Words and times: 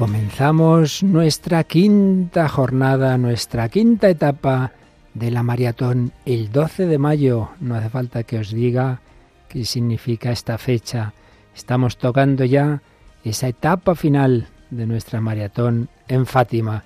Comenzamos 0.00 1.02
nuestra 1.02 1.62
quinta 1.64 2.48
jornada, 2.48 3.18
nuestra 3.18 3.68
quinta 3.68 4.08
etapa 4.08 4.72
de 5.12 5.30
la 5.30 5.42
maratón 5.42 6.12
el 6.24 6.50
12 6.50 6.86
de 6.86 6.96
mayo. 6.96 7.50
No 7.60 7.74
hace 7.74 7.90
falta 7.90 8.22
que 8.22 8.38
os 8.38 8.50
diga 8.50 9.02
qué 9.50 9.66
significa 9.66 10.30
esta 10.32 10.56
fecha. 10.56 11.12
Estamos 11.54 11.98
tocando 11.98 12.46
ya 12.46 12.80
esa 13.24 13.48
etapa 13.48 13.94
final 13.94 14.48
de 14.70 14.86
nuestra 14.86 15.20
maratón 15.20 15.90
en 16.08 16.24
Fátima. 16.24 16.82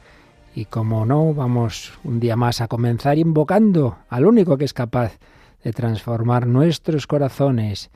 Y 0.52 0.64
como 0.64 1.06
no, 1.06 1.34
vamos 1.34 1.92
un 2.02 2.18
día 2.18 2.34
más 2.34 2.60
a 2.60 2.66
comenzar 2.66 3.16
invocando 3.16 3.96
al 4.08 4.26
único 4.26 4.58
que 4.58 4.64
es 4.64 4.74
capaz 4.74 5.18
de 5.62 5.72
transformar 5.72 6.48
nuestros 6.48 7.06
corazones, 7.06 7.90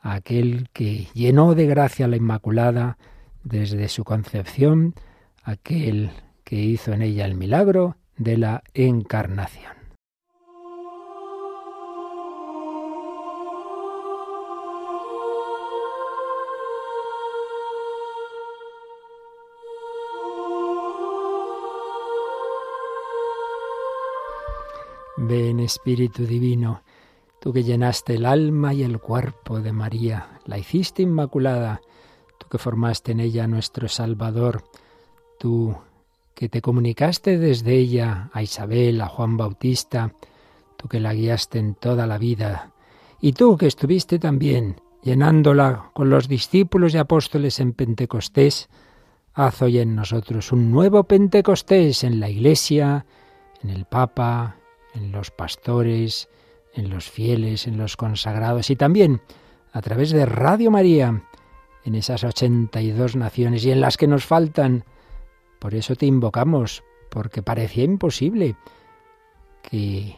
aquel 0.00 0.70
que 0.72 1.08
llenó 1.12 1.54
de 1.54 1.66
gracia 1.66 2.08
la 2.08 2.16
Inmaculada, 2.16 2.96
desde 3.44 3.88
su 3.88 4.04
concepción, 4.04 4.94
aquel 5.42 6.10
que 6.44 6.56
hizo 6.56 6.92
en 6.92 7.02
ella 7.02 7.26
el 7.26 7.34
milagro 7.36 7.96
de 8.16 8.38
la 8.38 8.64
encarnación. 8.74 9.72
Ven 25.16 25.60
Espíritu 25.60 26.26
Divino, 26.26 26.82
tú 27.40 27.52
que 27.52 27.62
llenaste 27.62 28.14
el 28.14 28.26
alma 28.26 28.74
y 28.74 28.82
el 28.82 28.98
cuerpo 28.98 29.60
de 29.60 29.72
María, 29.72 30.40
la 30.44 30.58
hiciste 30.58 31.02
inmaculada, 31.02 31.80
tú 32.38 32.46
que 32.48 32.58
formaste 32.58 33.12
en 33.12 33.20
ella 33.20 33.46
nuestro 33.46 33.88
Salvador, 33.88 34.64
tú 35.38 35.76
que 36.34 36.48
te 36.48 36.60
comunicaste 36.60 37.38
desde 37.38 37.74
ella 37.76 38.30
a 38.32 38.42
Isabel, 38.42 39.00
a 39.00 39.06
Juan 39.08 39.36
Bautista, 39.36 40.12
tú 40.76 40.88
que 40.88 41.00
la 41.00 41.14
guiaste 41.14 41.58
en 41.58 41.74
toda 41.74 42.06
la 42.06 42.18
vida, 42.18 42.72
y 43.20 43.32
tú 43.32 43.56
que 43.56 43.66
estuviste 43.66 44.18
también 44.18 44.80
llenándola 45.02 45.90
con 45.94 46.10
los 46.10 46.28
discípulos 46.28 46.94
y 46.94 46.98
apóstoles 46.98 47.60
en 47.60 47.72
Pentecostés, 47.72 48.68
haz 49.32 49.62
hoy 49.62 49.78
en 49.78 49.94
nosotros 49.94 50.50
un 50.52 50.70
nuevo 50.70 51.04
Pentecostés 51.04 52.04
en 52.04 52.20
la 52.20 52.28
Iglesia, 52.30 53.06
en 53.62 53.70
el 53.70 53.84
Papa, 53.84 54.56
en 54.94 55.12
los 55.12 55.30
pastores, 55.30 56.28
en 56.74 56.90
los 56.90 57.08
fieles, 57.10 57.66
en 57.66 57.76
los 57.76 57.96
consagrados 57.96 58.70
y 58.70 58.76
también 58.76 59.20
a 59.72 59.80
través 59.82 60.10
de 60.10 60.24
Radio 60.26 60.70
María 60.70 61.22
en 61.84 61.94
esas 61.94 62.24
82 62.24 63.14
naciones 63.16 63.64
y 63.64 63.70
en 63.70 63.80
las 63.80 63.96
que 63.96 64.06
nos 64.06 64.24
faltan. 64.24 64.84
Por 65.58 65.74
eso 65.74 65.94
te 65.94 66.06
invocamos, 66.06 66.82
porque 67.10 67.42
parecía 67.42 67.84
imposible 67.84 68.56
que 69.62 70.16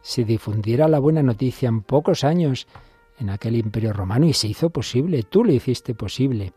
se 0.00 0.24
difundiera 0.24 0.88
la 0.88 0.98
buena 0.98 1.22
noticia 1.22 1.68
en 1.68 1.82
pocos 1.82 2.24
años 2.24 2.66
en 3.18 3.30
aquel 3.30 3.56
imperio 3.56 3.92
romano 3.92 4.26
y 4.26 4.32
se 4.32 4.46
hizo 4.48 4.70
posible, 4.70 5.24
tú 5.24 5.44
lo 5.44 5.52
hiciste 5.52 5.94
posible. 5.94 6.52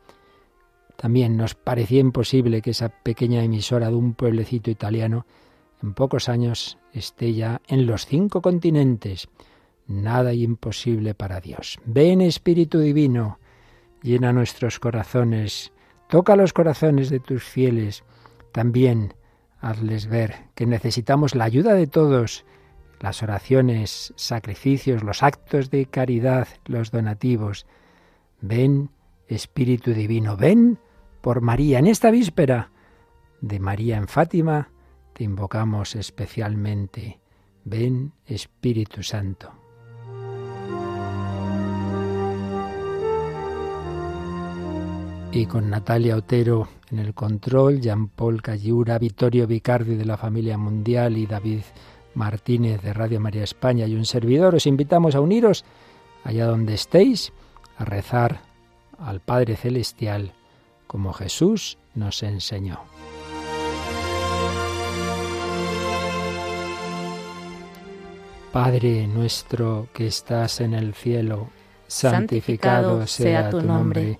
También 0.95 1.35
nos 1.35 1.55
parecía 1.55 1.99
imposible 1.99 2.61
que 2.61 2.69
esa 2.69 2.89
pequeña 2.89 3.43
emisora 3.43 3.89
de 3.89 3.95
un 3.95 4.13
pueblecito 4.13 4.69
italiano 4.69 5.25
en 5.81 5.95
pocos 5.95 6.29
años 6.29 6.77
esté 6.93 7.33
ya 7.33 7.61
en 7.67 7.87
los 7.87 8.05
cinco 8.05 8.43
continentes. 8.43 9.27
Nada 9.87 10.31
imposible 10.35 11.15
para 11.15 11.41
Dios. 11.41 11.79
Ven 11.85 12.21
Espíritu 12.21 12.77
Divino 12.79 13.39
llena 14.01 14.33
nuestros 14.33 14.79
corazones, 14.79 15.71
toca 16.09 16.35
los 16.35 16.53
corazones 16.53 17.09
de 17.09 17.19
tus 17.19 17.43
fieles, 17.43 18.03
también 18.51 19.13
hazles 19.59 20.07
ver 20.07 20.35
que 20.55 20.65
necesitamos 20.65 21.35
la 21.35 21.45
ayuda 21.45 21.73
de 21.73 21.87
todos, 21.87 22.45
las 22.99 23.23
oraciones, 23.23 24.13
sacrificios, 24.15 25.03
los 25.03 25.23
actos 25.23 25.69
de 25.69 25.85
caridad, 25.85 26.47
los 26.65 26.91
donativos. 26.91 27.65
Ven, 28.41 28.91
Espíritu 29.27 29.93
Divino, 29.93 30.35
ven 30.37 30.79
por 31.21 31.41
María. 31.41 31.79
En 31.79 31.87
esta 31.87 32.11
víspera 32.11 32.71
de 33.39 33.59
María 33.59 33.97
en 33.97 34.07
Fátima, 34.07 34.69
te 35.13 35.23
invocamos 35.23 35.95
especialmente. 35.95 37.19
Ven, 37.63 38.13
Espíritu 38.25 39.01
Santo. 39.03 39.60
y 45.33 45.45
con 45.45 45.69
Natalia 45.69 46.17
Otero 46.17 46.67
en 46.91 46.99
el 46.99 47.13
control, 47.13 47.79
Jean-Paul 47.79 48.41
Calliura, 48.41 48.99
Vittorio 48.99 49.47
Vicardi 49.47 49.95
de 49.95 50.03
la 50.05 50.17
Familia 50.17 50.57
Mundial 50.57 51.17
y 51.17 51.25
David 51.25 51.61
Martínez 52.15 52.81
de 52.81 52.91
Radio 52.91 53.21
María 53.21 53.43
España 53.43 53.87
y 53.87 53.95
un 53.95 54.03
servidor. 54.05 54.55
Os 54.55 54.67
invitamos 54.67 55.15
a 55.15 55.21
uniros 55.21 55.63
allá 56.25 56.45
donde 56.47 56.73
estéis 56.73 57.31
a 57.77 57.85
rezar 57.85 58.41
al 58.99 59.21
Padre 59.21 59.55
Celestial 59.55 60.33
como 60.85 61.13
Jesús 61.13 61.77
nos 61.95 62.21
enseñó. 62.23 62.81
Padre 68.51 69.07
nuestro 69.07 69.87
que 69.93 70.07
estás 70.07 70.59
en 70.59 70.73
el 70.73 70.93
cielo, 70.93 71.47
santificado, 71.87 73.07
sea 73.07 73.49
tu 73.49 73.61
nombre 73.61 74.19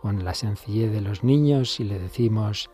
con 0.00 0.24
la 0.24 0.34
sencillez 0.34 0.92
de 0.92 1.00
los 1.00 1.24
niños 1.24 1.80
y 1.80 1.84
le 1.84 1.98
decimos, 1.98 2.70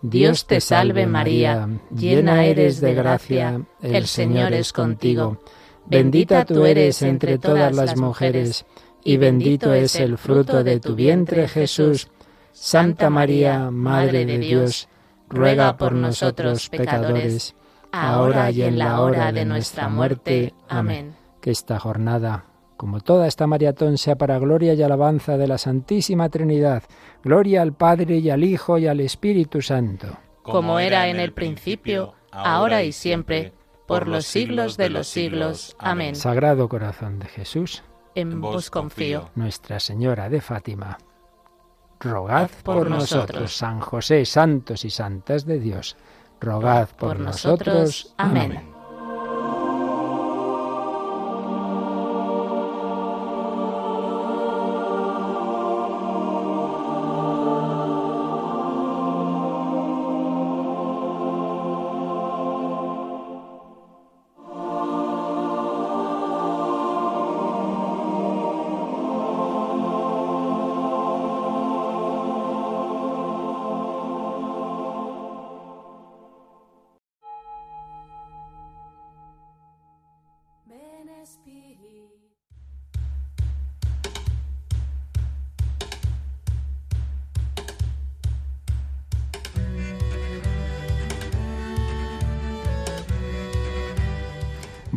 Dios 0.00 0.46
te 0.46 0.60
salve 0.60 1.06
María, 1.06 1.68
llena 1.94 2.44
eres 2.44 2.80
de 2.80 2.94
gracia, 2.94 3.60
el 3.82 4.06
Señor 4.06 4.52
es 4.52 4.72
contigo, 4.72 5.38
bendita 5.86 6.44
tú 6.44 6.64
eres 6.66 7.02
entre 7.02 7.38
todas 7.38 7.74
las 7.74 7.96
mujeres, 7.96 8.64
y 9.02 9.16
bendito 9.16 9.72
es 9.72 9.96
el 9.96 10.18
fruto 10.18 10.62
de 10.62 10.80
tu 10.80 10.94
vientre 10.94 11.48
Jesús. 11.48 12.08
Santa 12.52 13.08
María, 13.08 13.70
Madre 13.70 14.26
de 14.26 14.38
Dios, 14.38 14.88
ruega 15.28 15.76
por 15.76 15.92
nosotros 15.92 16.68
pecadores, 16.68 17.54
ahora 17.92 18.50
y 18.50 18.62
en 18.62 18.78
la 18.78 19.00
hora 19.00 19.32
de 19.32 19.44
nuestra 19.44 19.88
muerte. 19.88 20.52
Amén. 20.68 21.14
Que 21.40 21.52
esta 21.52 21.78
jornada 21.78 22.47
como 22.78 23.00
toda 23.00 23.26
esta 23.26 23.46
maratón 23.48 23.98
sea 23.98 24.16
para 24.16 24.38
gloria 24.38 24.72
y 24.72 24.82
alabanza 24.82 25.36
de 25.36 25.48
la 25.48 25.58
Santísima 25.58 26.28
Trinidad. 26.30 26.84
Gloria 27.24 27.60
al 27.60 27.72
Padre 27.74 28.18
y 28.18 28.30
al 28.30 28.44
Hijo 28.44 28.78
y 28.78 28.86
al 28.86 29.00
Espíritu 29.00 29.60
Santo. 29.60 30.16
Como 30.44 30.78
era 30.78 31.08
en 31.08 31.18
el 31.20 31.32
principio, 31.32 32.14
ahora 32.30 32.84
y 32.84 32.92
siempre, 32.92 33.52
por 33.86 34.06
los 34.06 34.24
siglos 34.26 34.76
de 34.78 34.88
los 34.90 35.08
siglos. 35.08 35.74
Amén. 35.80 36.14
Sagrado 36.14 36.68
Corazón 36.70 37.18
de 37.18 37.26
Jesús, 37.26 37.82
en 38.14 38.40
vos 38.40 38.70
confío. 38.70 39.28
Nuestra 39.34 39.80
Señora 39.80 40.28
de 40.30 40.40
Fátima, 40.40 40.98
rogad 41.98 42.48
por 42.62 42.88
nosotros, 42.88 43.56
San 43.56 43.80
José, 43.80 44.24
santos 44.24 44.84
y 44.84 44.90
santas 44.90 45.44
de 45.44 45.58
Dios, 45.58 45.96
rogad 46.40 46.88
por 46.96 47.18
nosotros. 47.18 48.14
Amén. 48.16 48.77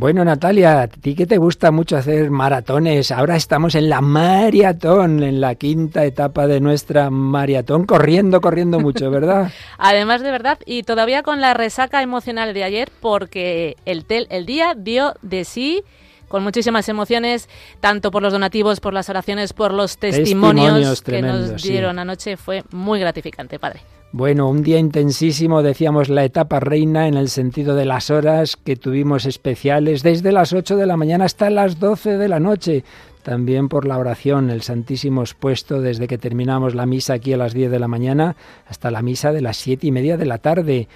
Bueno, 0.01 0.25
Natalia, 0.25 0.81
a 0.81 0.87
ti 0.87 1.13
que 1.13 1.27
te 1.27 1.37
gusta 1.37 1.69
mucho 1.69 1.95
hacer 1.95 2.31
maratones, 2.31 3.11
ahora 3.11 3.35
estamos 3.35 3.75
en 3.75 3.87
la 3.87 4.01
maratón, 4.01 5.21
en 5.21 5.39
la 5.39 5.53
quinta 5.53 6.03
etapa 6.05 6.47
de 6.47 6.59
nuestra 6.59 7.11
maratón, 7.11 7.85
corriendo, 7.85 8.41
corriendo 8.41 8.79
mucho, 8.79 9.11
¿verdad? 9.11 9.51
Además 9.77 10.21
de 10.23 10.31
verdad, 10.31 10.57
y 10.65 10.81
todavía 10.81 11.21
con 11.21 11.39
la 11.39 11.53
resaca 11.53 12.01
emocional 12.01 12.55
de 12.55 12.63
ayer, 12.63 12.89
porque 12.99 13.75
el, 13.85 14.03
el 14.31 14.47
día 14.47 14.73
dio 14.75 15.13
de 15.21 15.45
sí 15.45 15.83
con 16.29 16.41
muchísimas 16.43 16.89
emociones, 16.89 17.47
tanto 17.79 18.09
por 18.09 18.23
los 18.23 18.33
donativos, 18.33 18.79
por 18.79 18.95
las 18.95 19.07
oraciones, 19.07 19.53
por 19.53 19.71
los 19.71 19.99
testimonios, 19.99 21.03
que 21.05 21.21
nos 21.21 21.61
dieron 21.61 21.99
anoche. 21.99 22.37
Fue 22.37 22.63
muy 22.71 22.99
gratificante, 22.99 23.59
padre. 23.59 23.81
Bueno, 24.13 24.49
un 24.49 24.61
día 24.61 24.77
intensísimo, 24.77 25.63
decíamos 25.63 26.09
la 26.09 26.25
etapa 26.25 26.59
reina 26.59 27.07
en 27.07 27.13
el 27.13 27.29
sentido 27.29 27.77
de 27.77 27.85
las 27.85 28.09
horas 28.09 28.57
que 28.57 28.75
tuvimos 28.75 29.25
especiales 29.25 30.03
desde 30.03 30.33
las 30.33 30.51
8 30.51 30.75
de 30.75 30.85
la 30.85 30.97
mañana 30.97 31.23
hasta 31.23 31.49
las 31.49 31.79
12 31.79 32.17
de 32.17 32.27
la 32.27 32.41
noche. 32.41 32.83
También 33.23 33.69
por 33.69 33.87
la 33.87 33.97
oración, 33.97 34.49
el 34.49 34.63
Santísimo 34.63 35.21
expuesto 35.21 35.79
desde 35.79 36.07
que 36.09 36.17
terminamos 36.17 36.75
la 36.75 36.85
misa 36.85 37.13
aquí 37.13 37.31
a 37.31 37.37
las 37.37 37.53
10 37.53 37.71
de 37.71 37.79
la 37.79 37.87
mañana 37.87 38.35
hasta 38.67 38.91
la 38.91 39.01
misa 39.01 39.31
de 39.31 39.39
las 39.43 39.55
7 39.55 39.87
y 39.87 39.91
media 39.93 40.17
de 40.17 40.25
la 40.25 40.39
tarde. 40.39 40.89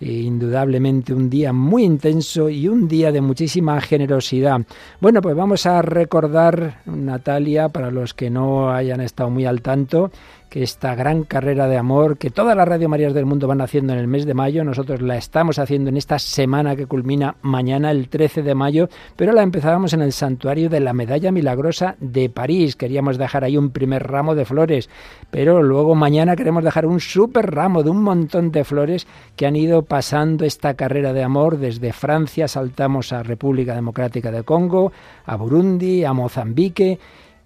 E 0.00 0.10
indudablemente 0.22 1.12
un 1.14 1.28
día 1.30 1.52
muy 1.52 1.84
intenso 1.84 2.48
y 2.48 2.66
un 2.66 2.88
día 2.88 3.12
de 3.12 3.20
muchísima 3.20 3.80
generosidad. 3.82 4.60
Bueno, 5.00 5.20
pues 5.20 5.36
vamos 5.36 5.64
a 5.66 5.80
recordar, 5.82 6.80
Natalia, 6.86 7.68
para 7.68 7.92
los 7.92 8.12
que 8.12 8.28
no 8.28 8.72
hayan 8.72 9.00
estado 9.00 9.30
muy 9.30 9.44
al 9.44 9.60
tanto, 9.62 10.10
que 10.52 10.62
esta 10.62 10.94
gran 10.94 11.24
carrera 11.24 11.66
de 11.66 11.78
amor 11.78 12.18
que 12.18 12.28
todas 12.28 12.54
las 12.54 12.68
Radio 12.68 12.86
Marías 12.86 13.14
del 13.14 13.24
mundo 13.24 13.48
van 13.48 13.62
haciendo 13.62 13.94
en 13.94 13.98
el 13.98 14.06
mes 14.06 14.26
de 14.26 14.34
mayo, 14.34 14.64
nosotros 14.64 15.00
la 15.00 15.16
estamos 15.16 15.58
haciendo 15.58 15.88
en 15.88 15.96
esta 15.96 16.18
semana 16.18 16.76
que 16.76 16.84
culmina 16.84 17.36
mañana 17.40 17.90
el 17.90 18.10
13 18.10 18.42
de 18.42 18.54
mayo, 18.54 18.90
pero 19.16 19.32
la 19.32 19.42
empezábamos 19.42 19.94
en 19.94 20.02
el 20.02 20.12
santuario 20.12 20.68
de 20.68 20.80
la 20.80 20.92
Medalla 20.92 21.32
Milagrosa 21.32 21.96
de 22.00 22.28
París. 22.28 22.76
Queríamos 22.76 23.16
dejar 23.16 23.44
ahí 23.44 23.56
un 23.56 23.70
primer 23.70 24.02
ramo 24.06 24.34
de 24.34 24.44
flores, 24.44 24.90
pero 25.30 25.62
luego 25.62 25.94
mañana 25.94 26.36
queremos 26.36 26.62
dejar 26.64 26.84
un 26.84 27.00
super 27.00 27.50
ramo 27.50 27.82
de 27.82 27.88
un 27.88 28.02
montón 28.02 28.52
de 28.52 28.64
flores 28.64 29.06
que 29.36 29.46
han 29.46 29.56
ido 29.56 29.80
pasando 29.86 30.44
esta 30.44 30.74
carrera 30.74 31.14
de 31.14 31.22
amor 31.24 31.56
desde 31.56 31.94
Francia, 31.94 32.46
saltamos 32.46 33.14
a 33.14 33.22
República 33.22 33.74
Democrática 33.74 34.30
de 34.30 34.42
Congo, 34.42 34.92
a 35.24 35.34
Burundi, 35.34 36.04
a 36.04 36.12
Mozambique, 36.12 36.98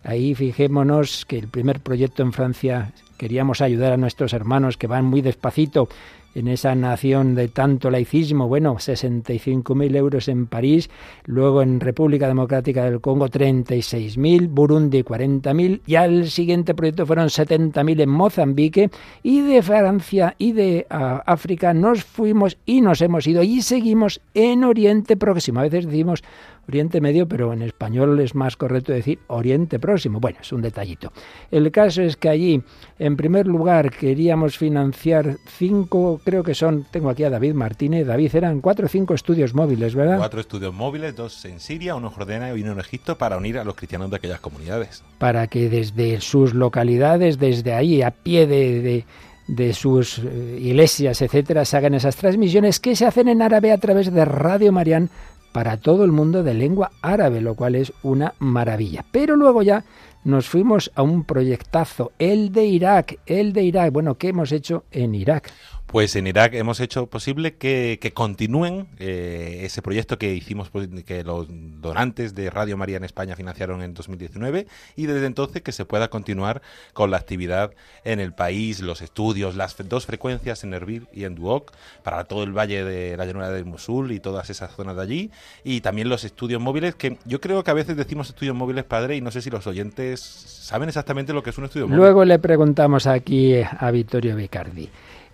Ahí 0.06 0.36
fijémonos 0.36 1.26
que 1.26 1.36
el 1.36 1.48
primer 1.48 1.80
proyecto 1.80 2.22
en 2.22 2.32
Francia 2.32 2.92
queríamos 3.18 3.60
ayudar 3.60 3.92
a 3.92 3.96
nuestros 3.96 4.32
hermanos 4.34 4.76
que 4.78 4.86
van 4.86 5.04
muy 5.04 5.20
despacito 5.20 5.88
en 6.36 6.48
esa 6.48 6.74
nación 6.74 7.34
de 7.34 7.48
tanto 7.48 7.90
laicismo, 7.90 8.46
bueno, 8.46 8.74
65.000 8.76 9.96
euros 9.96 10.28
en 10.28 10.46
París, 10.46 10.90
luego 11.24 11.62
en 11.62 11.80
República 11.80 12.28
Democrática 12.28 12.84
del 12.84 13.00
Congo 13.00 13.28
36.000, 13.30 14.50
Burundi 14.50 15.02
40.000, 15.02 15.80
Y 15.86 15.94
el 15.94 16.28
siguiente 16.28 16.74
proyecto 16.74 17.06
fueron 17.06 17.28
70.000 17.28 18.02
en 18.02 18.08
Mozambique 18.10 18.90
y 19.22 19.40
de 19.40 19.62
Francia 19.62 20.34
y 20.36 20.52
de 20.52 20.86
ah, 20.90 21.22
África 21.24 21.72
nos 21.72 22.04
fuimos 22.04 22.58
y 22.66 22.82
nos 22.82 23.00
hemos 23.00 23.26
ido 23.26 23.42
y 23.42 23.62
seguimos 23.62 24.20
en 24.34 24.62
Oriente 24.64 25.16
Próximo. 25.16 25.60
A 25.60 25.62
veces 25.62 25.86
decimos 25.86 26.22
Oriente 26.68 27.00
Medio, 27.00 27.28
pero 27.28 27.52
en 27.52 27.62
español 27.62 28.18
es 28.20 28.34
más 28.34 28.56
correcto 28.56 28.92
decir 28.92 29.20
Oriente 29.28 29.78
Próximo. 29.78 30.20
Bueno, 30.20 30.38
es 30.42 30.52
un 30.52 30.60
detallito. 30.60 31.12
El 31.50 31.70
caso 31.70 32.02
es 32.02 32.16
que 32.16 32.28
allí, 32.28 32.60
en 32.98 33.16
primer 33.16 33.46
lugar, 33.46 33.90
queríamos 33.92 34.58
financiar 34.58 35.36
cinco 35.46 36.20
creo 36.26 36.42
que 36.42 36.54
son, 36.56 36.84
tengo 36.90 37.08
aquí 37.08 37.22
a 37.24 37.30
David 37.30 37.54
Martínez. 37.54 38.04
David, 38.06 38.34
eran 38.34 38.58
cuatro 38.60 38.86
o 38.86 38.88
cinco 38.88 39.14
estudios 39.14 39.54
móviles, 39.54 39.94
¿verdad? 39.94 40.18
Cuatro 40.18 40.40
estudios 40.40 40.74
móviles, 40.74 41.14
dos 41.16 41.42
en 41.46 41.60
Siria, 41.60 41.94
uno 41.94 42.08
en 42.08 42.12
Jordania 42.14 42.52
y 42.56 42.62
uno 42.62 42.72
en 42.72 42.80
Egipto 42.80 43.16
para 43.16 43.36
unir 43.38 43.58
a 43.58 43.64
los 43.64 43.76
cristianos 43.76 44.10
de 44.10 44.16
aquellas 44.16 44.40
comunidades. 44.40 45.02
Para 45.18 45.46
que 45.46 45.70
desde 45.70 46.20
sus 46.20 46.52
localidades, 46.52 47.38
desde 47.38 47.72
ahí, 47.74 48.02
a 48.02 48.10
pie 48.10 48.46
de, 48.48 49.72
sus 49.74 50.18
eh, 50.18 50.58
iglesias, 50.60 51.22
etcétera, 51.22 51.64
se 51.64 51.76
hagan 51.76 51.94
esas 51.94 52.16
transmisiones 52.16 52.80
que 52.80 52.96
se 52.96 53.06
hacen 53.06 53.28
en 53.28 53.40
árabe 53.40 53.70
a 53.72 53.78
través 53.78 54.12
de 54.12 54.24
Radio 54.24 54.72
Marián 54.72 55.08
para 55.52 55.76
todo 55.78 56.04
el 56.04 56.10
mundo 56.12 56.42
de 56.42 56.52
lengua 56.54 56.90
árabe, 57.02 57.40
lo 57.40 57.54
cual 57.54 57.76
es 57.76 57.92
una 58.02 58.34
maravilla. 58.40 59.04
Pero 59.12 59.36
luego 59.36 59.62
ya 59.62 59.84
nos 60.24 60.48
fuimos 60.48 60.90
a 60.96 61.02
un 61.02 61.22
proyectazo, 61.24 62.10
el 62.18 62.50
de 62.50 62.66
Irak, 62.66 63.20
el 63.26 63.52
de 63.52 63.62
Irak, 63.62 63.92
bueno, 63.92 64.16
¿qué 64.16 64.30
hemos 64.30 64.50
hecho 64.50 64.82
en 64.90 65.14
Irak? 65.14 65.52
Pues 65.86 66.16
en 66.16 66.26
Irak 66.26 66.52
hemos 66.54 66.80
hecho 66.80 67.06
posible 67.06 67.54
que, 67.54 68.00
continúen 68.12 68.88
eh, 68.98 69.60
ese 69.62 69.82
proyecto 69.82 70.18
que 70.18 70.34
hicimos, 70.34 70.68
pues, 70.68 70.88
que 71.04 71.22
los 71.22 71.46
donantes 71.48 72.34
de 72.34 72.50
Radio 72.50 72.76
María 72.76 72.96
en 72.96 73.04
España 73.04 73.36
financiaron 73.36 73.82
en 73.82 73.94
2019 73.94 74.66
y 74.96 75.06
desde 75.06 75.26
entonces 75.26 75.62
que 75.62 75.70
se 75.70 75.84
pueda 75.84 76.08
continuar 76.08 76.60
con 76.92 77.12
la 77.12 77.18
actividad 77.18 77.70
en 78.02 78.18
el 78.18 78.32
país, 78.32 78.80
los 78.80 79.00
estudios, 79.00 79.54
las 79.54 79.76
dos 79.88 80.06
frecuencias 80.06 80.64
en 80.64 80.74
Erbil 80.74 81.06
y 81.12 81.22
en 81.22 81.36
Duoc 81.36 81.72
para 82.02 82.24
todo 82.24 82.42
el 82.42 82.52
valle 82.56 82.82
de 82.84 83.16
la 83.16 83.24
llanura 83.24 83.50
del 83.50 83.64
Mosul 83.64 84.10
y 84.10 84.18
todas 84.18 84.50
esas 84.50 84.74
zonas 84.74 84.96
de 84.96 85.02
allí 85.02 85.30
y 85.62 85.82
también 85.82 86.08
los 86.08 86.24
estudios 86.24 86.60
móviles 86.60 86.96
que 86.96 87.16
yo 87.26 87.40
creo 87.40 87.62
que 87.62 87.70
a 87.70 87.74
veces 87.74 87.96
decimos 87.96 88.28
estudios 88.28 88.56
móviles, 88.56 88.82
padre, 88.84 89.14
y 89.16 89.20
no 89.20 89.30
sé 89.30 89.40
si 89.40 89.50
los 89.50 89.68
oyentes 89.68 90.18
saben 90.20 90.88
exactamente 90.88 91.32
lo 91.32 91.44
que 91.44 91.50
es 91.50 91.58
un 91.58 91.64
estudio 91.66 91.86
móvil. 91.86 91.96
Luego 92.00 92.24
le 92.24 92.40
preguntamos 92.40 93.06
aquí 93.06 93.54
a 93.62 93.88
Vittorio 93.92 94.34
Vicardi. 94.34 94.88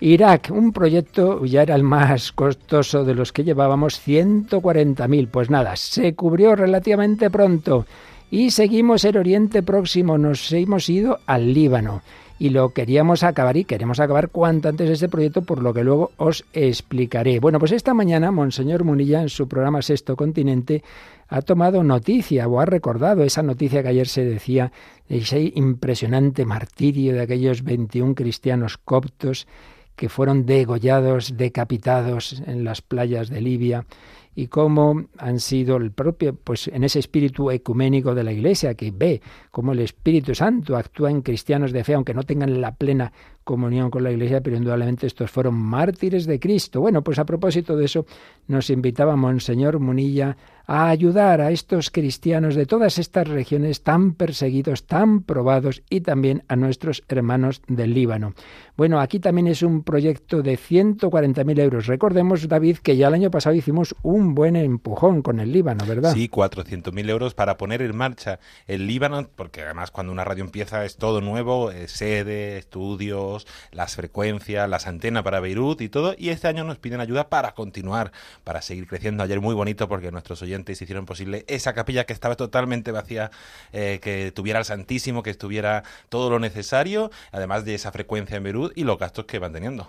Irak, 0.04 0.50
un 0.52 0.72
proyecto, 0.72 1.44
ya 1.44 1.62
era 1.62 1.76
el 1.76 1.84
más 1.84 2.32
costoso 2.32 3.04
de 3.04 3.14
los 3.14 3.32
que 3.32 3.44
llevábamos, 3.44 4.02
140.000. 4.04 5.28
Pues 5.30 5.48
nada, 5.48 5.76
se 5.76 6.16
cubrió 6.16 6.56
relativamente 6.56 7.30
pronto. 7.30 7.86
Y 8.28 8.50
seguimos 8.50 9.04
el 9.04 9.16
Oriente 9.16 9.62
Próximo, 9.62 10.18
nos 10.18 10.50
hemos 10.52 10.88
ido 10.88 11.20
al 11.26 11.54
Líbano. 11.54 12.02
Y 12.40 12.48
lo 12.50 12.70
queríamos 12.70 13.22
acabar 13.22 13.56
y 13.56 13.64
queremos 13.64 14.00
acabar 14.00 14.30
cuanto 14.30 14.68
antes 14.68 14.90
este 14.90 15.08
proyecto, 15.08 15.42
por 15.42 15.62
lo 15.62 15.72
que 15.72 15.84
luego 15.84 16.10
os 16.16 16.44
explicaré. 16.52 17.38
Bueno, 17.38 17.60
pues 17.60 17.70
esta 17.70 17.94
mañana 17.94 18.32
Monseñor 18.32 18.82
Munilla 18.82 19.22
en 19.22 19.28
su 19.28 19.46
programa 19.46 19.82
Sexto 19.82 20.16
Continente 20.16 20.82
ha 21.28 21.42
tomado 21.42 21.84
noticia 21.84 22.48
o 22.48 22.58
ha 22.58 22.66
recordado 22.66 23.22
esa 23.22 23.44
noticia 23.44 23.84
que 23.84 23.90
ayer 23.90 24.08
se 24.08 24.24
decía, 24.24 24.72
ese 25.08 25.52
impresionante 25.54 26.44
martirio 26.44 27.12
de 27.12 27.20
aquellos 27.22 27.62
21 27.62 28.16
cristianos 28.16 28.78
coptos 28.78 29.46
que 29.96 30.08
fueron 30.08 30.46
degollados, 30.46 31.36
decapitados 31.36 32.42
en 32.46 32.64
las 32.64 32.82
playas 32.82 33.28
de 33.28 33.40
Libia 33.40 33.86
y 34.34 34.46
cómo 34.46 35.04
han 35.18 35.40
sido 35.40 35.76
el 35.76 35.92
propio, 35.92 36.34
pues 36.34 36.68
en 36.68 36.84
ese 36.84 36.98
espíritu 36.98 37.50
ecuménico 37.50 38.14
de 38.14 38.24
la 38.24 38.32
Iglesia 38.32 38.72
que 38.74 38.90
ve 38.90 39.20
cómo 39.50 39.72
el 39.72 39.80
Espíritu 39.80 40.34
Santo 40.34 40.74
actúa 40.74 41.10
en 41.10 41.20
cristianos 41.20 41.70
de 41.70 41.84
fe, 41.84 41.92
aunque 41.92 42.14
no 42.14 42.22
tengan 42.22 42.58
la 42.62 42.74
plena 42.74 43.12
comunión 43.44 43.90
con 43.90 44.02
la 44.04 44.10
Iglesia, 44.10 44.40
pero 44.40 44.56
indudablemente 44.56 45.06
estos 45.06 45.30
fueron 45.30 45.54
mártires 45.56 46.24
de 46.26 46.40
Cristo. 46.40 46.80
Bueno, 46.80 47.02
pues 47.04 47.18
a 47.18 47.26
propósito 47.26 47.76
de 47.76 47.84
eso, 47.84 48.06
nos 48.48 48.70
invitaba 48.70 49.16
Monseñor 49.16 49.78
Munilla 49.80 50.34
a 50.66 50.88
ayudar 50.88 51.40
a 51.40 51.50
estos 51.50 51.90
cristianos 51.90 52.54
de 52.54 52.66
todas 52.66 52.98
estas 52.98 53.28
regiones 53.28 53.82
tan 53.82 54.14
perseguidos, 54.14 54.86
tan 54.86 55.22
probados 55.22 55.82
y 55.90 56.02
también 56.02 56.44
a 56.48 56.56
nuestros 56.56 57.02
hermanos 57.08 57.62
del 57.66 57.94
Líbano. 57.94 58.34
Bueno, 58.76 59.00
aquí 59.00 59.18
también 59.18 59.48
es 59.48 59.62
un 59.62 59.82
proyecto 59.82 60.42
de 60.42 60.56
140.000 60.58 61.60
euros. 61.60 61.86
Recordemos, 61.86 62.48
David, 62.48 62.78
que 62.78 62.96
ya 62.96 63.08
el 63.08 63.14
año 63.14 63.30
pasado 63.30 63.54
hicimos 63.54 63.94
un 64.02 64.34
buen 64.34 64.56
empujón 64.56 65.22
con 65.22 65.40
el 65.40 65.52
Líbano, 65.52 65.84
¿verdad? 65.86 66.14
Sí, 66.14 66.28
400.000 66.28 67.10
euros 67.10 67.34
para 67.34 67.56
poner 67.56 67.82
en 67.82 67.96
marcha 67.96 68.38
el 68.66 68.86
Líbano, 68.86 69.28
porque 69.36 69.62
además 69.62 69.90
cuando 69.90 70.12
una 70.12 70.24
radio 70.24 70.44
empieza 70.44 70.84
es 70.84 70.96
todo 70.96 71.20
nuevo, 71.20 71.70
eh, 71.70 71.88
sede, 71.88 72.56
estudios, 72.58 73.46
las 73.72 73.96
frecuencias, 73.96 74.68
las 74.70 74.86
antenas 74.86 75.22
para 75.22 75.40
Beirut 75.40 75.80
y 75.80 75.88
todo, 75.88 76.14
y 76.16 76.30
este 76.30 76.48
año 76.48 76.64
nos 76.64 76.78
piden 76.78 77.00
ayuda 77.00 77.28
para 77.28 77.52
continuar, 77.52 78.12
para 78.44 78.62
seguir 78.62 78.86
creciendo. 78.86 79.22
Ayer 79.22 79.40
muy 79.40 79.54
bonito 79.56 79.88
porque 79.88 80.10
nuestros 80.12 80.40
oyentes 80.42 80.51
se 80.74 80.84
hicieron 80.84 81.06
posible 81.06 81.44
esa 81.48 81.72
capilla 81.72 82.04
que 82.04 82.12
estaba 82.12 82.34
totalmente 82.36 82.92
vacía, 82.92 83.30
eh, 83.72 83.98
que 84.02 84.32
tuviera 84.32 84.58
el 84.58 84.64
Santísimo, 84.64 85.22
que 85.22 85.30
estuviera 85.30 85.82
todo 86.08 86.28
lo 86.30 86.38
necesario, 86.38 87.10
además 87.32 87.64
de 87.64 87.74
esa 87.74 87.90
frecuencia 87.92 88.36
en 88.36 88.42
Berú 88.44 88.70
y 88.74 88.84
los 88.84 88.98
gastos 88.98 89.24
que 89.24 89.38
van 89.38 89.52
teniendo. 89.52 89.88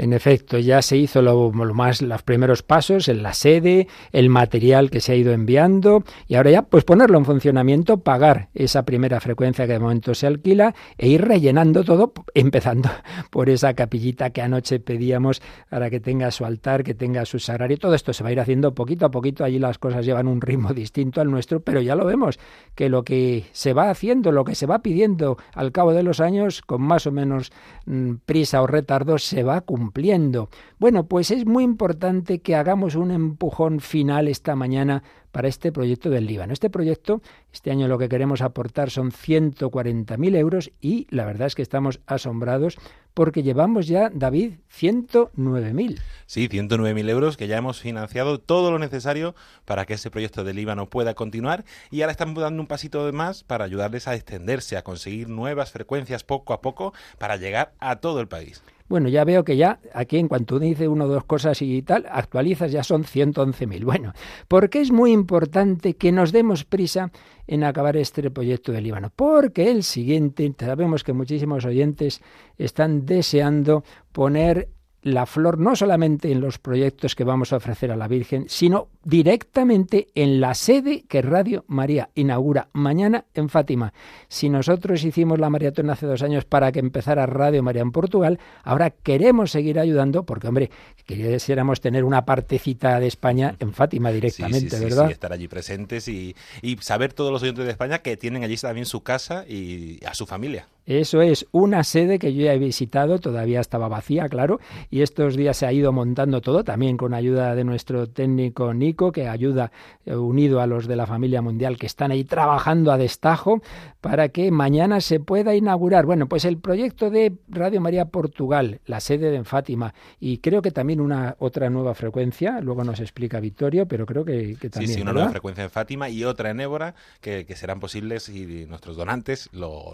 En 0.00 0.14
efecto, 0.14 0.56
ya 0.58 0.80
se 0.80 0.96
hizo 0.96 1.20
lo, 1.20 1.52
más, 1.52 2.00
los 2.00 2.22
primeros 2.22 2.62
pasos 2.62 3.06
en 3.08 3.22
la 3.22 3.34
sede, 3.34 3.86
el 4.12 4.30
material 4.30 4.88
que 4.90 5.00
se 5.00 5.12
ha 5.12 5.14
ido 5.14 5.34
enviando 5.34 6.04
y 6.26 6.36
ahora 6.36 6.50
ya 6.50 6.62
pues 6.62 6.84
ponerlo 6.84 7.18
en 7.18 7.26
funcionamiento, 7.26 7.98
pagar 8.00 8.48
esa 8.54 8.86
primera 8.86 9.20
frecuencia 9.20 9.66
que 9.66 9.74
de 9.74 9.78
momento 9.78 10.14
se 10.14 10.26
alquila 10.26 10.74
e 10.96 11.08
ir 11.08 11.20
rellenando 11.28 11.84
todo, 11.84 12.14
empezando 12.32 12.88
por 13.30 13.50
esa 13.50 13.74
capillita 13.74 14.30
que 14.30 14.40
anoche 14.40 14.80
pedíamos 14.80 15.42
para 15.68 15.90
que 15.90 16.00
tenga 16.00 16.30
su 16.30 16.46
altar, 16.46 16.82
que 16.82 16.94
tenga 16.94 17.26
su 17.26 17.38
sagrario. 17.38 17.76
Todo 17.76 17.92
esto 17.94 18.14
se 18.14 18.22
va 18.22 18.30
a 18.30 18.32
ir 18.32 18.40
haciendo 18.40 18.74
poquito 18.74 19.04
a 19.04 19.10
poquito. 19.10 19.44
Allí 19.44 19.58
las 19.58 19.76
cosas 19.76 20.06
llevan 20.06 20.28
un 20.28 20.40
ritmo 20.40 20.72
distinto 20.72 21.20
al 21.20 21.30
nuestro, 21.30 21.60
pero 21.60 21.82
ya 21.82 21.94
lo 21.94 22.06
vemos, 22.06 22.38
que 22.74 22.88
lo 22.88 23.04
que 23.04 23.44
se 23.52 23.74
va 23.74 23.90
haciendo, 23.90 24.32
lo 24.32 24.44
que 24.46 24.54
se 24.54 24.64
va 24.64 24.78
pidiendo 24.78 25.36
al 25.52 25.72
cabo 25.72 25.92
de 25.92 26.02
los 26.04 26.20
años, 26.20 26.62
con 26.62 26.80
más 26.80 27.06
o 27.06 27.12
menos 27.12 27.52
mm, 27.84 28.12
prisa 28.24 28.62
o 28.62 28.66
retardo, 28.66 29.18
se 29.18 29.42
va 29.42 29.60
cumpliendo 29.60 29.89
cumpliendo. 29.90 30.48
Bueno, 30.78 31.04
pues 31.06 31.30
es 31.32 31.44
muy 31.46 31.64
importante 31.64 32.38
que 32.40 32.54
hagamos 32.54 32.94
un 32.94 33.10
empujón 33.10 33.80
final 33.80 34.28
esta 34.28 34.54
mañana 34.54 35.02
para 35.32 35.48
este 35.48 35.72
proyecto 35.72 36.10
del 36.10 36.26
Líbano. 36.26 36.52
Este 36.52 36.70
proyecto, 36.70 37.22
este 37.52 37.70
año 37.72 37.88
lo 37.88 37.98
que 37.98 38.08
queremos 38.08 38.40
aportar 38.40 38.90
son 38.90 39.10
140.000 39.10 40.36
euros 40.36 40.70
y 40.80 41.06
la 41.10 41.24
verdad 41.24 41.48
es 41.48 41.54
que 41.56 41.62
estamos 41.62 42.00
asombrados 42.06 42.78
porque 43.14 43.42
llevamos 43.42 43.88
ya, 43.88 44.10
David, 44.12 44.54
109.000. 44.72 45.98
Sí, 46.26 46.48
109.000 46.48 47.08
euros 47.10 47.36
que 47.36 47.48
ya 47.48 47.58
hemos 47.58 47.80
financiado 47.80 48.38
todo 48.38 48.70
lo 48.70 48.78
necesario 48.78 49.34
para 49.64 49.86
que 49.86 49.94
ese 49.94 50.10
proyecto 50.12 50.44
del 50.44 50.56
Líbano 50.56 50.88
pueda 50.88 51.14
continuar 51.14 51.64
y 51.90 52.02
ahora 52.02 52.12
estamos 52.12 52.40
dando 52.42 52.62
un 52.62 52.68
pasito 52.68 53.04
de 53.06 53.12
más 53.12 53.42
para 53.42 53.64
ayudarles 53.64 54.06
a 54.06 54.14
extenderse, 54.14 54.76
a 54.76 54.82
conseguir 54.84 55.28
nuevas 55.28 55.72
frecuencias 55.72 56.22
poco 56.22 56.52
a 56.54 56.60
poco 56.60 56.92
para 57.18 57.36
llegar 57.36 57.72
a 57.80 57.96
todo 57.96 58.20
el 58.20 58.28
país. 58.28 58.62
Bueno, 58.90 59.08
ya 59.08 59.22
veo 59.22 59.44
que 59.44 59.56
ya 59.56 59.78
aquí 59.94 60.18
en 60.18 60.26
cuanto 60.26 60.58
dice 60.58 60.88
uno 60.88 61.04
o 61.04 61.08
dos 61.08 61.22
cosas 61.22 61.62
y 61.62 61.80
tal, 61.82 62.06
actualizas 62.10 62.72
ya 62.72 62.82
son 62.82 63.04
111.000. 63.04 63.84
Bueno, 63.84 64.12
porque 64.48 64.80
es 64.80 64.90
muy 64.90 65.12
importante 65.12 65.94
que 65.94 66.10
nos 66.10 66.32
demos 66.32 66.64
prisa 66.64 67.12
en 67.46 67.62
acabar 67.62 67.96
este 67.96 68.28
proyecto 68.32 68.72
de 68.72 68.80
Líbano? 68.80 69.12
Porque 69.14 69.70
el 69.70 69.84
siguiente, 69.84 70.52
sabemos 70.58 71.04
que 71.04 71.12
muchísimos 71.12 71.64
oyentes 71.66 72.20
están 72.58 73.06
deseando 73.06 73.84
poner 74.10 74.70
la 75.02 75.26
flor 75.26 75.58
no 75.58 75.74
solamente 75.76 76.30
en 76.30 76.40
los 76.40 76.58
proyectos 76.58 77.14
que 77.14 77.24
vamos 77.24 77.52
a 77.52 77.56
ofrecer 77.56 77.90
a 77.90 77.96
la 77.96 78.08
Virgen, 78.08 78.44
sino 78.48 78.88
directamente 79.04 80.08
en 80.14 80.40
la 80.40 80.54
sede 80.54 81.04
que 81.08 81.22
Radio 81.22 81.64
María 81.68 82.10
inaugura 82.14 82.68
mañana 82.72 83.24
en 83.34 83.48
Fátima. 83.48 83.94
Si 84.28 84.48
nosotros 84.50 85.02
hicimos 85.04 85.38
la 85.38 85.48
maratón 85.48 85.88
hace 85.90 86.06
dos 86.06 86.22
años 86.22 86.44
para 86.44 86.70
que 86.72 86.80
empezara 86.80 87.24
Radio 87.26 87.62
María 87.62 87.82
en 87.82 87.92
Portugal, 87.92 88.38
ahora 88.62 88.90
queremos 88.90 89.50
seguir 89.50 89.78
ayudando 89.78 90.24
porque, 90.24 90.48
hombre, 90.48 90.70
quisiéramos 91.06 91.80
tener 91.80 92.04
una 92.04 92.24
partecita 92.24 93.00
de 93.00 93.06
España 93.06 93.56
en 93.58 93.72
Fátima 93.72 94.10
directamente, 94.12 94.78
¿verdad? 94.78 95.06
Sí, 95.06 95.12
estar 95.12 95.32
allí 95.32 95.48
presentes 95.48 96.08
y, 96.08 96.36
y 96.62 96.76
saber 96.78 97.14
todos 97.14 97.32
los 97.32 97.42
oyentes 97.42 97.64
de 97.64 97.70
España 97.70 98.00
que 98.00 98.16
tienen 98.16 98.44
allí 98.44 98.56
también 98.58 98.84
su 98.86 99.02
casa 99.02 99.46
y 99.48 99.98
a 100.04 100.12
su 100.14 100.26
familia. 100.26 100.66
Eso 100.86 101.20
es 101.22 101.46
una 101.52 101.84
sede 101.84 102.18
que 102.18 102.32
yo 102.34 102.44
ya 102.44 102.54
he 102.54 102.58
visitado, 102.58 103.18
todavía 103.20 103.60
estaba 103.60 103.88
vacía, 103.88 104.28
claro, 104.28 104.60
y 104.90 105.02
estos 105.02 105.36
días 105.36 105.56
se 105.58 105.66
ha 105.66 105.72
ido 105.72 105.92
montando 105.92 106.40
todo, 106.40 106.64
también 106.64 106.96
con 106.96 107.14
ayuda 107.14 107.54
de 107.54 107.64
nuestro 107.64 108.06
técnico 108.08 108.72
Nico, 108.72 109.12
que 109.12 109.28
ayuda 109.28 109.72
eh, 110.06 110.16
unido 110.16 110.60
a 110.60 110.66
los 110.66 110.86
de 110.88 110.96
la 110.96 111.06
familia 111.06 111.42
mundial 111.42 111.76
que 111.76 111.86
están 111.86 112.10
ahí 112.12 112.24
trabajando 112.24 112.92
a 112.92 112.98
destajo 112.98 113.60
para 114.00 114.30
que 114.30 114.50
mañana 114.50 115.00
se 115.00 115.20
pueda 115.20 115.54
inaugurar. 115.54 116.06
Bueno, 116.06 116.26
pues 116.26 116.44
el 116.44 116.58
proyecto 116.58 117.10
de 117.10 117.34
Radio 117.48 117.80
María 117.80 118.06
Portugal, 118.06 118.80
la 118.86 119.00
sede 119.00 119.30
de 119.30 119.44
Fátima, 119.44 119.94
y 120.18 120.38
creo 120.38 120.62
que 120.62 120.70
también 120.70 121.00
una 121.00 121.36
otra 121.38 121.68
nueva 121.70 121.94
frecuencia, 121.94 122.60
luego 122.62 122.84
nos 122.84 123.00
explica 123.00 123.40
Victorio, 123.40 123.86
pero 123.86 124.06
creo 124.06 124.24
que, 124.24 124.56
también. 124.70 124.88
Sí, 124.92 124.96
sí, 124.96 125.00
una 125.02 125.12
nueva 125.12 125.30
frecuencia 125.30 125.64
en 125.64 125.70
Fátima 125.70 126.08
y 126.08 126.24
otra 126.24 126.50
en 126.50 126.60
Évora, 126.60 126.94
que, 127.20 127.50
serán 127.54 127.80
posibles 127.80 128.22
si 128.24 128.64
nuestros 128.66 128.96
donantes 128.96 129.50
lo 129.52 129.84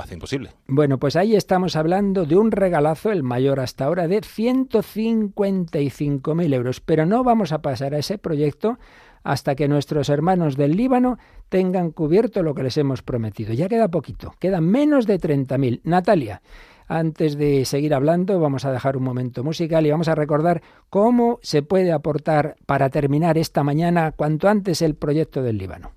hacen 0.00 0.19
bueno, 0.66 0.98
pues 0.98 1.14
ahí 1.16 1.34
estamos 1.36 1.76
hablando 1.76 2.26
de 2.26 2.36
un 2.36 2.50
regalazo, 2.52 3.10
el 3.12 3.22
mayor 3.22 3.58
hasta 3.60 3.84
ahora, 3.86 4.06
de 4.08 4.20
155.000 4.20 6.54
euros. 6.54 6.80
Pero 6.80 7.06
no 7.06 7.24
vamos 7.24 7.52
a 7.52 7.62
pasar 7.62 7.94
a 7.94 7.98
ese 7.98 8.18
proyecto 8.18 8.78
hasta 9.24 9.54
que 9.54 9.66
nuestros 9.68 10.08
hermanos 10.10 10.56
del 10.56 10.76
Líbano 10.76 11.18
tengan 11.48 11.90
cubierto 11.90 12.42
lo 12.42 12.54
que 12.54 12.62
les 12.62 12.76
hemos 12.78 13.00
prometido. 13.02 13.54
Ya 13.54 13.68
queda 13.68 13.88
poquito, 13.88 14.34
queda 14.38 14.60
menos 14.60 15.06
de 15.06 15.18
30.000. 15.18 15.80
Natalia, 15.84 16.42
antes 16.88 17.36
de 17.38 17.64
seguir 17.64 17.94
hablando, 17.94 18.38
vamos 18.40 18.64
a 18.66 18.72
dejar 18.72 18.96
un 18.98 19.04
momento 19.04 19.42
musical 19.44 19.86
y 19.86 19.90
vamos 19.90 20.08
a 20.08 20.14
recordar 20.14 20.62
cómo 20.90 21.38
se 21.42 21.62
puede 21.62 21.92
aportar 21.92 22.56
para 22.66 22.88
terminar 22.90 23.38
esta 23.38 23.62
mañana 23.64 24.12
cuanto 24.12 24.48
antes 24.48 24.82
el 24.82 24.94
proyecto 24.96 25.42
del 25.42 25.56
Líbano. 25.58 25.92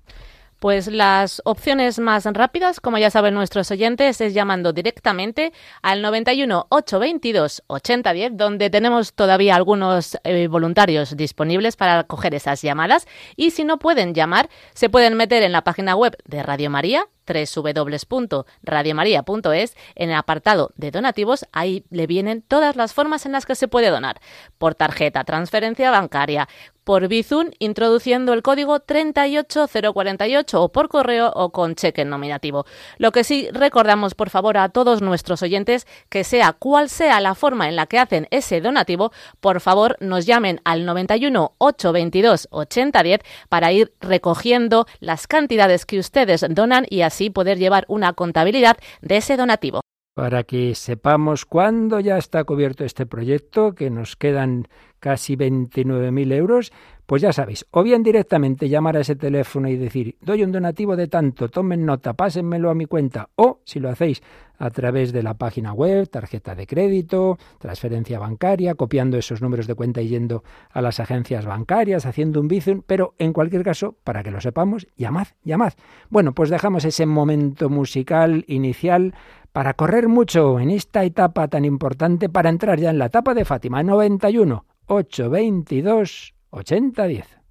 Pues 0.64 0.86
las 0.86 1.42
opciones 1.44 1.98
más 1.98 2.24
rápidas, 2.24 2.80
como 2.80 2.96
ya 2.96 3.10
saben 3.10 3.34
nuestros 3.34 3.70
oyentes, 3.70 4.18
es 4.22 4.32
llamando 4.32 4.72
directamente 4.72 5.52
al 5.82 6.00
91 6.00 6.68
822 6.70 7.64
8010, 7.66 8.30
donde 8.34 8.70
tenemos 8.70 9.12
todavía 9.12 9.56
algunos 9.56 10.16
eh, 10.24 10.48
voluntarios 10.48 11.18
disponibles 11.18 11.76
para 11.76 12.04
coger 12.04 12.34
esas 12.34 12.62
llamadas. 12.62 13.06
Y 13.36 13.50
si 13.50 13.64
no 13.64 13.78
pueden 13.78 14.14
llamar, 14.14 14.48
se 14.72 14.88
pueden 14.88 15.18
meter 15.18 15.42
en 15.42 15.52
la 15.52 15.64
página 15.64 15.96
web 15.96 16.16
de 16.24 16.42
Radio 16.42 16.70
María, 16.70 17.02
www.radiomaria.es, 17.26 19.76
en 19.94 20.10
el 20.10 20.16
apartado 20.16 20.70
de 20.76 20.90
donativos, 20.90 21.46
ahí 21.52 21.84
le 21.90 22.06
vienen 22.06 22.42
todas 22.42 22.76
las 22.76 22.92
formas 22.94 23.24
en 23.26 23.32
las 23.32 23.44
que 23.46 23.54
se 23.56 23.68
puede 23.68 23.88
donar, 23.90 24.20
por 24.58 24.74
tarjeta, 24.74 25.22
transferencia 25.24 25.90
bancaria, 25.90 26.48
por 26.84 27.08
Bizun 27.08 27.52
introduciendo 27.60 28.32
el 28.34 28.42
código 28.42 28.80
38048 28.80 30.62
o 30.62 30.68
por 30.70 30.90
correo 30.90 31.32
o 31.34 31.50
con 31.50 31.76
cheque 31.76 32.02
en 32.02 32.10
nominativo. 32.10 32.66
Lo 32.98 33.10
que 33.10 33.24
sí 33.24 33.48
recordamos, 33.52 34.14
por 34.14 34.28
favor, 34.28 34.58
a 34.58 34.68
todos 34.68 35.00
nuestros 35.00 35.40
oyentes, 35.42 35.86
que 36.10 36.24
sea 36.24 36.52
cual 36.52 36.90
sea 36.90 37.20
la 37.20 37.34
forma 37.34 37.70
en 37.70 37.76
la 37.76 37.86
que 37.86 37.98
hacen 37.98 38.28
ese 38.30 38.60
donativo, 38.60 39.12
por 39.40 39.62
favor 39.62 39.96
nos 40.00 40.26
llamen 40.26 40.60
al 40.64 40.84
91 40.84 41.54
822 41.56 42.48
8010 42.50 43.20
para 43.48 43.72
ir 43.72 43.94
recogiendo 44.00 44.86
las 45.00 45.26
cantidades 45.26 45.86
que 45.86 45.98
ustedes 45.98 46.44
donan 46.50 46.84
y 46.90 47.00
así 47.00 47.13
así 47.14 47.30
poder 47.30 47.58
llevar 47.58 47.84
una 47.88 48.12
contabilidad 48.12 48.76
de 49.00 49.18
ese 49.18 49.36
donativo 49.36 49.80
para 50.14 50.44
que 50.44 50.76
sepamos 50.76 51.44
cuándo 51.44 51.98
ya 51.98 52.16
está 52.16 52.44
cubierto 52.44 52.84
este 52.84 53.04
proyecto, 53.04 53.74
que 53.74 53.90
nos 53.90 54.14
quedan 54.14 54.68
casi 55.00 55.36
29.000 55.36 56.32
euros, 56.32 56.72
pues 57.04 57.20
ya 57.20 57.32
sabéis, 57.34 57.66
o 57.72 57.82
bien 57.82 58.02
directamente 58.02 58.70
llamar 58.70 58.96
a 58.96 59.00
ese 59.00 59.16
teléfono 59.16 59.68
y 59.68 59.76
decir, 59.76 60.16
doy 60.22 60.44
un 60.44 60.52
donativo 60.52 60.96
de 60.96 61.08
tanto, 61.08 61.50
tomen 61.50 61.84
nota, 61.84 62.14
pásenmelo 62.14 62.70
a 62.70 62.74
mi 62.74 62.86
cuenta, 62.86 63.28
o 63.36 63.60
si 63.64 63.80
lo 63.80 63.90
hacéis 63.90 64.22
a 64.56 64.70
través 64.70 65.12
de 65.12 65.22
la 65.22 65.34
página 65.34 65.72
web, 65.74 66.08
tarjeta 66.08 66.54
de 66.54 66.66
crédito, 66.66 67.36
transferencia 67.58 68.18
bancaria, 68.18 68.76
copiando 68.76 69.18
esos 69.18 69.42
números 69.42 69.66
de 69.66 69.74
cuenta 69.74 70.00
y 70.00 70.08
yendo 70.08 70.42
a 70.70 70.80
las 70.80 71.00
agencias 71.00 71.44
bancarias, 71.44 72.06
haciendo 72.06 72.40
un 72.40 72.48
bizum, 72.48 72.80
pero 72.86 73.14
en 73.18 73.34
cualquier 73.34 73.64
caso, 73.64 73.96
para 74.04 74.22
que 74.22 74.30
lo 74.30 74.40
sepamos, 74.40 74.86
llamad, 74.96 75.26
llamad. 75.42 75.72
Bueno, 76.08 76.32
pues 76.32 76.48
dejamos 76.48 76.86
ese 76.86 77.04
momento 77.04 77.68
musical 77.68 78.44
inicial 78.46 79.12
para 79.54 79.72
correr 79.74 80.08
mucho 80.08 80.58
en 80.58 80.72
esta 80.72 81.04
etapa 81.04 81.46
tan 81.46 81.64
importante 81.64 82.28
para 82.28 82.50
entrar 82.50 82.80
ya 82.80 82.90
en 82.90 82.98
la 82.98 83.06
etapa 83.06 83.34
de 83.34 83.44
Fátima 83.44 83.84
91 83.84 84.66
822 84.88 86.34
8010. 86.50 87.43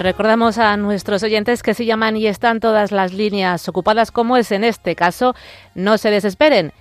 Recordamos 0.00 0.56
a 0.56 0.74
nuestros 0.78 1.22
oyentes 1.22 1.62
que 1.62 1.74
se 1.74 1.84
llaman 1.84 2.16
y 2.16 2.26
están 2.26 2.58
todas 2.58 2.90
las 2.90 3.12
líneas 3.12 3.68
ocupadas, 3.68 4.10
como 4.10 4.38
es 4.38 4.50
en 4.50 4.64
este 4.64 4.96
caso. 4.96 5.34
No 5.74 5.98
se 5.98 6.10
desesperen 6.10 6.72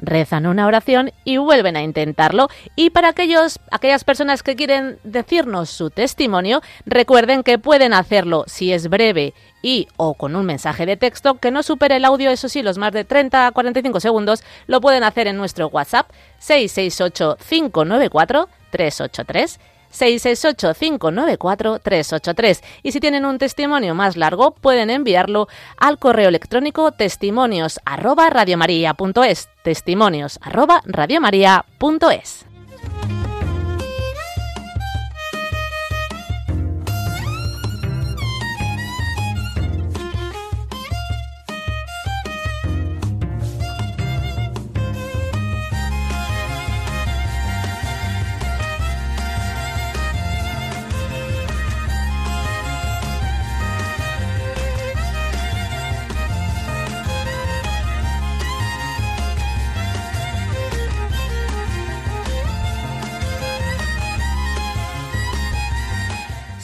rezan 0.00 0.46
una 0.46 0.64
oración 0.68 1.10
y 1.24 1.38
vuelven 1.38 1.74
a 1.76 1.82
intentarlo. 1.82 2.46
Y 2.76 2.90
para 2.90 3.08
aquellos, 3.08 3.58
aquellas 3.72 4.04
personas 4.04 4.44
que 4.44 4.54
quieren 4.54 5.00
decirnos 5.02 5.70
su 5.70 5.90
testimonio, 5.90 6.62
recuerden 6.86 7.42
que 7.42 7.58
pueden 7.58 7.92
hacerlo 7.92 8.44
si 8.46 8.72
es 8.72 8.88
breve 8.88 9.34
y 9.60 9.88
o 9.96 10.14
con 10.14 10.36
un 10.36 10.46
mensaje 10.46 10.86
de 10.86 10.96
texto 10.96 11.34
que 11.40 11.50
no 11.50 11.64
supere 11.64 11.96
el 11.96 12.04
audio, 12.04 12.30
eso 12.30 12.48
sí, 12.48 12.62
los 12.62 12.78
más 12.78 12.92
de 12.92 13.02
30 13.02 13.48
a 13.48 13.50
45 13.50 13.98
segundos, 13.98 14.44
lo 14.68 14.80
pueden 14.80 15.02
hacer 15.02 15.26
en 15.26 15.36
nuestro 15.36 15.66
WhatsApp 15.66 16.08
668 16.38 17.38
594 17.48 18.48
383 18.70 19.58
668-594-383. 19.92 22.64
Y 22.82 22.92
si 22.92 23.00
tienen 23.00 23.24
un 23.24 23.38
testimonio 23.38 23.94
más 23.94 24.16
largo, 24.18 24.50
pueden 24.52 24.90
enviarlo 24.90 25.48
al 25.78 25.98
correo 25.98 26.28
electrónico 26.28 26.92
testimonios 26.92 27.80
arroba 27.84 28.28
Testimonios 29.62 30.38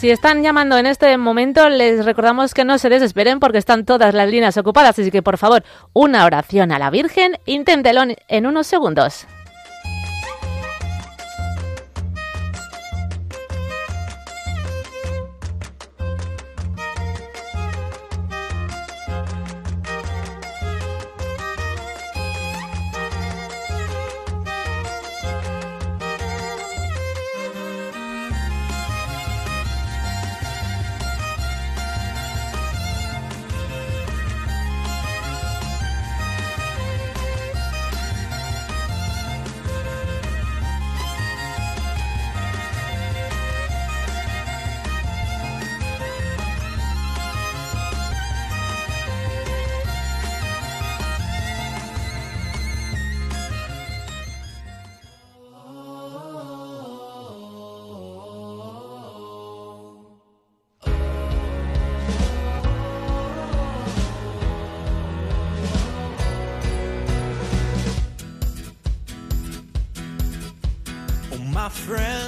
Si 0.04 0.11
están 0.11 0.42
llamando 0.42 0.76
en 0.76 0.84
este 0.84 1.16
momento, 1.16 1.66
les 1.70 2.04
recordamos 2.04 2.52
que 2.52 2.66
no 2.66 2.76
se 2.76 2.90
desesperen 2.90 3.40
porque 3.40 3.56
están 3.56 3.87
todas 3.87 4.12
las 4.12 4.28
líneas 4.28 4.54
ocupadas, 4.58 4.99
así 4.99 5.11
que 5.11 5.23
por 5.23 5.38
favor, 5.38 5.64
una 5.94 6.26
oración 6.26 6.73
a 6.73 6.78
la 6.78 6.90
Virgen, 6.90 7.38
inténtelo 7.46 8.02
en 8.28 8.46
unos 8.46 8.66
segundos. 8.66 9.26
friend. 71.75 72.23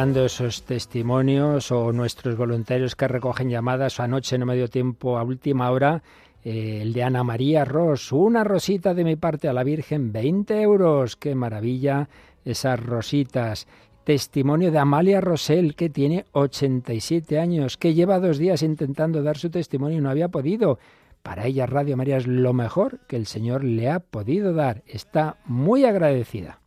dando 0.00 0.24
esos 0.24 0.62
testimonios 0.62 1.70
o 1.70 1.92
nuestros 1.92 2.34
voluntarios 2.34 2.96
que 2.96 3.06
recogen 3.06 3.50
llamadas. 3.50 4.00
Anoche 4.00 4.38
no 4.38 4.46
me 4.46 4.54
dio 4.56 4.66
tiempo 4.68 5.18
a 5.18 5.22
última 5.24 5.70
hora. 5.70 6.02
Eh, 6.42 6.78
el 6.80 6.94
de 6.94 7.02
Ana 7.02 7.22
María 7.22 7.66
Ross, 7.66 8.10
una 8.10 8.42
rosita 8.42 8.94
de 8.94 9.04
mi 9.04 9.16
parte 9.16 9.46
a 9.46 9.52
la 9.52 9.62
Virgen, 9.62 10.10
20 10.10 10.62
euros. 10.62 11.16
Qué 11.16 11.34
maravilla 11.34 12.08
esas 12.46 12.80
rositas. 12.80 13.66
Testimonio 14.04 14.70
de 14.72 14.78
Amalia 14.78 15.20
Rosell, 15.20 15.74
que 15.74 15.90
tiene 15.90 16.24
87 16.32 17.38
años, 17.38 17.76
que 17.76 17.92
lleva 17.92 18.20
dos 18.20 18.38
días 18.38 18.62
intentando 18.62 19.22
dar 19.22 19.36
su 19.36 19.50
testimonio 19.50 19.98
y 19.98 20.00
no 20.00 20.08
había 20.08 20.28
podido. 20.30 20.78
Para 21.22 21.44
ella 21.44 21.66
Radio 21.66 21.98
María 21.98 22.16
es 22.16 22.26
lo 22.26 22.54
mejor 22.54 23.00
que 23.06 23.16
el 23.16 23.26
Señor 23.26 23.64
le 23.64 23.90
ha 23.90 24.00
podido 24.00 24.54
dar. 24.54 24.82
Está 24.86 25.36
muy 25.44 25.84
agradecida 25.84 26.59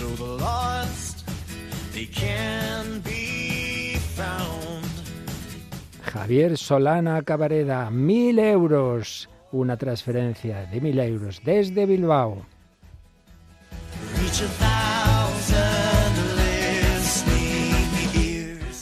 the 0.00 0.38
lost, 0.40 1.28
they 1.92 2.06
can 2.06 3.00
be 3.04 3.96
found. 4.14 4.82
Javier 6.04 6.56
Solana 6.56 7.22
Cabareda, 7.22 7.90
mil 7.90 8.38
euros. 8.38 9.28
Una 9.52 9.76
transferencia 9.76 10.60
de 10.66 10.80
mil 10.80 10.98
euros 10.98 11.42
desde 11.44 11.84
Bilbao. 11.84 12.46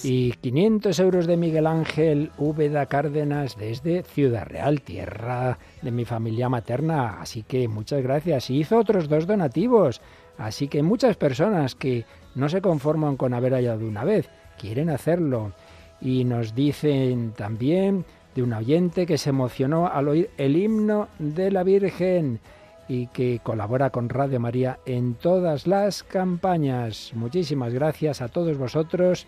Y 0.03 0.33
500 0.41 0.99
euros 1.01 1.27
de 1.27 1.37
Miguel 1.37 1.67
Ángel 1.67 2.31
Úbeda 2.39 2.87
Cárdenas 2.87 3.57
desde 3.57 4.03
Ciudad 4.05 4.47
Real, 4.47 4.81
tierra 4.81 5.59
de 5.83 5.91
mi 5.91 6.05
familia 6.05 6.49
materna. 6.49 7.21
Así 7.21 7.43
que 7.43 7.67
muchas 7.69 8.03
gracias. 8.03 8.49
Y 8.51 8.59
hizo 8.59 8.79
otros 8.79 9.09
dos 9.09 9.27
donativos. 9.27 10.01
Así 10.41 10.69
que 10.69 10.83
muchas 10.83 11.17
personas 11.17 11.75
que 11.75 12.07
no 12.35 12.49
se 12.49 12.63
conforman 12.63 13.19
con 13.19 13.35
haber 13.35 13.53
hallado 13.53 13.87
una 13.87 14.05
vez, 14.05 14.31
quieren 14.59 14.89
hacerlo. 14.89 15.53
Y 16.01 16.25
nos 16.25 16.55
dicen 16.55 17.33
también 17.37 18.07
de 18.35 18.43
un 18.43 18.55
oyente 18.55 19.05
que 19.05 19.19
se 19.19 19.31
emocionó 19.31 19.87
al 19.89 20.09
oír 20.09 20.31
el 20.39 20.57
himno 20.57 21.09
de 21.19 21.51
la 21.51 21.63
Virgen 21.63 22.41
y 22.89 23.09
que 23.09 23.41
colabora 23.43 23.91
con 23.91 24.09
Radio 24.09 24.41
María 24.41 24.79
en 24.87 25.13
todas 25.13 25.67
las 25.67 26.03
campañas. 26.03 27.13
Muchísimas 27.15 27.75
gracias 27.75 28.23
a 28.23 28.29
todos 28.29 28.57
vosotros. 28.57 29.27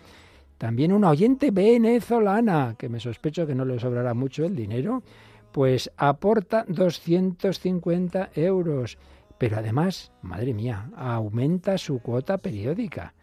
También 0.57 0.91
una 0.93 1.11
oyente 1.11 1.51
venezolana, 1.51 2.73
que 2.79 2.89
me 2.89 2.99
sospecho 2.99 3.45
que 3.45 3.53
no 3.53 3.65
le 3.65 3.79
sobrará 3.79 4.15
mucho 4.15 4.45
el 4.45 4.55
dinero, 4.55 5.03
pues 5.51 5.91
aporta 5.95 6.65
250 6.67 8.31
euros. 8.33 8.97
Pero 9.37 9.57
además, 9.57 10.11
madre 10.21 10.53
mía, 10.53 10.89
aumenta 10.95 11.77
su 11.77 11.99
cuota 11.99 12.37
periódica. 12.37 13.13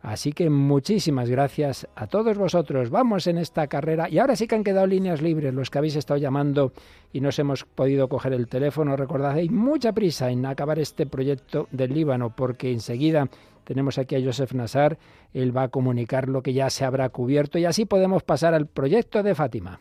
Así 0.00 0.32
que 0.32 0.48
muchísimas 0.48 1.28
gracias 1.28 1.88
a 1.96 2.06
todos 2.06 2.38
vosotros. 2.38 2.88
Vamos 2.88 3.26
en 3.26 3.36
esta 3.36 3.66
carrera. 3.66 4.08
Y 4.08 4.18
ahora 4.18 4.36
sí 4.36 4.46
que 4.46 4.54
han 4.54 4.62
quedado 4.62 4.86
líneas 4.86 5.20
libres 5.20 5.52
los 5.52 5.70
que 5.70 5.78
habéis 5.78 5.96
estado 5.96 6.18
llamando 6.20 6.72
y 7.12 7.20
nos 7.20 7.36
hemos 7.40 7.64
podido 7.64 8.08
coger 8.08 8.32
el 8.32 8.46
teléfono. 8.46 8.96
Recordad, 8.96 9.32
hay 9.32 9.48
mucha 9.48 9.92
prisa 9.92 10.30
en 10.30 10.46
acabar 10.46 10.78
este 10.78 11.06
proyecto 11.06 11.66
del 11.72 11.94
Líbano 11.94 12.34
porque 12.34 12.70
enseguida 12.70 13.28
tenemos 13.64 13.98
aquí 13.98 14.14
a 14.14 14.24
Joseph 14.24 14.52
Nassar. 14.54 14.98
Él 15.34 15.54
va 15.56 15.64
a 15.64 15.68
comunicar 15.68 16.28
lo 16.28 16.44
que 16.44 16.52
ya 16.52 16.70
se 16.70 16.84
habrá 16.84 17.08
cubierto 17.08 17.58
y 17.58 17.64
así 17.64 17.84
podemos 17.84 18.22
pasar 18.22 18.54
al 18.54 18.66
proyecto 18.68 19.24
de 19.24 19.34
Fátima. 19.34 19.80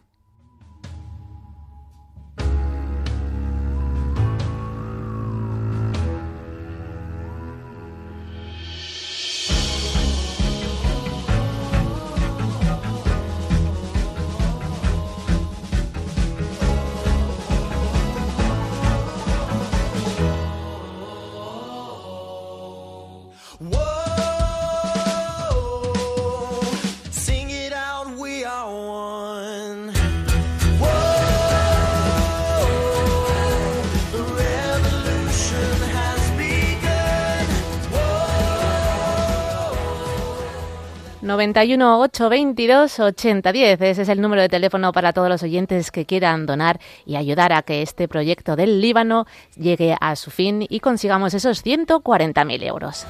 91 41.28 42.00
822 42.02 42.98
8010. 43.00 43.82
Ese 43.90 44.02
es 44.02 44.10
el 44.10 44.22
número 44.22 44.42
de 44.42 44.50
teléfono 44.50 44.92
para 44.92 45.14
todos 45.14 45.30
los 45.30 45.44
oyentes 45.44 45.92
que 45.92 46.06
quieran 46.06 46.46
donar 46.46 46.80
y 47.06 47.18
ayudar 47.18 47.54
a 47.54 47.62
que 47.62 47.82
este 47.82 48.08
proyecto 48.08 48.56
del 48.56 48.82
Líbano 48.82 49.28
llegue 49.56 49.96
a 50.00 50.16
su 50.16 50.32
fin 50.32 50.66
y 50.68 50.80
consigamos 50.80 51.34
esos 51.34 51.64
140.000 51.64 52.64
euros. 52.66 53.06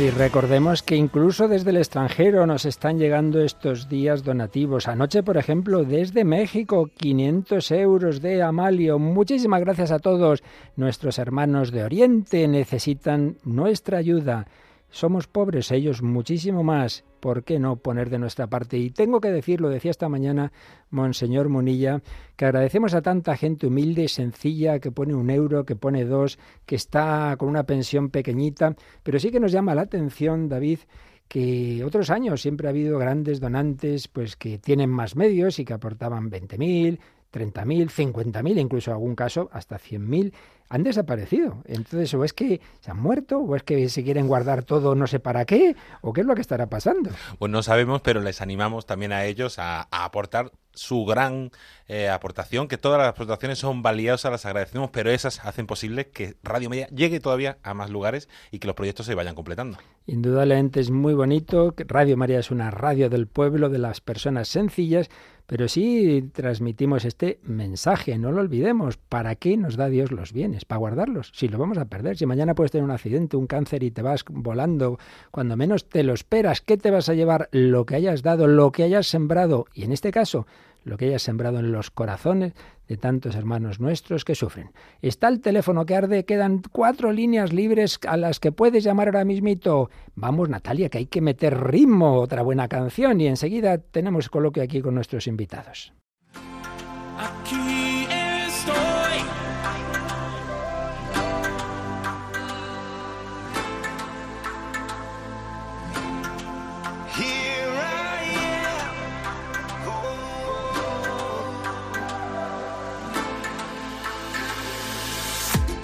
Y 0.00 0.08
recordemos 0.08 0.82
que 0.82 0.96
incluso 0.96 1.46
desde 1.46 1.70
el 1.72 1.76
extranjero 1.76 2.46
nos 2.46 2.64
están 2.64 2.98
llegando 2.98 3.42
estos 3.42 3.86
días 3.90 4.24
donativos. 4.24 4.88
Anoche, 4.88 5.22
por 5.22 5.36
ejemplo, 5.36 5.84
desde 5.84 6.24
México, 6.24 6.88
500 6.96 7.70
euros 7.72 8.22
de 8.22 8.42
Amalio. 8.42 8.98
Muchísimas 8.98 9.60
gracias 9.60 9.90
a 9.92 9.98
todos. 9.98 10.42
Nuestros 10.74 11.18
hermanos 11.18 11.70
de 11.70 11.84
Oriente 11.84 12.48
necesitan 12.48 13.36
nuestra 13.44 13.98
ayuda. 13.98 14.46
Somos 14.92 15.28
pobres, 15.28 15.70
ellos 15.70 16.02
muchísimo 16.02 16.64
más. 16.64 17.04
¿Por 17.20 17.44
qué 17.44 17.60
no 17.60 17.76
poner 17.76 18.10
de 18.10 18.18
nuestra 18.18 18.48
parte? 18.48 18.76
Y 18.76 18.90
tengo 18.90 19.20
que 19.20 19.30
decir, 19.30 19.60
lo 19.60 19.68
decía 19.68 19.92
esta 19.92 20.08
mañana 20.08 20.50
Monseñor 20.90 21.48
Munilla, 21.48 22.02
que 22.34 22.46
agradecemos 22.46 22.94
a 22.94 23.02
tanta 23.02 23.36
gente 23.36 23.68
humilde 23.68 24.02
y 24.04 24.08
sencilla 24.08 24.80
que 24.80 24.90
pone 24.90 25.14
un 25.14 25.30
euro, 25.30 25.64
que 25.64 25.76
pone 25.76 26.04
dos, 26.04 26.40
que 26.66 26.74
está 26.74 27.36
con 27.38 27.48
una 27.48 27.64
pensión 27.66 28.10
pequeñita, 28.10 28.74
pero 29.04 29.20
sí 29.20 29.30
que 29.30 29.38
nos 29.38 29.52
llama 29.52 29.76
la 29.76 29.82
atención, 29.82 30.48
David, 30.48 30.80
que 31.28 31.84
otros 31.84 32.10
años 32.10 32.42
siempre 32.42 32.66
ha 32.66 32.70
habido 32.70 32.98
grandes 32.98 33.38
donantes 33.38 34.08
pues 34.08 34.34
que 34.34 34.58
tienen 34.58 34.90
más 34.90 35.14
medios 35.14 35.60
y 35.60 35.64
que 35.64 35.74
aportaban 35.74 36.30
mil. 36.58 36.98
30.000, 37.32 37.88
50.000, 37.90 38.58
incluso 38.60 38.90
en 38.90 38.94
algún 38.94 39.14
caso 39.14 39.48
hasta 39.52 39.78
100.000, 39.78 40.32
han 40.68 40.82
desaparecido. 40.84 41.62
Entonces, 41.64 42.12
o 42.14 42.24
es 42.24 42.32
que 42.32 42.60
se 42.80 42.90
han 42.90 42.98
muerto, 43.00 43.38
o 43.38 43.56
es 43.56 43.62
que 43.62 43.88
se 43.88 44.02
quieren 44.04 44.26
guardar 44.28 44.62
todo 44.64 44.94
no 44.94 45.06
sé 45.06 45.18
para 45.20 45.44
qué, 45.44 45.76
o 46.00 46.12
qué 46.12 46.22
es 46.22 46.26
lo 46.26 46.34
que 46.34 46.40
estará 46.40 46.66
pasando. 46.68 47.10
Pues 47.38 47.50
no 47.50 47.62
sabemos, 47.62 48.00
pero 48.02 48.20
les 48.20 48.40
animamos 48.40 48.86
también 48.86 49.12
a 49.12 49.24
ellos 49.24 49.58
a, 49.58 49.82
a 49.90 50.04
aportar 50.04 50.50
su 50.80 51.04
gran 51.04 51.50
eh, 51.88 52.08
aportación, 52.08 52.66
que 52.66 52.78
todas 52.78 52.98
las 52.98 53.08
aportaciones 53.08 53.58
son 53.58 53.82
valiosas, 53.82 54.32
las 54.32 54.46
agradecemos, 54.46 54.90
pero 54.90 55.10
esas 55.10 55.44
hacen 55.44 55.66
posible 55.66 56.08
que 56.08 56.36
Radio 56.42 56.70
Media 56.70 56.88
llegue 56.88 57.20
todavía 57.20 57.58
a 57.62 57.74
más 57.74 57.90
lugares 57.90 58.28
y 58.50 58.58
que 58.58 58.66
los 58.66 58.76
proyectos 58.76 59.06
se 59.06 59.14
vayan 59.14 59.34
completando. 59.34 59.78
Indudablemente 60.06 60.80
es 60.80 60.90
muy 60.90 61.14
bonito, 61.14 61.74
Radio 61.86 62.16
María 62.16 62.40
es 62.40 62.50
una 62.50 62.70
radio 62.70 63.08
del 63.10 63.26
pueblo, 63.26 63.68
de 63.68 63.78
las 63.78 64.00
personas 64.00 64.48
sencillas, 64.48 65.10
pero 65.46 65.66
sí 65.68 66.30
transmitimos 66.32 67.04
este 67.04 67.40
mensaje, 67.42 68.16
no 68.18 68.30
lo 68.32 68.40
olvidemos, 68.40 68.96
¿para 68.96 69.34
qué 69.34 69.56
nos 69.56 69.76
da 69.76 69.88
Dios 69.88 70.12
los 70.12 70.32
bienes? 70.32 70.64
Para 70.64 70.78
guardarlos, 70.78 71.32
si 71.34 71.48
lo 71.48 71.58
vamos 71.58 71.76
a 71.76 71.86
perder, 71.86 72.16
si 72.16 72.24
mañana 72.24 72.54
puedes 72.54 72.70
tener 72.70 72.84
un 72.84 72.92
accidente, 72.92 73.36
un 73.36 73.48
cáncer 73.48 73.82
y 73.82 73.90
te 73.90 74.00
vas 74.02 74.24
volando, 74.28 74.98
cuando 75.32 75.56
menos 75.56 75.88
te 75.88 76.02
lo 76.04 76.14
esperas, 76.14 76.60
¿qué 76.60 76.76
te 76.76 76.90
vas 76.90 77.08
a 77.08 77.14
llevar? 77.14 77.48
Lo 77.52 77.84
que 77.84 77.96
hayas 77.96 78.22
dado, 78.22 78.46
lo 78.46 78.72
que 78.72 78.84
hayas 78.84 79.08
sembrado, 79.08 79.66
y 79.74 79.82
en 79.82 79.92
este 79.92 80.12
caso, 80.12 80.46
lo 80.84 80.96
que 80.96 81.06
haya 81.06 81.18
sembrado 81.18 81.58
en 81.58 81.72
los 81.72 81.90
corazones 81.90 82.54
de 82.88 82.96
tantos 82.96 83.36
hermanos 83.36 83.80
nuestros 83.80 84.24
que 84.24 84.34
sufren. 84.34 84.72
Está 85.00 85.28
el 85.28 85.40
teléfono 85.40 85.86
que 85.86 85.94
arde, 85.94 86.24
quedan 86.24 86.62
cuatro 86.72 87.12
líneas 87.12 87.52
libres 87.52 87.98
a 88.06 88.16
las 88.16 88.40
que 88.40 88.52
puedes 88.52 88.82
llamar 88.84 89.08
ahora 89.08 89.24
mismito. 89.24 89.90
Vamos, 90.14 90.48
Natalia, 90.48 90.88
que 90.88 90.98
hay 90.98 91.06
que 91.06 91.20
meter 91.20 91.56
ritmo, 91.62 92.14
otra 92.20 92.42
buena 92.42 92.68
canción, 92.68 93.20
y 93.20 93.26
enseguida 93.28 93.78
tenemos 93.78 94.28
coloquio 94.28 94.62
aquí 94.62 94.80
con 94.80 94.94
nuestros 94.94 95.26
invitados. 95.26 95.92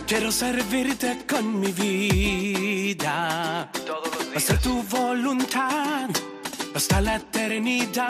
Quiero 0.06 0.30
servirte 0.30 1.24
con 1.26 1.58
mi 1.58 1.72
vida, 1.72 3.68
Basta 4.32 4.56
tu 4.60 4.80
voluntad 4.84 6.08
hasta 6.72 7.00
la 7.00 7.16
eternidad. 7.16 8.06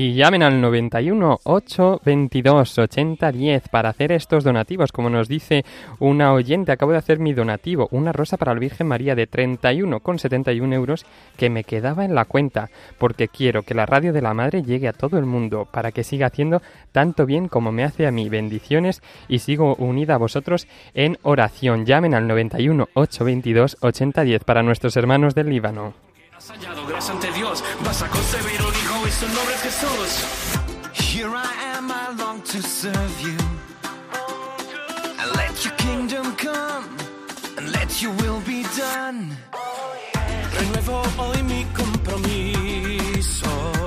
Y 0.00 0.14
llamen 0.14 0.42
al 0.42 0.62
91 0.62 1.40
822 1.42 2.78
8010 2.78 3.68
para 3.68 3.90
hacer 3.90 4.12
estos 4.12 4.44
donativos. 4.44 4.92
Como 4.92 5.10
nos 5.10 5.28
dice 5.28 5.62
una 5.98 6.32
oyente, 6.32 6.72
acabo 6.72 6.92
de 6.92 6.96
hacer 6.96 7.18
mi 7.18 7.34
donativo, 7.34 7.86
una 7.90 8.10
rosa 8.10 8.38
para 8.38 8.54
la 8.54 8.60
Virgen 8.60 8.86
María 8.86 9.14
de 9.14 9.30
31,71 9.30 10.72
euros 10.72 11.04
que 11.36 11.50
me 11.50 11.64
quedaba 11.64 12.06
en 12.06 12.14
la 12.14 12.24
cuenta, 12.24 12.70
porque 12.96 13.28
quiero 13.28 13.62
que 13.62 13.74
la 13.74 13.84
radio 13.84 14.14
de 14.14 14.22
la 14.22 14.32
Madre 14.32 14.62
llegue 14.62 14.88
a 14.88 14.94
todo 14.94 15.18
el 15.18 15.26
mundo 15.26 15.68
para 15.70 15.92
que 15.92 16.02
siga 16.02 16.28
haciendo 16.28 16.62
tanto 16.92 17.26
bien 17.26 17.48
como 17.48 17.70
me 17.70 17.84
hace 17.84 18.06
a 18.06 18.10
mí. 18.10 18.30
Bendiciones 18.30 19.02
y 19.28 19.40
sigo 19.40 19.74
unida 19.74 20.14
a 20.14 20.18
vosotros 20.18 20.66
en 20.94 21.18
oración. 21.24 21.84
Llamen 21.84 22.14
al 22.14 22.26
91 22.26 22.88
822 22.94 23.76
8010 23.82 24.44
para 24.44 24.62
nuestros 24.62 24.96
hermanos 24.96 25.34
del 25.34 25.50
Líbano 25.50 25.92
hallado 26.50 26.86
gracias 26.86 27.10
ante 27.16 27.30
Dios, 27.32 27.62
vas 27.84 28.02
a 28.02 28.08
concebir 28.08 28.60
un 28.60 28.74
hijo 28.74 29.06
y 29.06 29.10
su 29.10 29.26
nombre 29.28 29.54
es 29.54 29.62
Jesús. 29.62 30.26
Here 31.14 31.30
I 31.30 31.46
am, 31.76 31.90
I 31.90 32.10
long 32.18 32.42
to 32.42 32.60
serve 32.62 33.20
you. 33.20 33.36
And 35.18 35.36
let 35.36 35.64
your 35.64 35.74
kingdom 35.76 36.34
come, 36.36 36.86
and 37.56 37.72
let 37.72 38.02
your 38.02 38.12
will 38.20 38.40
be 38.44 38.64
done. 38.76 39.34
Renuevo 40.54 41.00
hoy 41.18 41.42
mi 41.44 41.64
compromiso. 41.74 43.79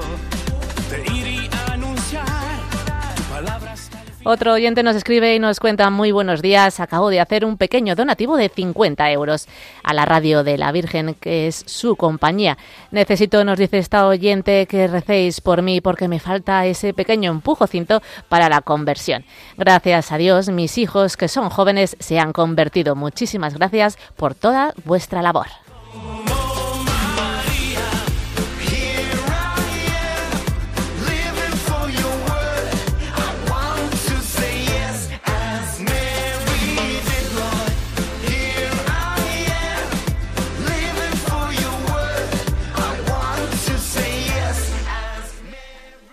Otro 4.25 4.53
oyente 4.53 4.83
nos 4.83 4.95
escribe 4.95 5.35
y 5.35 5.39
nos 5.39 5.59
cuenta 5.59 5.89
muy 5.89 6.13
buenos 6.13 6.41
días. 6.41 6.79
Acabo 6.79 7.09
de 7.09 7.19
hacer 7.19 7.43
un 7.43 7.57
pequeño 7.57 7.93
donativo 7.93 8.37
de 8.37 8.47
50 8.47 9.11
euros 9.11 9.47
a 9.83 9.93
la 9.93 10.05
radio 10.05 10.45
de 10.45 10.57
la 10.57 10.71
Virgen, 10.71 11.15
que 11.15 11.47
es 11.47 11.61
su 11.65 11.97
compañía. 11.97 12.57
Necesito, 12.91 13.43
nos 13.43 13.57
dice 13.59 13.79
esta 13.79 14.07
oyente, 14.07 14.65
que 14.65 14.87
recéis 14.87 15.41
por 15.41 15.61
mí 15.61 15.81
porque 15.81 16.07
me 16.07 16.21
falta 16.21 16.65
ese 16.65 16.93
pequeño 16.93 17.31
empujocinto 17.31 18.01
para 18.29 18.47
la 18.47 18.61
conversión. 18.61 19.25
Gracias 19.57 20.09
a 20.13 20.17
Dios, 20.17 20.47
mis 20.47 20.77
hijos 20.77 21.17
que 21.17 21.27
son 21.27 21.49
jóvenes 21.49 21.97
se 21.99 22.17
han 22.17 22.31
convertido. 22.31 22.95
Muchísimas 22.95 23.53
gracias 23.55 23.97
por 24.15 24.35
toda 24.35 24.73
vuestra 24.85 25.21
labor. 25.21 25.47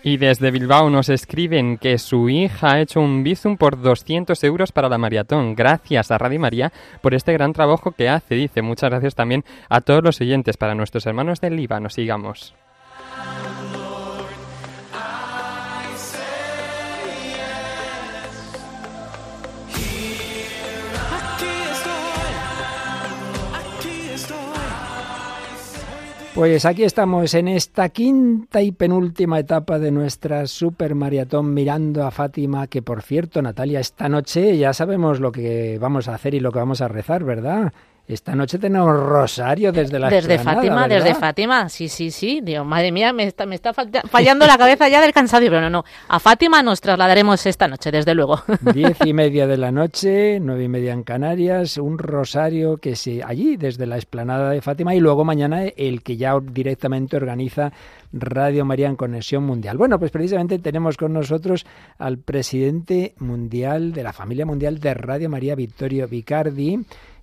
Y 0.02 0.16
desde 0.16 0.50
Bilbao 0.50 0.88
nos 0.88 1.08
escriben 1.10 1.76
que 1.76 1.98
su 1.98 2.30
hija 2.30 2.72
ha 2.72 2.80
hecho 2.80 3.00
un 3.00 3.22
bizum 3.22 3.56
por 3.58 3.78
200 3.80 4.42
euros 4.44 4.72
para 4.72 4.88
la 4.88 4.96
maratón. 4.96 5.54
Gracias 5.54 6.10
a 6.10 6.16
Radio 6.16 6.40
María 6.40 6.72
por 7.02 7.14
este 7.14 7.32
gran 7.34 7.52
trabajo 7.52 7.92
que 7.92 8.08
hace. 8.08 8.34
Dice 8.34 8.62
muchas 8.62 8.90
gracias 8.90 9.14
también 9.14 9.44
a 9.68 9.80
todos 9.82 10.02
los 10.02 10.18
oyentes, 10.22 10.56
para 10.56 10.74
nuestros 10.74 11.06
hermanos 11.06 11.40
del 11.40 11.60
nos 11.82 11.92
Sigamos. 11.94 12.54
Pues 26.34 26.64
aquí 26.64 26.84
estamos 26.84 27.34
en 27.34 27.48
esta 27.48 27.88
quinta 27.88 28.62
y 28.62 28.70
penúltima 28.70 29.40
etapa 29.40 29.80
de 29.80 29.90
nuestra 29.90 30.46
Super 30.46 30.90
supermaratón 30.90 31.52
mirando 31.54 32.06
a 32.06 32.12
Fátima, 32.12 32.68
que 32.68 32.82
por 32.82 33.02
cierto, 33.02 33.42
Natalia, 33.42 33.80
esta 33.80 34.08
noche 34.08 34.56
ya 34.56 34.72
sabemos 34.72 35.18
lo 35.18 35.32
que 35.32 35.76
vamos 35.80 36.06
a 36.06 36.14
hacer 36.14 36.34
y 36.34 36.40
lo 36.40 36.52
que 36.52 36.60
vamos 36.60 36.82
a 36.82 36.88
rezar, 36.88 37.24
¿verdad? 37.24 37.72
Esta 38.10 38.34
noche 38.34 38.58
tenemos 38.58 38.90
rosario 38.92 39.70
desde 39.70 39.96
la 40.00 40.10
Desde 40.10 40.40
Fátima, 40.40 40.88
desde 40.88 41.14
Fátima, 41.14 41.68
sí, 41.68 41.88
sí, 41.88 42.10
sí. 42.10 42.40
Digo, 42.42 42.64
madre 42.64 42.90
mía, 42.90 43.12
me 43.12 43.22
está, 43.22 43.46
me 43.46 43.54
está 43.54 43.72
fallando 43.72 44.48
la 44.48 44.58
cabeza 44.58 44.88
ya 44.88 45.00
del 45.00 45.12
cansancio, 45.12 45.48
pero 45.48 45.60
no, 45.62 45.70
no. 45.70 45.84
A 46.08 46.18
Fátima 46.18 46.60
nos 46.60 46.80
trasladaremos 46.80 47.46
esta 47.46 47.68
noche, 47.68 47.92
desde 47.92 48.12
luego. 48.16 48.42
Diez 48.74 48.98
y 49.04 49.12
media 49.12 49.46
de 49.46 49.56
la 49.58 49.70
noche, 49.70 50.40
nueve 50.40 50.64
y 50.64 50.68
media 50.68 50.92
en 50.92 51.04
Canarias, 51.04 51.76
un 51.78 51.98
rosario 51.98 52.78
que 52.78 52.96
se 52.96 53.22
allí, 53.22 53.56
desde 53.56 53.86
la 53.86 53.94
explanada 53.94 54.50
de 54.50 54.60
Fátima, 54.60 54.92
y 54.96 54.98
luego 54.98 55.24
mañana 55.24 55.62
el 55.64 56.02
que 56.02 56.16
ya 56.16 56.36
directamente 56.40 57.16
organiza 57.16 57.70
Radio 58.12 58.64
María 58.64 58.88
en 58.88 58.96
Conexión 58.96 59.44
Mundial. 59.44 59.78
Bueno, 59.78 60.00
pues 60.00 60.10
precisamente 60.10 60.58
tenemos 60.58 60.96
con 60.96 61.12
nosotros 61.12 61.64
al 61.96 62.18
presidente 62.18 63.14
mundial 63.20 63.92
de 63.92 64.02
la 64.02 64.12
familia 64.12 64.46
mundial 64.46 64.80
de 64.80 64.94
Radio 64.94 65.30
María, 65.30 65.54
Vittorio 65.54 66.08
Vicardi 66.08 66.80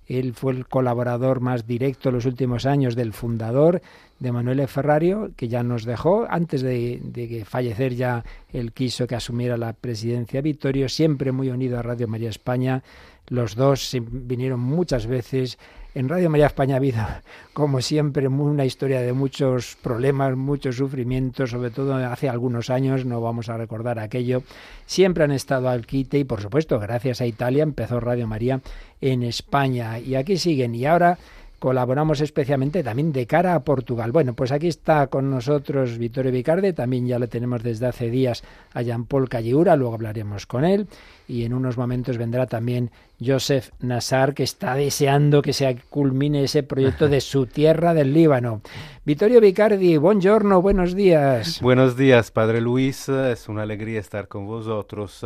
él 0.08 0.32
fue 0.32 0.52
el 0.54 0.66
colaborador 0.66 1.40
más 1.40 1.66
directo 1.66 2.08
en 2.08 2.14
los 2.14 2.24
últimos 2.24 2.64
años 2.64 2.96
del 2.96 3.12
fundador 3.12 3.82
de 4.18 4.32
Manuel 4.32 4.66
Ferrario, 4.66 5.30
que 5.36 5.48
ya 5.48 5.62
nos 5.62 5.84
dejó. 5.84 6.26
Antes 6.30 6.62
de, 6.62 7.00
que 7.14 7.44
fallecer 7.44 7.94
ya 7.94 8.24
él 8.50 8.72
quiso 8.72 9.06
que 9.06 9.16
asumiera 9.16 9.58
la 9.58 9.74
presidencia 9.74 10.40
Vittorio, 10.40 10.88
siempre 10.88 11.30
muy 11.30 11.50
unido 11.50 11.78
a 11.78 11.82
Radio 11.82 12.08
María 12.08 12.30
España. 12.30 12.82
Los 13.28 13.54
dos 13.54 13.94
vinieron 14.00 14.60
muchas 14.60 15.06
veces 15.06 15.58
en 15.94 16.08
Radio 16.10 16.28
María 16.28 16.46
España 16.48 16.78
Vida, 16.78 17.22
como 17.54 17.80
siempre, 17.80 18.28
una 18.28 18.66
historia 18.66 19.00
de 19.00 19.14
muchos 19.14 19.76
problemas, 19.82 20.36
muchos 20.36 20.76
sufrimientos, 20.76 21.48
sobre 21.50 21.70
todo 21.70 21.94
hace 21.96 22.28
algunos 22.28 22.68
años, 22.68 23.06
no 23.06 23.22
vamos 23.22 23.48
a 23.48 23.56
recordar 23.56 23.98
aquello. 23.98 24.42
Siempre 24.84 25.24
han 25.24 25.32
estado 25.32 25.70
al 25.70 25.86
quite 25.86 26.18
y, 26.18 26.24
por 26.24 26.42
supuesto, 26.42 26.78
gracias 26.78 27.22
a 27.22 27.26
Italia 27.26 27.62
empezó 27.62 28.00
Radio 28.00 28.26
María 28.26 28.60
en 29.00 29.22
España. 29.22 29.98
Y 29.98 30.14
aquí 30.14 30.36
siguen. 30.36 30.74
Y 30.74 30.84
ahora 30.84 31.16
colaboramos 31.58 32.20
especialmente 32.20 32.82
también 32.84 33.12
de 33.12 33.26
cara 33.26 33.54
a 33.54 33.60
Portugal. 33.64 34.12
Bueno, 34.12 34.34
pues 34.34 34.52
aquí 34.52 34.68
está 34.68 35.08
con 35.08 35.30
nosotros 35.30 35.98
Vittorio 35.98 36.30
Vicarde, 36.30 36.72
también 36.72 37.06
ya 37.08 37.18
lo 37.18 37.28
tenemos 37.28 37.62
desde 37.62 37.86
hace 37.86 38.10
días 38.10 38.44
a 38.72 38.82
Jean-Paul 38.82 39.28
Calliura, 39.28 39.74
luego 39.76 39.94
hablaremos 39.94 40.46
con 40.46 40.64
él 40.64 40.86
y 41.26 41.44
en 41.44 41.52
unos 41.54 41.76
momentos 41.76 42.16
vendrá 42.16 42.46
también 42.46 42.90
Joseph 43.24 43.70
Nassar, 43.80 44.34
que 44.34 44.44
está 44.44 44.74
deseando 44.74 45.42
que 45.42 45.52
se 45.52 45.76
culmine 45.90 46.44
ese 46.44 46.62
proyecto 46.62 47.08
de 47.08 47.20
su 47.20 47.46
tierra 47.46 47.92
del 47.92 48.14
Líbano. 48.14 48.60
Vittorio 49.04 49.40
Vicardi, 49.40 49.96
buongiorno, 49.96 50.62
buenos 50.62 50.94
días. 50.94 51.60
Buenos 51.60 51.96
días, 51.96 52.30
Padre 52.30 52.60
Luis, 52.60 53.08
es 53.08 53.48
una 53.48 53.62
alegría 53.62 53.98
estar 53.98 54.28
con 54.28 54.46
vosotros. 54.46 55.24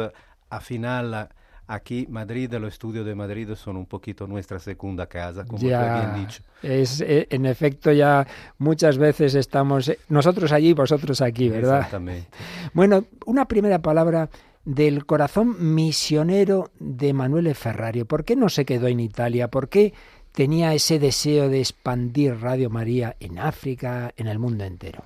A 0.48 0.60
final 0.60 1.28
aquí 1.66 2.06
Madrid, 2.08 2.52
los 2.54 2.72
estudios 2.74 3.06
de 3.06 3.14
Madrid 3.14 3.54
son 3.54 3.76
un 3.76 3.86
poquito 3.86 4.26
nuestra 4.26 4.58
segunda 4.58 5.06
casa, 5.06 5.44
como 5.44 5.58
ya, 5.62 5.96
habían 6.08 6.20
dicho. 6.26 6.42
Es, 6.62 7.00
eh, 7.00 7.26
en 7.30 7.46
efecto, 7.46 7.92
ya 7.92 8.26
muchas 8.58 8.98
veces 8.98 9.34
estamos 9.34 9.88
eh, 9.88 9.98
nosotros 10.08 10.50
allí, 10.52 10.70
y 10.70 10.74
vosotros 10.74 11.20
aquí, 11.20 11.48
¿verdad? 11.48 11.78
Exactamente. 11.78 12.28
Bueno, 12.74 13.04
una 13.26 13.46
primera 13.46 13.80
palabra 13.80 14.30
del 14.64 15.04
corazón 15.04 15.74
misionero 15.74 16.70
de 16.78 17.12
Manuel 17.12 17.54
Ferrario. 17.54 18.06
¿Por 18.06 18.24
qué 18.24 18.34
no 18.34 18.48
se 18.48 18.64
quedó 18.64 18.86
en 18.88 19.00
Italia? 19.00 19.48
¿Por 19.48 19.68
qué 19.68 19.92
tenía 20.32 20.72
ese 20.72 20.98
deseo 20.98 21.50
de 21.50 21.58
expandir 21.60 22.40
Radio 22.40 22.70
María 22.70 23.14
en 23.20 23.38
África, 23.38 24.12
en 24.16 24.26
el 24.28 24.38
mundo 24.38 24.64
entero? 24.64 25.02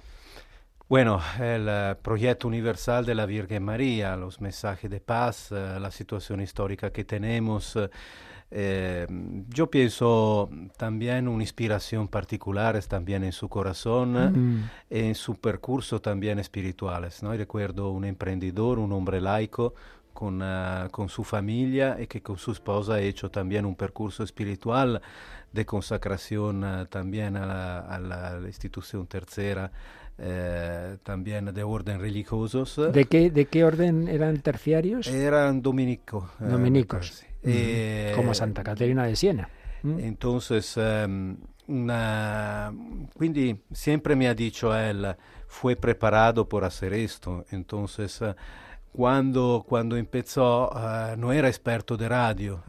Bueno, 0.89 1.21
el 1.41 1.67
eh, 1.69 1.97
proyecto 2.01 2.47
universal 2.47 3.05
de 3.05 3.17
la 3.17 3.27
Virgen 3.27 3.65
María, 3.65 4.15
los 4.15 4.41
mensajes 4.41 4.89
de 4.89 5.01
paz, 5.01 5.51
eh, 5.51 5.79
la 5.81 5.91
situación 5.91 6.41
histórica 6.41 6.91
que 6.93 7.03
tenemos. 7.05 7.77
Eh, 8.53 9.05
yo 9.49 9.69
pienso 9.69 10.49
también 10.77 11.27
una 11.27 11.43
inspiración 11.43 12.07
particular 12.07 12.81
también 12.85 13.25
en 13.25 13.33
su 13.33 13.49
corazón, 13.49 14.63
y 14.89 14.99
en 15.09 15.15
su 15.17 15.35
percurso 15.41 16.01
también 16.01 16.39
espiritual 16.39 17.09
¿no? 17.23 17.33
Recuerdo 17.35 17.91
un 17.91 18.05
emprendedor, 18.05 18.79
un 18.79 18.93
hombre 18.93 19.21
laico, 19.21 19.75
con, 20.13 20.41
con, 20.93 21.09
su 21.09 21.25
familia 21.25 21.99
y 22.01 22.07
que 22.07 22.23
con 22.23 22.39
su 22.39 22.53
esposa 22.53 22.95
ha 22.95 23.01
hecho 23.01 23.29
también 23.29 23.67
un 23.67 23.75
percurso 23.75 24.23
espiritual 24.23 25.03
de 25.53 25.67
consacración 25.67 26.87
también 26.89 27.37
a 27.37 27.99
la 27.99 28.41
institución 28.47 29.07
tercera 29.09 29.71
eh, 30.19 30.97
también 31.03 31.45
de 31.53 31.63
orden 31.63 32.01
religiosos. 32.01 32.81
¿De 32.91 33.05
qué, 33.05 33.31
de 33.31 33.47
qué 33.47 33.65
orden 33.65 34.09
eran 34.09 34.41
terciarios? 34.41 35.07
Eran 35.09 35.61
dominico, 35.61 36.31
dominicos. 36.39 37.23
Eh, 37.43 37.43
dominicos. 37.43 37.43
Eh, 37.43 38.13
Como 38.17 38.33
Santa 38.33 38.63
Caterina 38.63 39.05
de 39.05 39.15
Siena. 39.15 39.47
¿Mm? 39.83 39.99
Entonces, 39.99 40.75
em, 40.79 41.37
una, 41.69 42.73
quindi 43.19 43.63
siempre 43.71 44.17
me 44.17 44.27
ha 44.29 44.35
dicho 44.35 44.75
él, 44.75 45.15
fue 45.49 45.77
preparado 45.77 46.49
por 46.49 46.65
hacer 46.65 46.95
esto. 46.95 47.45
Entonces, 47.51 48.19
cuando, 48.93 49.67
cuando 49.69 49.99
empezó, 49.99 50.71
no 51.19 51.31
era 51.31 51.49
experto 51.49 51.95
de 51.99 52.09
radio, 52.09 52.63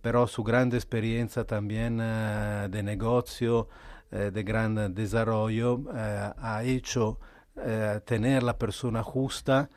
pero 0.00 0.26
su 0.26 0.42
grande 0.42 0.76
experiencia 0.76 1.44
también 1.44 1.98
de 1.98 2.82
negocio, 2.82 3.68
eh, 4.10 4.30
de 4.32 4.42
gran 4.42 4.94
desarrollo 4.94 5.82
eh, 5.94 6.30
ha 6.36 6.62
hecho 6.64 7.18
eh, 7.56 8.00
tener 8.04 8.42
la 8.42 8.56
persona 8.58 9.02
justa 9.02 9.68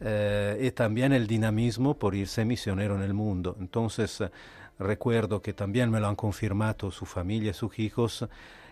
y 0.00 0.04
eh, 0.06 0.72
también 0.74 1.12
el 1.12 1.26
dinamismo 1.26 1.98
por 1.98 2.14
irse 2.14 2.42
misionero 2.46 2.96
en 2.96 3.02
el 3.02 3.12
mundo. 3.12 3.56
Entonces, 3.60 4.22
recuerdo 4.78 5.42
que 5.42 5.52
también 5.52 5.90
me 5.90 6.00
lo 6.00 6.08
han 6.08 6.16
confirmado 6.16 6.90
su 6.90 7.04
familia, 7.04 7.52
sus 7.52 7.78
hijos, 7.78 8.26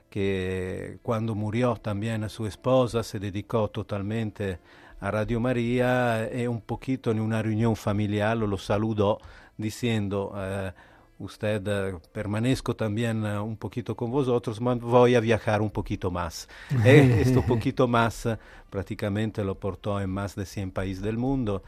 que 0.08 0.98
cuando 1.02 1.34
murió 1.34 1.76
también 1.82 2.26
su 2.30 2.46
esposa 2.46 3.02
se 3.02 3.18
dedicó 3.18 3.68
totalmente 3.68 4.58
a 5.00 5.10
Radio 5.10 5.38
María 5.38 6.30
y 6.32 6.42
eh, 6.44 6.48
un 6.48 6.62
poquito 6.62 7.10
en 7.10 7.20
una 7.20 7.42
reunión 7.42 7.76
familiar 7.76 8.36
lo 8.36 8.56
saludó 8.56 9.20
diciendo... 9.56 10.32
Eh, 10.36 10.72
usted 11.18 11.62
eh, 11.66 11.94
permanezco 12.12 12.74
también 12.74 13.24
eh, 13.24 13.38
un 13.38 13.56
poquito 13.56 13.94
con 13.94 14.10
vosotros, 14.10 14.58
pero 14.58 14.78
voy 14.80 15.14
a 15.14 15.20
viajar 15.20 15.60
un 15.60 15.70
poquito 15.70 16.10
más. 16.10 16.48
eh, 16.84 17.20
esto 17.24 17.42
poquito 17.42 17.86
más 17.86 18.26
eh, 18.26 18.38
prácticamente 18.70 19.44
lo 19.44 19.56
portó 19.58 20.00
en 20.00 20.10
más 20.10 20.34
de 20.34 20.46
100 20.46 20.70
países 20.72 21.02
del 21.02 21.18
mundo, 21.18 21.62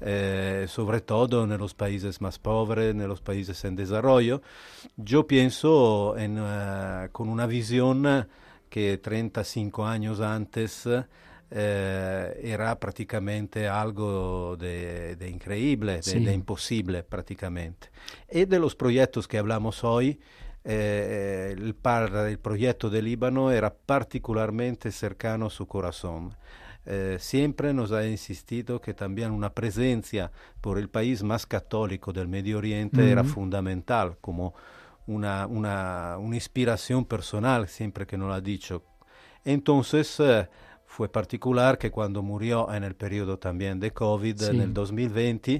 eh, 0.00 0.66
sobre 0.68 1.00
todo 1.00 1.44
en 1.44 1.56
los 1.58 1.74
países 1.74 2.20
más 2.20 2.38
pobres, 2.38 2.90
en 2.90 3.06
los 3.08 3.20
países 3.20 3.64
en 3.64 3.76
desarrollo. 3.76 4.42
Yo 4.96 5.26
pienso 5.26 6.14
con 7.12 7.28
una 7.28 7.46
visión 7.46 8.28
que 8.68 8.98
35 8.98 9.86
años 9.86 10.20
antes 10.20 10.86
eh, 11.50 12.38
era 12.42 12.76
praticamente 12.78 13.68
algo 13.68 14.56
de, 14.56 15.16
de 15.16 15.28
increíble, 15.28 15.94
de, 15.96 16.02
sí. 16.02 16.24
de, 16.24 16.32
imposible 16.32 17.02
prácticamente. 17.02 17.90
Y 18.30 18.44
de 18.44 18.58
los 18.58 18.74
proyectos 18.74 19.28
que 19.28 19.38
hablamos 19.38 19.84
hoy, 19.84 20.18
eh, 20.64 21.54
el, 21.56 21.74
par, 21.74 22.12
el, 22.28 22.38
proyecto 22.38 22.90
de 22.90 23.00
Líbano 23.02 23.52
era 23.52 23.72
particolarmente 23.72 24.90
cercano 24.90 25.46
a 25.46 25.50
su 25.50 25.66
Corazon. 25.66 26.34
Eh, 26.88 27.16
siempre 27.18 27.72
nos 27.74 27.90
ha 27.90 28.06
insistito 28.06 28.78
che 28.78 28.94
también 28.94 29.32
una 29.32 29.50
presenza 29.50 30.30
por 30.60 30.78
el 30.78 30.88
país 30.88 31.24
más 31.24 31.44
católico 31.44 32.12
del 32.12 32.28
Medio 32.28 32.58
Oriente 32.58 32.98
mm 33.00 33.04
-hmm. 33.04 33.10
era 33.10 33.24
fondamentale, 33.24 34.16
come 34.20 34.52
una, 35.06 35.46
una, 35.48 36.16
una, 36.16 36.36
inspiración 36.36 37.04
personal, 37.04 37.66
siempre 37.66 38.06
que 38.06 38.16
nos 38.16 38.28
lo 38.28 38.34
ha 38.34 38.40
dicho. 38.40 38.84
Eh, 39.44 39.52
fue 40.96 41.10
particular 41.10 41.76
que 41.76 41.90
cuando 41.90 42.22
murió 42.22 42.72
en 42.72 42.82
el 42.82 42.96
periodo 42.96 43.38
también 43.38 43.78
de 43.80 43.90
COVID, 43.90 44.44
en 44.44 44.62
el 44.62 44.72
2020, 44.72 45.54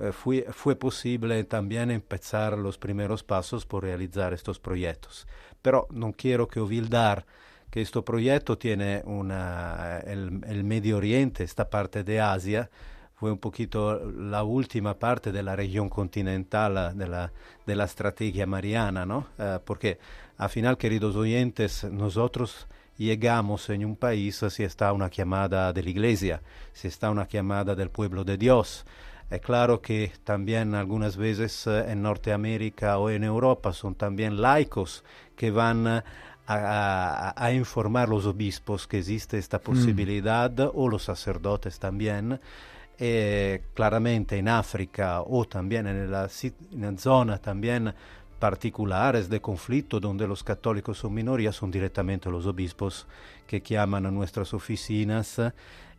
eh, 0.00 0.12
fue, 0.12 0.44
fue 0.50 0.76
posible 0.76 1.42
también 1.44 1.90
empezar 1.90 2.58
los 2.58 2.76
primeros 2.76 3.22
pasos 3.22 3.64
por 3.64 3.82
realizar 3.82 4.34
estos 4.34 4.60
proyectos. 4.60 5.26
Pero 5.62 5.86
no 5.90 6.12
quiero 6.12 6.46
que 6.48 6.60
ovildar 6.60 7.24
que 7.70 7.80
este 7.80 8.02
proyecto 8.02 8.58
tiene 8.58 9.00
una, 9.06 10.00
el, 10.04 10.64
Medio 10.64 10.98
Oriente, 10.98 11.44
esta 11.44 11.70
parte 11.70 12.04
de 12.04 12.20
Asia, 12.20 12.68
fue 13.14 13.32
un 13.32 13.38
poquito 13.38 13.98
la 14.10 14.42
última 14.42 14.98
parte 14.98 15.32
de 15.32 15.42
la 15.42 15.56
región 15.56 15.88
continental 15.88 16.92
de 16.94 17.08
la, 17.08 17.32
de 17.66 17.82
estrategia 17.84 18.46
mariana, 18.46 19.06
¿no? 19.06 19.28
Eh, 19.38 19.58
porque 19.64 19.98
al 20.36 20.50
final, 20.50 20.76
queridos 20.76 21.16
oyentes, 21.16 21.84
nosotros 21.84 22.68
llegamos 22.98 23.70
en 23.70 23.84
un 23.84 23.96
país 23.96 24.40
si 24.50 24.64
está 24.64 24.92
una 24.92 25.08
llamada 25.08 25.72
de 25.72 25.82
la 25.82 25.90
iglesia, 25.90 26.42
si 26.72 26.88
está 26.88 27.10
una 27.10 27.26
llamada 27.26 27.74
del 27.74 27.90
pueblo 27.90 28.24
de 28.24 28.36
Dios. 28.36 28.84
Es 29.30 29.36
eh, 29.38 29.40
claro 29.40 29.80
que 29.80 30.12
también 30.24 30.74
algunas 30.74 31.16
veces 31.16 31.66
eh, 31.66 31.90
en 31.92 32.02
Norteamérica 32.02 32.98
o 32.98 33.08
en 33.10 33.24
Europa 33.24 33.72
son 33.72 33.94
también 33.94 34.40
laicos 34.40 35.04
que 35.36 35.50
van 35.50 35.86
eh, 35.86 36.00
a, 36.46 37.50
informar 37.54 38.08
los 38.08 38.26
obispos 38.26 38.86
que 38.86 38.98
existe 38.98 39.38
esta 39.38 39.58
mm. 39.58 39.62
posibilidad 39.62 40.52
o 40.74 40.88
los 40.88 41.04
sacerdotes 41.04 41.78
también. 41.78 42.40
claramente 43.74 44.36
en 44.38 44.48
África 44.48 45.20
o 45.22 45.44
también 45.44 45.86
en 45.86 46.10
la 46.10 46.28
zona 46.96 47.38
también 47.38 47.94
particulares 48.38 49.28
de 49.28 49.40
conflicto 49.40 50.00
donde 50.00 50.26
los 50.26 50.44
católicos 50.44 50.98
son 50.98 51.12
minoría 51.12 51.52
son 51.52 51.70
directamente 51.70 52.30
los 52.30 52.46
obispos 52.46 53.06
que 53.46 53.60
llaman 53.60 54.06
a 54.06 54.10
nuestras 54.10 54.54
oficinas 54.54 55.38
y 55.38 55.42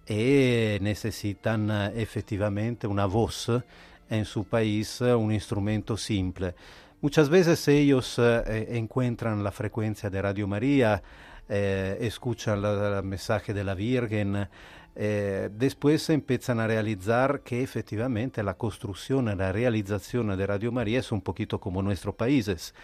eh, 0.08 0.80
necesitan 0.82 1.70
eh, 1.70 1.92
efectivamente 2.02 2.88
una 2.88 3.06
voz 3.06 3.50
en 4.10 4.26
su 4.26 4.44
país, 4.46 5.02
eh, 5.02 5.14
un 5.14 5.32
instrumento 5.32 5.96
simple. 5.98 6.56
Muchas 7.02 7.30
veces 7.30 7.66
ellos 7.68 8.20
encuentran 8.48 9.42
la 9.44 9.52
frecuencia 9.52 10.10
de 10.10 10.22
Radio 10.22 10.48
María, 10.48 11.02
escuchan 11.48 12.62
el 12.66 13.02
mensaje 13.04 13.54
de 13.54 13.64
la 13.64 13.74
Virgen, 13.76 14.48
eh, 15.02 15.50
después 15.54 16.10
empiezan 16.10 16.60
a 16.60 16.68
realizar 16.68 17.40
que 17.40 17.64
efectivamente 17.64 18.44
la 18.44 18.56
construcción, 18.56 19.28
la 19.38 19.52
realización 19.54 20.36
de 20.38 20.46
Radio 20.46 20.74
María 20.74 21.00
es 21.00 21.14
un 21.14 21.22
poquito 21.22 21.58
como 21.58 21.82
nuestros 21.82 22.16
países. 22.16 22.76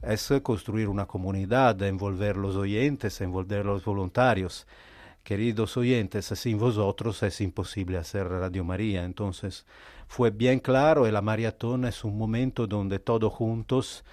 Es 0.00 0.30
eh, 0.30 0.40
construir 0.40 0.88
una 0.88 1.06
comunidad, 1.06 1.82
envolver 1.82 2.36
los 2.36 2.54
oyentes, 2.54 3.20
envolver 3.22 3.66
los 3.66 3.84
voluntarios. 3.84 4.68
Queridos 5.24 5.76
oyentes, 5.76 6.26
sin 6.26 6.58
vosotros 6.58 7.20
es 7.24 7.40
imposible 7.40 7.98
hacer 7.98 8.28
Radio 8.28 8.62
María. 8.62 9.02
Entonces 9.04 9.66
fue 10.06 10.30
bien 10.30 10.60
claro 10.60 11.08
y 11.08 11.10
la 11.10 11.22
maratón 11.22 11.86
es 11.86 12.04
un 12.04 12.16
momento 12.16 12.68
donde 12.68 13.00
todos 13.00 13.32
juntos 13.32 14.04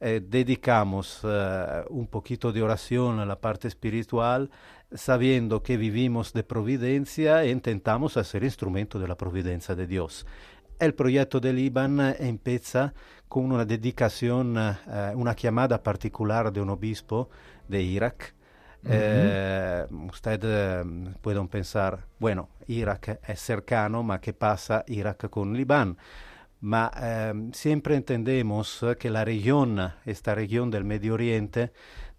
eh, 0.00 0.20
dedicamos 0.20 1.20
eh, 1.22 1.84
un 1.90 2.08
poquito 2.08 2.50
de 2.52 2.60
oración 2.60 3.20
a 3.20 3.24
la 3.24 3.38
parte 3.40 3.68
espiritual 3.68 4.50
sabiendo 4.94 5.62
que 5.62 5.76
vivimos 5.76 6.32
de 6.32 6.44
providencia, 6.44 7.44
intentamos 7.46 8.12
ser 8.14 8.44
instrumento 8.44 8.98
de 8.98 9.08
la 9.08 9.16
providencia 9.16 9.74
de 9.74 9.86
Dios. 9.86 10.24
El 10.78 10.94
proyecto 10.94 11.40
del 11.40 11.58
IBAN 11.58 12.14
empieza 12.18 12.94
con 13.28 13.52
una 13.52 13.64
dedicación, 13.64 14.56
eh, 14.58 14.74
eh, 14.88 15.12
una 15.14 15.34
llamada 15.34 15.82
particular 15.82 16.52
de 16.52 16.60
un 16.60 16.70
obispo 16.70 17.28
de 17.68 17.82
Irak. 17.82 18.34
Eh, 18.86 19.86
usted 20.12 20.84
puede 21.22 21.48
pensar, 21.48 22.04
bueno, 22.18 22.50
Irak 22.66 23.20
es 23.26 23.40
cercano, 23.40 24.02
ma 24.02 24.20
¿qué 24.20 24.32
pasa 24.34 24.84
Irak 24.86 25.28
con 25.30 25.56
Libán? 25.56 25.96
Ma 26.60 26.90
siempre 27.52 27.94
entendemos 27.96 28.82
que 28.98 29.08
la 29.10 29.22
región, 29.24 29.90
esta 30.06 30.34
región 30.34 30.70
del 30.70 30.84
Medio 30.84 31.12
Oriente, 31.14 31.72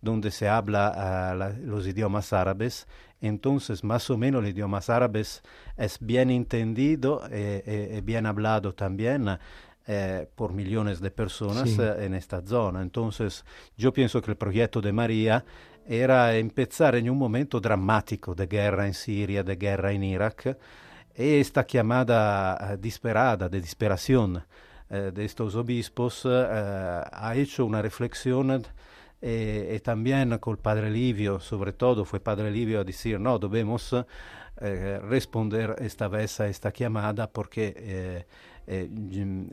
donde 0.06 0.30
se 0.32 0.48
habla 0.48 0.94
uh, 1.34 1.38
la, 1.38 1.50
los 1.64 1.86
idiomas 1.88 2.32
árabes, 2.32 2.88
entonces 3.20 3.84
más 3.84 4.08
o 4.12 4.18
menos 4.18 4.42
los 4.44 4.52
idioma 4.52 4.80
árabes 4.88 5.42
es 5.76 5.98
bien 6.00 6.30
entendido 6.30 7.24
y 7.26 7.32
eh, 7.34 7.64
eh, 7.66 7.90
eh, 7.98 8.02
bien 8.02 8.26
hablado 8.28 8.74
también. 8.74 9.28
Ah, 9.28 9.40
eh, 9.88 10.28
por 10.34 10.52
millones 10.52 11.00
de 11.00 11.12
personas 11.12 11.70
sí. 11.70 11.78
Eh, 11.80 12.06
en 12.06 12.16
esta 12.16 12.42
zona. 12.44 12.82
Entonces, 12.82 13.46
yo 13.78 13.94
pienso 13.94 14.20
que 14.20 14.32
el 14.32 14.36
proyecto 14.38 14.82
de 14.82 14.92
María 14.92 15.46
era 15.88 16.36
empezar 16.36 16.96
en 16.96 17.08
un 17.08 17.20
momento 17.20 17.60
dramático 17.60 18.34
de 18.34 18.48
guerra 18.48 18.88
in 18.88 18.96
Siria, 18.96 19.44
de 19.44 19.56
guerra 19.56 19.92
en 19.92 20.04
Irak, 20.04 20.58
y 21.16 21.40
esta 21.40 21.68
llamada 21.68 22.56
ah, 22.56 22.76
disperada, 22.78 23.48
de 23.48 23.62
disperación 23.62 24.42
eh, 24.90 25.12
di 25.14 25.22
questi 25.30 25.44
obispos, 25.44 26.26
ha 26.26 27.08
fatto 27.12 27.66
una 27.68 27.80
riflessione. 27.84 28.62
y 29.16 29.24
eh, 29.28 29.76
e 29.76 29.80
también 29.80 30.38
con 30.40 30.52
el 30.54 30.60
padre 30.60 30.90
Livio, 30.92 31.40
sobre 31.40 31.74
todo 31.74 32.04
fue 32.04 32.20
padre 32.20 32.52
Livio 32.52 32.82
a 32.82 32.84
decir, 32.84 33.20
no, 33.20 33.40
debemos 33.40 33.96
eh, 34.62 35.00
responder 35.04 35.76
esta 35.80 36.08
vez 36.10 36.40
a 36.42 36.48
esta 36.48 36.72
llamada 36.74 37.30
porque 37.30 38.26
eh, 38.68 38.90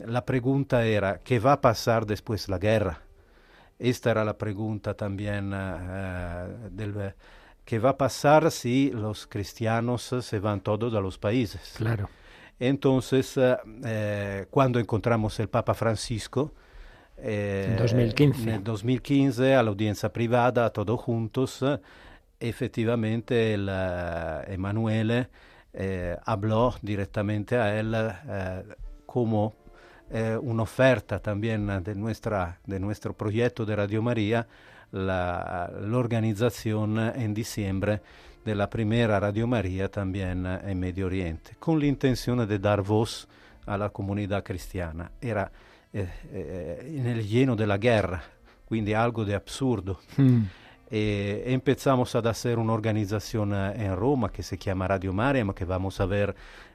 la 0.05 0.25
pregunta 0.25 0.85
era, 0.85 1.19
¿qué 1.19 1.39
va 1.39 1.53
a 1.53 1.61
pasar 1.61 2.05
después 2.05 2.49
la 2.49 2.57
guerra? 2.57 3.01
Esta 3.79 4.11
era 4.11 4.23
la 4.25 4.37
pregunta 4.37 4.93
también 4.95 5.51
del... 6.71 7.13
¿Qué 7.65 7.79
va 7.79 7.91
a 7.91 7.97
pasar 7.97 8.51
si 8.51 8.91
los 8.91 9.25
cristianos 9.25 10.11
se 10.21 10.39
van 10.39 10.59
todos 10.59 10.93
a 10.95 10.99
los 10.99 11.17
países? 11.17 11.75
Claro. 11.77 12.09
Entonces, 12.59 13.39
cuando 14.49 14.79
encontramos 14.79 15.39
el 15.39 15.47
Papa 15.47 15.73
Francisco, 15.73 16.53
eh, 17.15 17.73
2015. 17.75 18.45
nel 18.49 18.61
2015 18.61 19.41
all'udienza 19.51 20.09
privata 20.09 20.63
a 20.65 20.69
Todo 20.69 20.97
Juntos, 21.03 21.63
effettivamente 22.37 23.35
il, 23.35 23.63
uh, 23.63 24.43
Emanuele 24.49 25.29
eh, 25.71 26.15
habló 26.23 26.75
direttamente 26.81 27.57
a 27.57 27.69
él 27.69 27.93
eh, 27.93 28.63
come 29.05 29.51
eh, 30.09 30.35
un'offerta 30.35 31.19
también 31.19 31.79
del 31.83 31.97
nostro 32.77 33.13
progetto 33.13 33.63
di 33.63 33.73
Radio 33.73 34.01
Maria, 34.01 34.45
l'organizzazione 34.95 37.13
in 37.17 37.33
dicembre 37.33 37.99
della 38.43 38.67
prima 38.67 39.03
Radio 39.17 39.47
Maria 39.47 39.89
también 39.89 40.61
in 40.67 40.77
Medio 40.77 41.07
Oriente, 41.07 41.55
con 41.57 41.79
l'intenzione 41.79 42.45
di 42.45 42.59
dar 42.59 42.81
voce 42.83 43.25
alla 43.65 43.89
comunità 43.89 44.43
cristiana. 44.43 45.09
Era 45.17 45.49
eh, 45.95 46.07
eh, 46.31 46.83
nel 46.99 47.19
lleno 47.25 47.53
della 47.55 47.77
guerra, 47.77 48.21
quindi 48.65 48.93
algo 48.93 49.23
di 49.23 49.33
absurdo. 49.33 49.99
Mm. 50.19 50.41
E, 50.87 51.43
empezamos 51.45 52.13
ad 52.15 52.25
essere 52.25 52.59
una 52.59 52.73
organización 52.73 53.53
en 53.53 53.95
Roma 53.95 54.29
che 54.29 54.41
si 54.41 54.57
chiama 54.57 54.85
Radio 54.87 55.13
Mariam, 55.13 55.53
che 55.53 55.65
vamos 55.65 55.99
a 55.99 56.05
ver 56.05 56.33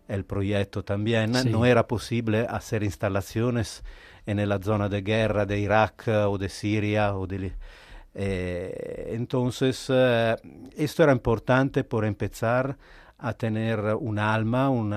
il 0.09 0.25
progetto 0.25 0.83
también. 0.85 1.35
Sí. 1.35 1.51
No 1.51 1.65
era 1.65 1.85
possibile 1.87 2.47
essere 2.49 2.85
instalaciones 2.85 3.83
nella 4.25 4.61
zona 4.63 4.89
di 4.89 5.01
guerra 5.03 5.45
di 5.45 5.57
Iraq 5.61 6.07
o 6.27 6.37
di 6.37 6.49
Siria 6.49 7.17
o 7.17 7.27
de... 7.27 7.53
Eh, 8.15 9.09
entonces, 9.13 9.87
eh, 9.91 10.37
esto 10.77 11.03
era 11.03 11.13
importante 11.13 11.85
per 11.85 12.05
empezar 12.05 12.77
a 13.21 13.33
tener 13.35 13.97
un'alma, 13.99 14.67
alma, 14.67 14.69
una, 14.69 14.95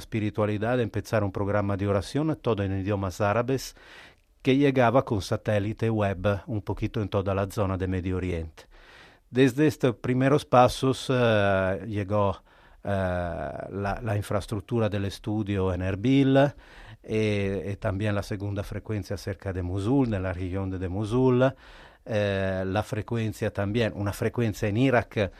spiritualità, 0.00 0.70
espiritualidad, 0.74 0.80
empezar 0.80 1.22
un 1.22 1.30
programma 1.30 1.76
di 1.76 1.84
orazione, 1.84 2.40
tutto 2.40 2.62
in 2.62 2.72
idiomas 2.72 3.20
arabes, 3.20 3.74
che 4.40 4.54
llegaba 4.54 5.02
con 5.02 5.20
satellite 5.20 5.88
web 5.88 6.42
un 6.46 6.62
poquito 6.62 7.00
in 7.00 7.08
tutta 7.08 7.34
la 7.34 7.50
zona 7.50 7.76
del 7.76 7.88
Medio 7.90 8.16
Oriente. 8.16 8.66
Desde 9.28 9.64
questi 9.64 9.92
primi 9.92 10.28
passi 10.48 10.86
eh, 11.08 11.82
llegó 11.86 12.34
eh, 12.82 12.88
la, 12.90 13.98
la, 14.00 14.14
infraestructura 14.14 14.88
del 14.88 15.04
estudio 15.04 15.72
en 15.72 15.82
Erbil 15.82 16.54
e, 17.02 17.70
y, 17.72 17.76
también 17.76 18.14
la 18.14 18.22
seconda 18.22 18.62
frequenza 18.62 19.16
cerca 19.18 19.52
di 19.52 19.60
Mosul, 19.60 20.08
nella 20.08 20.32
regione 20.32 20.70
di 20.72 20.78
de 20.78 20.88
Mosul, 20.88 21.54
eh, 22.06 22.62
la 22.64 22.82
frequenza 22.82 23.50
también, 23.50 23.92
una 23.94 24.12
frequenza 24.12 24.66
in 24.66 24.78
Iraq. 24.78 25.30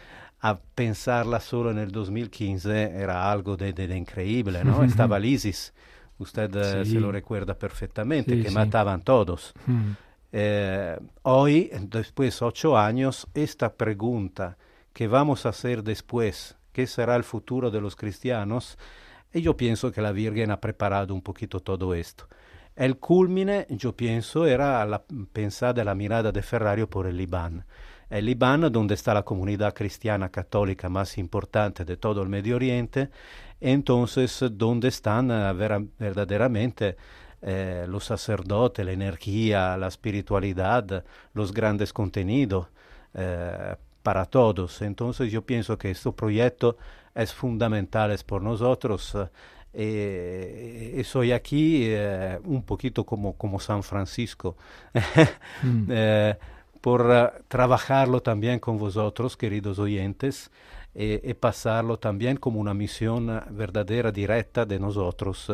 a 0.40 0.58
pensarla 0.58 1.40
solo 1.40 1.70
en 1.70 1.78
el 1.78 1.90
2015 1.90 2.70
era 2.90 3.30
algo 3.30 3.56
de, 3.56 3.70
increíble, 3.96 4.62
¿no? 4.64 4.84
Estaba 4.84 5.16
el 5.16 5.24
ISIS, 5.24 5.72
usted 6.18 6.54
eh, 6.56 6.84
se 6.84 7.00
lo 7.00 7.10
recuerda 7.10 7.56
perfectamente, 7.58 8.40
que 8.42 8.50
mataban 8.50 9.02
todos. 9.02 9.52
Eh, 10.32 10.98
hoy, 11.22 11.70
después 11.82 12.42
ocho 12.42 12.76
años, 12.76 13.26
esta 13.32 13.72
pregunta, 13.72 14.58
que 14.92 15.06
vamos 15.08 15.46
a 15.46 15.50
hacer 15.50 15.82
después? 15.82 16.56
¿Qué 16.72 16.86
será 16.86 17.14
el 17.16 17.24
futuro 17.24 17.70
de 17.70 17.80
los 17.80 17.94
cristianos? 17.96 18.76
Y 19.32 19.38
eh, 19.38 19.42
yo 19.42 19.56
pienso 19.56 19.90
que 19.92 20.02
la 20.02 20.12
Virgen 20.12 20.50
ha 20.50 20.60
preparado 20.60 21.14
un 21.14 21.22
poquito 21.22 21.60
todo 21.60 21.94
esto. 21.94 22.26
El 22.76 22.98
culmine, 22.98 23.66
yo 23.70 23.92
pienso, 23.96 24.44
era 24.46 24.84
la 24.84 25.04
pensada, 25.32 25.84
la 25.84 25.94
mirada 25.94 26.32
de 26.32 26.42
Ferrario 26.42 26.90
por 26.90 27.06
el 27.06 27.16
Libán. 27.16 27.64
El 28.14 28.38
donde 28.38 28.94
está 28.94 29.12
la 29.12 29.24
comunidad 29.24 29.74
cristiana 29.74 30.28
católica 30.28 30.88
más 30.88 31.18
importante 31.18 31.84
de 31.84 31.96
todo 31.96 32.22
el 32.22 32.28
Medio 32.28 32.54
Oriente, 32.54 33.10
entonces 33.60 34.38
donde 34.52 34.86
están 34.86 35.32
eh, 35.32 35.84
verdaderamente 35.98 36.96
eh, 37.42 37.84
los 37.88 38.04
sacerdotes, 38.04 38.86
la 38.86 38.92
energía, 38.92 39.76
la 39.76 39.88
espiritualidad, 39.88 41.04
los 41.32 41.52
grandes 41.52 41.92
contenidos 41.92 42.68
eh, 43.14 43.74
para 44.04 44.26
todos. 44.26 44.80
Entonces 44.82 45.32
yo 45.32 45.42
pienso 45.42 45.76
que 45.76 45.90
este 45.90 46.12
proyecto 46.12 46.76
es 47.16 47.34
fundamental 47.34 48.16
por 48.24 48.42
nosotros. 48.42 49.16
y 49.76 51.02
soy 51.02 51.32
aquí 51.32 51.88
un 52.44 52.62
poquito 52.62 53.02
como, 53.04 53.32
como 53.32 53.58
San 53.58 53.82
Francisco. 53.82 54.56
Mm 55.64 55.90
por 56.84 57.08
eh, 57.10 57.42
trabajarlo 57.48 58.20
también 58.20 58.58
con 58.58 58.76
vosotros, 58.76 59.38
queridos 59.38 59.78
oyentes, 59.78 60.50
eh, 60.94 61.18
y 61.24 61.32
pasarlo 61.32 61.98
también 61.98 62.36
como 62.36 62.60
una 62.60 62.74
misión 62.74 63.30
eh, 63.30 63.40
verdadera, 63.50 64.12
directa 64.12 64.66
de 64.66 64.78
nosotros, 64.78 65.50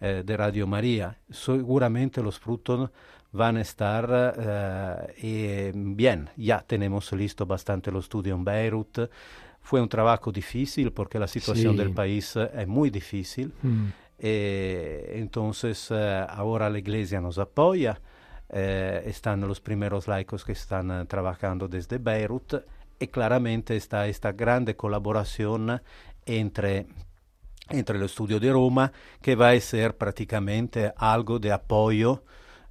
de 0.00 0.36
Radio 0.36 0.66
María. 0.66 1.16
Seguramente 1.30 2.20
los 2.24 2.36
frutos 2.36 2.90
van 3.30 3.56
a 3.56 3.60
estar 3.60 5.12
bien. 5.72 6.28
Ya 6.36 6.58
tenemos 6.66 7.12
listo 7.12 7.46
bastante 7.46 7.92
los 7.92 8.06
estudio 8.06 8.34
en 8.34 8.42
Beirut. 8.44 8.98
Fue 9.60 9.80
un 9.80 9.88
trabajo 9.88 10.32
difícil 10.32 10.90
porque 10.90 11.20
la 11.20 11.28
situación 11.28 11.76
del 11.76 11.92
país 11.94 12.34
es 12.34 12.66
muy 12.66 12.90
difícil. 12.90 13.52
Mm. 13.62 13.86
entonces 15.20 15.92
ahora 15.92 16.68
la 16.68 16.78
iglesia 16.80 17.20
nos 17.20 17.38
apoya 17.38 18.00
eh, 18.54 19.02
están 19.06 19.40
los 19.40 19.62
primeros 19.62 20.06
laicos 20.08 20.44
que 20.44 20.52
están 20.52 20.90
eh, 20.90 21.06
trabajando 21.06 21.68
desde 21.68 21.96
Beirut 21.96 22.56
y 23.00 23.06
claramente 23.06 23.74
está 23.76 24.06
esta 24.06 24.32
grande 24.32 24.76
colaboración 24.76 25.80
entre 26.26 26.86
entre 27.70 27.96
el 27.96 28.02
estudio 28.04 28.38
de 28.38 28.52
Roma, 28.52 28.92
que 29.22 29.34
va 29.34 29.50
a 29.50 29.60
ser 29.60 29.96
prácticamente 29.96 30.92
algo 30.98 31.38
de 31.38 31.50
apoyo 31.50 32.24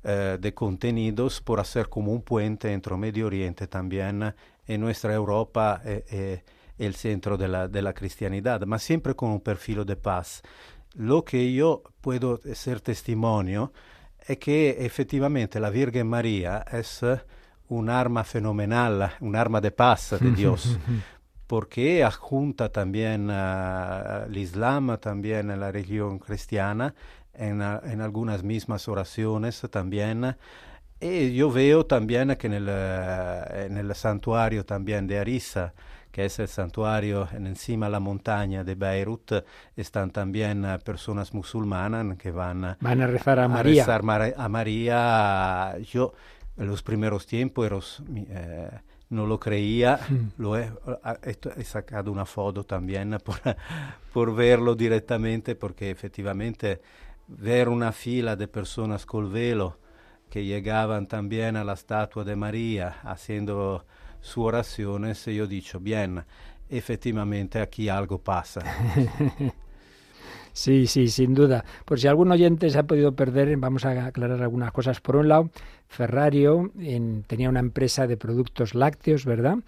eh, 0.03 0.37
de 0.39 0.53
contenidos 0.53 1.41
por 1.41 1.59
hacer 1.59 1.89
como 1.89 2.11
un 2.11 2.21
puente 2.21 2.71
entre 2.71 2.95
Medio 2.95 3.25
Oriente 3.25 3.65
también 3.67 4.35
en 4.67 4.81
nuestra 4.81 5.15
Europa, 5.15 5.81
el 5.83 6.93
centro 6.95 7.35
de 7.35 7.47
la, 7.47 7.67
de 7.67 7.81
la 7.81 7.93
cristianidad, 7.93 8.59
pero 8.59 8.77
siempre 8.77 9.15
con 9.15 9.29
un 9.31 9.41
perfil 9.41 9.85
de 9.85 9.95
paz. 9.95 10.43
Lo 10.93 11.23
que 11.25 11.51
yo 11.51 11.81
puedo 12.01 12.39
ser 12.53 12.81
testimonio 12.81 13.71
es 14.31 14.37
que 14.37 14.77
efectivamente 14.85 15.59
la 15.59 15.69
Virgen 15.69 16.07
María 16.07 16.63
es 16.71 17.01
un 17.67 17.89
arma 17.89 18.23
fenomenal, 18.23 19.11
un 19.19 19.35
arma 19.35 19.59
de 19.59 19.71
paz 19.71 20.11
de 20.11 20.19
mm-hmm. 20.19 20.35
Dios. 20.35 20.77
Mm-hmm. 20.77 21.01
porque 21.47 22.01
adjunta 22.03 22.69
también 22.71 23.29
el 23.29 24.35
eh, 24.37 24.39
Islam, 24.39 24.97
también 25.01 25.49
la 25.59 25.69
religión 25.71 26.17
cristiana, 26.17 26.93
en, 27.33 27.61
algunas 27.61 28.41
mismas 28.43 28.87
oraciones 28.87 29.61
también. 29.69 30.35
Y 31.01 31.33
yo 31.33 31.51
veo 31.51 31.85
también 31.85 32.35
que 32.37 32.47
en 32.47 32.53
el, 32.53 32.67
eh, 32.69 33.65
en 33.69 33.75
el 33.77 33.93
santuario 33.95 34.63
también 34.65 35.07
de 35.07 35.19
Arisa, 35.19 35.73
que 36.11 36.25
es 36.25 36.39
el 36.39 36.47
santuario 36.47 37.27
en 37.31 37.47
encima 37.47 37.85
de 37.87 37.93
la 37.93 37.99
montaña 37.99 38.63
de 38.63 38.75
Beirut, 38.75 39.31
están 39.75 40.11
también 40.11 40.65
eh, 40.65 40.77
personas 40.79 41.33
musulmanas 41.33 42.17
que 42.17 42.31
van, 42.31 42.63
a 42.65 42.77
rezar 42.83 43.39
a, 43.39 43.47
María. 43.47 43.85
a 45.07 45.77
Yo, 45.79 46.13
en 46.57 46.67
los 46.67 46.83
primeros 46.83 47.25
tiempos, 47.25 48.03
eh, 48.13 48.69
no 49.09 49.25
lo 49.25 49.39
creía, 49.39 49.99
hmm. 50.09 50.27
lo 50.41 50.57
he, 50.57 50.71
sacado 51.63 52.11
una 52.11 52.25
foto 52.25 52.65
también 52.65 53.17
por, 53.23 53.39
por 54.11 54.35
verlo 54.35 54.75
directamente, 54.75 55.55
porque 55.55 55.91
efectivamente 55.91 56.81
ver 57.27 57.69
una 57.69 57.93
fila 57.93 58.35
de 58.35 58.47
personas 58.49 59.05
con 59.05 59.31
velo 59.31 59.79
que 60.29 60.43
llegaban 60.43 61.07
también 61.07 61.55
a 61.55 61.63
la 61.63 61.73
estatua 61.73 62.23
de 62.25 62.35
María 62.35 62.97
haciendo 63.03 63.85
su 64.21 64.43
oración 64.43 65.13
si 65.15 65.35
yo 65.35 65.47
dicho, 65.47 65.79
bien, 65.79 66.23
efectivamente 66.69 67.59
aquí 67.59 67.89
algo 67.89 68.19
pasa. 68.19 68.61
Sí, 70.53 70.85
sí, 70.85 71.07
sin 71.07 71.33
duda. 71.33 71.63
Por 71.85 71.97
si 71.97 72.09
algún 72.09 72.29
oyente 72.29 72.69
se 72.69 72.77
ha 72.77 72.83
podido 72.83 73.15
perder, 73.15 73.55
vamos 73.55 73.85
a 73.85 74.07
aclarar 74.07 74.41
algunas 74.41 74.73
cosas. 74.73 74.99
Por 74.99 75.15
un 75.15 75.29
lado, 75.29 75.49
Ferrario 75.87 76.69
tenía 77.27 77.47
una 77.47 77.61
empresa 77.61 78.05
de 78.05 78.17
productos 78.17 78.75
lácteos, 78.75 79.23
¿verdad? 79.23 79.59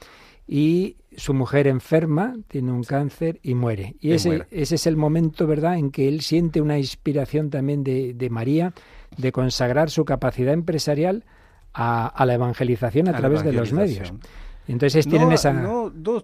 Y 0.46 0.98
su 1.16 1.34
mujer 1.34 1.68
enferma, 1.68 2.36
tiene 2.50 2.74
un 2.74 2.84
cáncer 2.84 3.40
y 3.44 3.56
muere. 3.56 3.96
Y, 4.02 4.12
ese, 4.12 4.46
es 4.52 4.86
el 4.86 4.98
momento, 4.98 5.48
¿verdad?, 5.48 5.76
en 5.78 5.90
que 5.90 6.10
él 6.10 6.20
siente 6.20 6.60
una 6.60 6.78
inspiración 6.78 7.50
también 7.50 7.86
de, 7.86 8.14
de 8.14 8.30
María 8.30 8.74
de 9.16 9.32
consagrar 9.32 9.90
su 9.90 10.04
capacidad 10.04 10.52
empresarial 10.54 11.24
a, 11.74 12.24
la 12.26 12.34
evangelización 12.34 13.08
a, 13.08 13.18
través 13.18 13.44
de 13.44 13.54
los 13.54 13.72
medios. 13.74 14.14
Entonces 14.68 15.06
tienen 15.08 15.32
esa... 15.32 15.52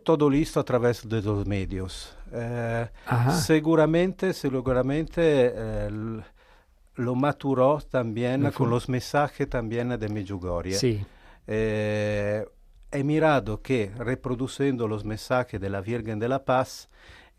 todo 0.04 0.30
listo 0.30 0.60
a 0.60 0.64
través 0.64 1.08
de 1.10 1.22
los 1.22 1.46
medios. 1.46 2.16
Eh, 2.32 2.88
seguramente, 3.32 4.34
seguramente 4.34 5.22
eh, 5.54 5.90
lo 6.96 7.16
maturó 7.16 7.80
también 7.90 8.52
con 8.52 8.70
los 8.70 8.88
mensajes 8.88 9.50
también 9.50 9.90
de 10.00 10.08
Medjugorje. 10.10 10.74
Sí. 10.74 11.04
Eh, 11.48 12.46
he 12.92 13.04
mirado 13.04 13.62
que 13.62 13.92
reproduciendo 13.98 14.88
los 14.88 15.04
mensajes 15.04 15.60
de 15.60 15.70
la 15.70 15.82
Virgen 15.82 16.20
de 16.20 16.30
la 16.30 16.46
Paz 16.46 16.90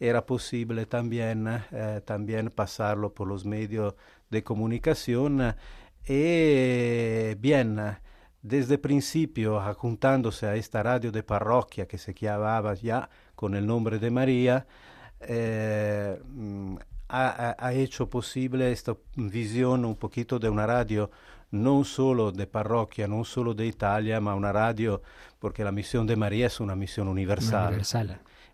era 0.00 0.24
posible 0.26 0.86
también, 0.86 1.48
eh, 1.70 2.00
también 2.04 2.50
pasarlo 2.50 3.12
por 3.12 3.28
los 3.28 3.44
medios 3.44 3.94
de 4.30 4.42
comunicación 4.42 5.54
y 6.00 6.00
eh, 6.08 7.36
bien, 7.38 7.78
desde 8.42 8.78
principio, 8.78 9.60
juntándose 9.74 10.46
a 10.46 10.56
esta 10.56 10.82
radio 10.82 11.12
de 11.12 11.22
parroquia 11.22 11.86
que 11.86 11.98
se 11.98 12.14
llamaba 12.14 12.74
ya 12.74 13.08
con 13.34 13.54
el 13.54 13.66
nombre 13.66 13.98
de 13.98 14.10
María, 14.10 14.66
eh, 15.20 16.18
mm, 16.24 16.76
ha, 17.12 17.72
hecho 17.74 18.08
posible 18.08 18.70
esta 18.70 18.94
visión 19.16 19.84
un 19.84 19.96
poquito 19.96 20.38
de 20.38 20.48
una 20.48 20.64
radio 20.64 21.10
no 21.50 21.82
solo 21.84 22.30
de 22.30 22.46
parroquia, 22.46 23.08
no 23.08 23.24
solo 23.24 23.52
de 23.52 23.66
Italia, 23.66 24.20
ma 24.20 24.36
una 24.36 24.52
radio, 24.52 25.02
porque 25.40 25.64
la 25.64 25.72
misión 25.72 26.06
de 26.06 26.14
María 26.14 26.46
es 26.46 26.60
una 26.60 26.76
misión 26.76 27.08
universal. 27.08 27.82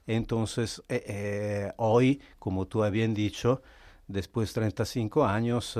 Entonces, 0.06 0.82
eh, 0.88 1.70
hoy, 1.76 2.22
como 2.38 2.66
tú 2.66 2.82
habías 2.82 3.12
dicho, 3.12 3.62
después 4.08 4.48
de 4.54 4.60
35 4.62 5.24
años, 5.26 5.76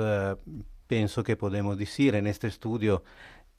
penso 0.87 1.23
que 1.23 1.35
podemos 1.35 1.77
decir 1.77 2.15
en 2.15 2.27
este 2.27 2.47
estudio 2.47 3.03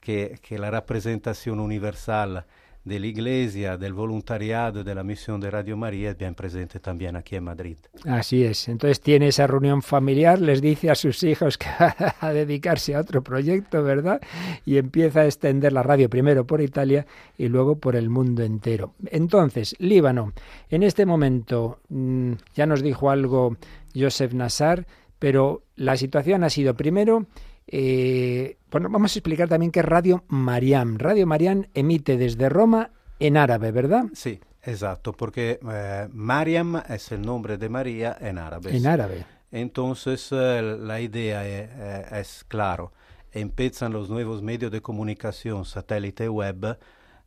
que 0.01 0.33
la 0.51 0.71
representación 0.71 1.59
universal 1.59 2.45
de 2.85 2.97
la 2.99 3.07
iglesia, 3.07 3.77
del 3.77 3.93
voluntariado, 3.93 4.83
de 4.85 4.95
la 4.95 5.03
misión 5.03 5.39
de 5.41 5.51
Radio 5.51 5.75
María 5.75 6.11
es 6.11 6.17
bien 6.17 6.33
presente 6.33 6.79
también 6.79 7.17
aquí 7.17 7.35
en 7.35 7.43
Madrid. 7.43 7.77
Así 8.05 8.43
es. 8.43 8.69
Entonces 8.69 9.01
tiene 9.01 9.27
esa 9.27 9.45
reunión 9.45 9.81
familiar, 9.83 10.39
les 10.39 10.61
dice 10.61 10.89
a 10.89 10.95
sus 10.95 11.21
hijos 11.23 11.57
que 11.57 11.67
a 11.77 12.29
dedicarse 12.31 12.95
a 12.95 13.01
otro 13.01 13.21
proyecto, 13.21 13.83
¿verdad? 13.83 14.21
Y 14.65 14.77
empieza 14.77 15.19
a 15.19 15.25
extender 15.25 15.73
la 15.73 15.83
radio 15.83 16.09
primero 16.09 16.47
por 16.47 16.61
Italia 16.61 17.05
y 17.37 17.49
luego 17.49 17.77
por 17.77 17.97
el 17.97 18.09
mundo 18.09 18.41
entero. 18.43 18.93
Entonces, 19.07 19.75
Líbano, 19.77 20.31
en 20.69 20.81
este 20.83 21.05
momento 21.05 21.81
mm, 21.89 22.31
ya 22.55 22.65
nos 22.65 22.81
dijo 22.81 23.11
algo 23.11 23.57
Joseph 23.93 24.33
Nassar 24.33 24.87
pero 25.19 25.63
la 25.75 25.97
situación 25.97 26.43
ha 26.43 26.49
sido 26.49 26.73
primero 26.75 27.27
eh, 27.71 28.57
bueno, 28.71 28.89
vamos 28.89 29.13
a 29.15 29.19
explicar 29.19 29.47
también 29.47 29.71
qué 29.71 29.81
es 29.81 29.85
Radio 29.85 30.23
Mariam. 30.27 30.95
Radio 30.97 31.27
Mariam 31.27 31.65
emite 31.75 32.17
desde 32.17 32.49
Roma 32.49 32.89
en 33.19 33.37
árabe, 33.37 33.71
¿verdad? 33.71 34.05
Sí, 34.13 34.39
exacto, 34.63 35.13
porque 35.13 35.59
eh, 35.71 36.07
Mariam 36.11 36.81
es 36.89 37.11
el 37.11 37.21
nombre 37.21 37.59
de 37.59 37.69
María 37.69 38.17
en 38.21 38.39
árabe. 38.39 38.75
En 38.75 38.87
árabe. 38.87 39.23
Entonces, 39.51 40.29
eh, 40.31 40.77
la 40.79 40.99
idea 40.99 41.45
es, 41.47 42.43
clara. 42.45 42.75
claro. 42.75 42.93
Empiezan 43.33 43.93
los 43.93 44.09
nuevos 44.09 44.41
medios 44.41 44.71
de 44.71 44.81
comunicación, 44.81 45.63
satélite 45.63 46.27
web. 46.27 46.79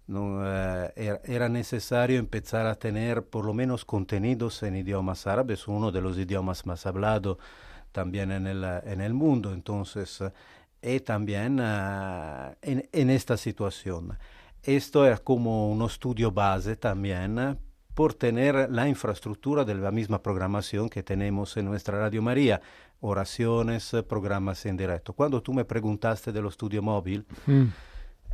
Er, 0.09 1.21
era 1.25 1.49
necesario 1.49 2.19
empezar 2.19 2.67
a 2.67 2.75
tener 2.75 3.23
por 3.27 3.45
lo 3.45 3.55
menos 3.55 3.85
contenidos 3.85 4.61
en 4.65 4.75
idiomas 4.75 5.29
árabes, 5.29 5.69
uno 5.69 5.93
de 5.93 6.01
los 6.01 6.19
idiomas 6.19 6.67
más 6.67 6.85
hablados 6.87 7.39
también 7.93 8.33
eh, 8.33 8.81
en 8.85 9.01
el, 9.01 9.15
mundo. 9.15 9.53
Entonces, 9.53 10.21
y 10.21 10.25
eh, 10.97 11.01
también 11.01 11.61
eh, 11.63 12.57
en, 12.63 13.11
esta 13.11 13.37
situación. 13.37 14.19
Esto 14.63 15.07
es 15.07 15.21
como 15.21 15.71
un 15.71 15.83
estudio 15.83 16.33
base 16.33 16.77
también 16.77 17.59
por 17.95 18.15
tener 18.15 18.71
la 18.71 18.89
infraestructura 18.89 19.65
de 19.65 19.75
la 19.75 19.91
misma 19.91 20.23
programación 20.23 20.89
que 20.89 21.03
tenemos 21.03 21.57
en 21.59 21.67
nuestra 21.67 21.99
Radio 21.99 22.23
María, 22.23 22.61
oraciones, 23.01 23.93
programas 24.09 24.65
en 24.65 24.77
directo. 24.77 25.13
Cuando 25.13 25.43
tú 25.43 25.53
me 25.53 25.65
preguntaste 25.67 26.33
del 26.33 26.47
estudio 26.47 26.81
móvil, 26.81 27.27
mm. 27.47 27.65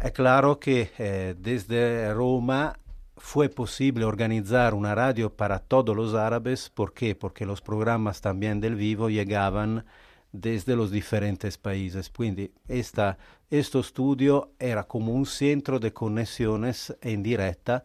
es 0.00 0.12
claro 0.12 0.60
que 0.60 1.34
desde 1.40 2.12
Roma 2.14 2.76
fue 3.18 3.48
posible 3.48 4.04
organizar 4.04 4.74
una 4.74 4.94
radio 4.94 5.30
para 5.30 5.58
todos 5.58 5.94
los 5.94 6.14
árabes. 6.14 6.70
¿Por 6.70 6.92
qué? 6.92 7.14
Porque 7.14 7.44
los 7.44 7.60
programas 7.60 8.20
también 8.20 8.60
del 8.60 8.74
vivo 8.74 9.08
llegaban 9.10 9.84
desde 10.32 10.76
los 10.76 10.90
diferentes 10.90 11.58
países. 11.58 12.08
Quindi 12.10 12.52
esta, 12.68 13.18
esto 13.50 13.80
estudio 13.80 14.52
era 14.58 14.84
como 14.84 15.12
un 15.12 15.26
centro 15.26 15.78
de 15.78 15.92
conexiones 15.92 16.96
en 17.00 17.22
directa 17.22 17.84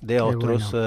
de 0.00 0.16
Qué 0.16 0.20
otros 0.20 0.70
bueno. 0.72 0.86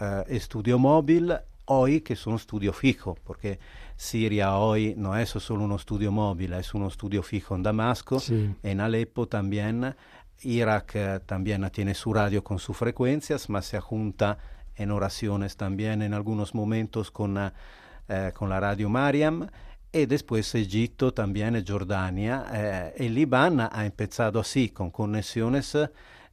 uh, 0.00 0.04
uh, 0.20 0.24
estudio 0.28 0.78
móvil 0.78 1.34
hoy 1.68 2.00
que 2.00 2.14
son 2.14 2.34
estudio 2.36 2.72
fijo, 2.72 3.16
porque 3.24 3.58
Siria 3.96 4.56
hoy 4.56 4.94
no 4.96 5.16
es 5.16 5.30
solo 5.30 5.64
un 5.64 5.72
estudio 5.72 6.12
móvil, 6.12 6.52
es 6.52 6.72
un 6.74 6.84
estudio 6.84 7.24
fijo 7.24 7.56
en 7.56 7.64
Damasco, 7.64 8.20
sí. 8.20 8.54
en 8.62 8.80
Alepo 8.80 9.26
también 9.26 9.96
Irak 10.42 10.92
eh, 10.94 11.20
también 11.24 11.68
tiene 11.70 11.94
su 11.94 12.12
radio 12.12 12.44
con 12.44 12.58
sus 12.58 12.76
frecuencias, 12.76 13.48
mas 13.48 13.66
se 13.66 13.80
junta 13.80 14.38
en 14.76 14.90
oraciones 14.90 15.56
también 15.56 16.02
en 16.02 16.12
algunos 16.12 16.54
momentos 16.54 17.10
con, 17.10 17.38
eh, 17.38 17.52
eh, 18.08 18.32
con 18.34 18.48
la 18.50 18.60
radio 18.60 18.88
Mariam. 18.88 19.48
Y 19.92 20.04
después 20.04 20.54
Egipto 20.54 21.14
también, 21.14 21.64
Jordania. 21.66 22.92
Y 22.98 23.06
el 23.06 23.14
Libán 23.14 23.60
ha 23.60 23.86
empezado 23.86 24.40
así, 24.40 24.68
con 24.68 24.90
conexiones 24.90 25.72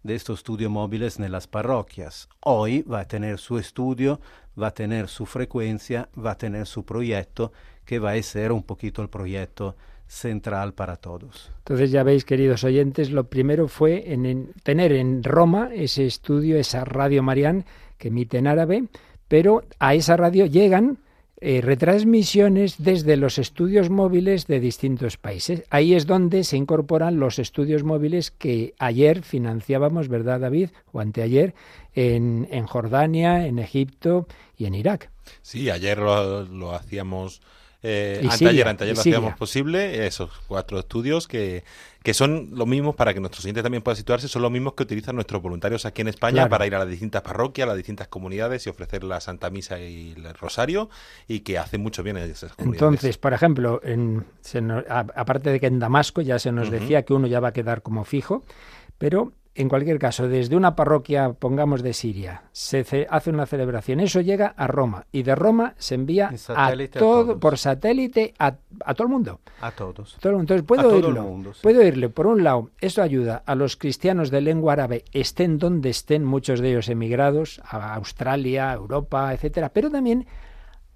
de 0.01 0.15
estos 0.15 0.39
estudios 0.39 0.69
móviles 0.69 1.17
en 1.17 1.31
las 1.31 1.47
parroquias. 1.47 2.27
Hoy 2.41 2.81
va 2.81 3.01
a 3.01 3.07
tener 3.07 3.37
su 3.39 3.57
estudio, 3.57 4.19
va 4.61 4.67
a 4.67 4.71
tener 4.73 5.07
su 5.07 5.25
frecuencia, 5.25 6.09
va 6.21 6.31
a 6.31 6.37
tener 6.37 6.67
su 6.67 6.83
proyecto, 6.83 7.53
que 7.85 7.99
va 7.99 8.11
a 8.13 8.21
ser 8.23 8.51
un 8.51 8.63
poquito 8.63 9.01
el 9.01 9.07
proyecto 9.09 9.77
central 10.13 10.73
para 10.73 10.97
todos. 10.97 11.49
Entonces 11.59 11.91
ya 11.91 12.03
veis, 12.03 12.23
queridos 12.25 12.63
oyentes, 12.63 13.11
lo 13.11 13.25
primero 13.29 13.67
fue 13.67 14.13
en, 14.13 14.51
tener 14.63 14.91
en 14.93 15.23
Roma 15.23 15.69
ese 15.73 16.05
estudio, 16.05 16.57
esa 16.57 16.85
radio 16.85 17.23
Marián 17.23 17.65
que 17.97 18.07
emite 18.09 18.37
en 18.37 18.47
árabe, 18.47 18.85
pero 19.27 19.63
a 19.79 19.95
esa 19.95 20.15
radio 20.17 20.45
llegan 20.45 20.99
eh, 21.41 21.59
retransmisiones 21.61 22.75
desde 22.83 23.17
los 23.17 23.37
estudios 23.37 23.89
móviles 23.89 24.47
de 24.47 24.59
distintos 24.59 25.17
países. 25.17 25.63
Ahí 25.69 25.93
es 25.93 26.05
donde 26.05 26.43
se 26.43 26.55
incorporan 26.57 27.19
los 27.19 27.39
estudios 27.39 27.83
móviles 27.83 28.31
que 28.31 28.73
ayer 28.77 29.23
financiábamos, 29.23 30.07
¿verdad, 30.07 30.39
David? 30.41 30.69
O 30.93 30.99
anteayer, 31.01 31.53
en, 31.95 32.47
Jordania, 32.67 33.45
en 33.47 33.59
Egipto 33.59 34.27
y 34.57 34.65
en 34.67 34.75
Irak. 34.75 35.09
Sí, 35.41 35.69
ayer 35.69 35.97
lo 35.97 36.73
hacíamos 36.73 37.41
eh, 37.85 38.21
y 38.23 38.27
antayer, 38.47 38.93
hacíamos 38.97 39.35
posible, 39.35 40.07
esos 40.07 40.29
cuatro 40.47 40.79
estudios 40.79 41.27
que, 41.27 41.65
que 42.01 42.13
son 42.13 42.51
los 42.53 42.65
mismos, 42.65 42.95
para 42.95 43.13
que 43.13 43.19
nuestros 43.19 43.41
siguiente 43.43 43.61
también 43.61 43.83
puedan 43.83 43.97
situarse, 43.97 44.29
son 44.29 44.41
los 44.41 44.51
mismos 44.51 44.73
que 44.73 44.83
utilizan 44.83 45.15
nuestros 45.15 45.41
voluntarios 45.41 45.85
aquí 45.85 46.01
en 46.01 46.07
España 46.07 46.47
para 46.47 46.65
ir 46.65 46.75
a 46.75 46.79
las 46.79 46.87
distintas 46.87 47.21
parroquias, 47.23 47.65
a 47.65 47.67
las 47.67 47.75
distintas 47.77 48.07
comunidades 48.07 48.65
y 48.65 48.69
ofrecer 48.69 49.03
la 49.03 49.19
Santa 49.19 49.49
Misa 49.49 49.79
y 49.81 50.11
el 50.15 50.33
Rosario, 50.35 50.89
y 51.27 51.41
que 51.41 51.57
hacen 51.57 51.83
mucho 51.83 52.03
bien 52.03 52.15
en 52.15 52.31
esas 52.31 52.53
comunidades. 52.55 52.81
Entonces, 52.93 53.17
por 53.17 53.33
ejemplo, 53.33 53.81
en, 53.83 54.23
aparte 54.87 55.49
de 55.49 55.59
que 55.59 55.67
en 55.67 55.79
Damasco 55.79 56.21
ya 56.21 56.39
se 56.39 56.53
nos 56.53 56.69
decía 56.71 57.03
que 57.03 57.13
uno 57.13 57.27
ya 57.27 57.41
va 57.41 57.49
a 57.49 57.53
quedar 57.53 57.81
como 57.81 58.05
fijo, 58.05 58.45
pero 58.97 59.33
en 59.55 59.69
cualquier 59.69 59.99
caso, 59.99 60.27
desde 60.27 60.55
una 60.55 60.75
parroquia, 60.75 61.33
pongamos 61.33 61.83
de 61.83 61.93
Siria, 61.93 62.43
se 62.51 62.83
hace 63.09 63.29
una 63.29 63.45
celebración, 63.45 63.99
eso 63.99 64.19
llega 64.21 64.47
a 64.57 64.67
Roma 64.67 65.05
y 65.11 65.23
de 65.23 65.35
Roma 65.35 65.75
se 65.77 65.95
envía 65.95 66.31
todo, 66.91 67.39
por 67.39 67.57
satélite 67.57 68.33
a, 68.39 68.53
todo 68.55 69.03
el 69.03 69.09
mundo. 69.09 69.39
A 69.61 69.71
todos. 69.71 70.17
entonces 70.23 70.63
puedo 70.63 70.89
a 70.89 71.53
Puedo 71.61 71.83
irle 71.83 72.09
Por 72.09 72.27
un 72.27 72.43
lado, 72.43 72.69
eso 72.81 73.01
ayuda 73.01 73.43
a 73.45 73.55
los 73.55 73.77
cristianos 73.77 74.31
de 74.31 74.41
lengua 74.41 74.73
árabe, 74.73 75.03
estén 75.11 75.59
donde 75.59 75.89
estén, 75.89 76.23
muchos 76.23 76.59
de 76.59 76.69
ellos 76.71 76.89
emigrados 76.89 77.61
a 77.63 77.93
Australia, 77.95 78.73
Europa, 78.73 79.33
etcétera, 79.33 79.69
pero 79.69 79.89
también 79.89 80.25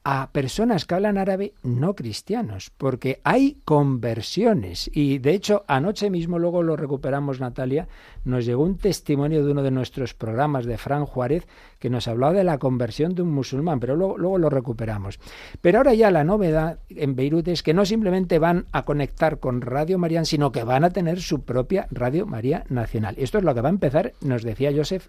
a 0.10 0.32
personas 0.32 0.86
que 0.86 0.96
hablan 0.96 1.18
árabe 1.18 1.52
no 1.64 1.94
cristianos, 1.94 2.72
porque 2.78 3.20
hay 3.26 3.58
conversiones. 3.66 4.90
Y 4.94 5.18
de 5.18 5.34
hecho, 5.34 5.66
anoche 5.68 6.10
mismo, 6.10 6.40
luego 6.40 6.64
lo 6.64 6.78
recuperamos 6.78 7.42
Natalia, 7.42 7.90
nos 8.24 8.46
llegó 8.46 8.64
un 8.64 8.78
testimonio 8.78 9.44
de 9.46 9.52
uno 9.52 9.64
de 9.64 9.72
nuestros 9.72 10.14
programas 10.14 10.64
de 10.66 10.78
Fran 10.78 11.06
Juárez, 11.06 11.46
que 11.80 11.90
nos 11.90 12.08
hablaba 12.08 12.34
de 12.34 12.44
la 12.44 12.58
conversión 12.58 13.14
de 13.14 13.22
un 13.22 13.32
musulmán, 13.34 13.80
pero 13.80 13.96
luego, 13.96 14.18
luego 14.18 14.38
lo 14.40 14.50
recuperamos. 14.50 15.20
Pero 15.62 15.78
ahora 15.78 15.94
ya 15.94 16.10
la 16.12 16.24
novedad 16.24 16.80
en 16.90 17.16
Beirut 17.16 17.48
es 17.48 17.64
que 17.64 17.74
no 17.74 17.86
simplemente 17.86 18.40
van 18.40 18.66
a 18.72 18.84
conectar 18.84 19.40
con 19.40 19.62
Radio 19.62 19.98
María, 20.00 20.26
sino 20.26 20.52
que 20.52 20.64
van 20.64 20.84
a 20.84 20.90
tener 20.90 21.22
su 21.22 21.44
propia 21.44 21.88
Radio 21.92 22.26
María 22.26 22.64
Nacional. 22.70 23.16
Esto 23.18 23.38
es 23.38 23.44
lo 23.44 23.54
que 23.54 23.62
va 23.62 23.70
a 23.70 23.72
empezar, 23.72 24.14
nos 24.22 24.44
decía 24.44 24.72
Joseph, 24.76 25.08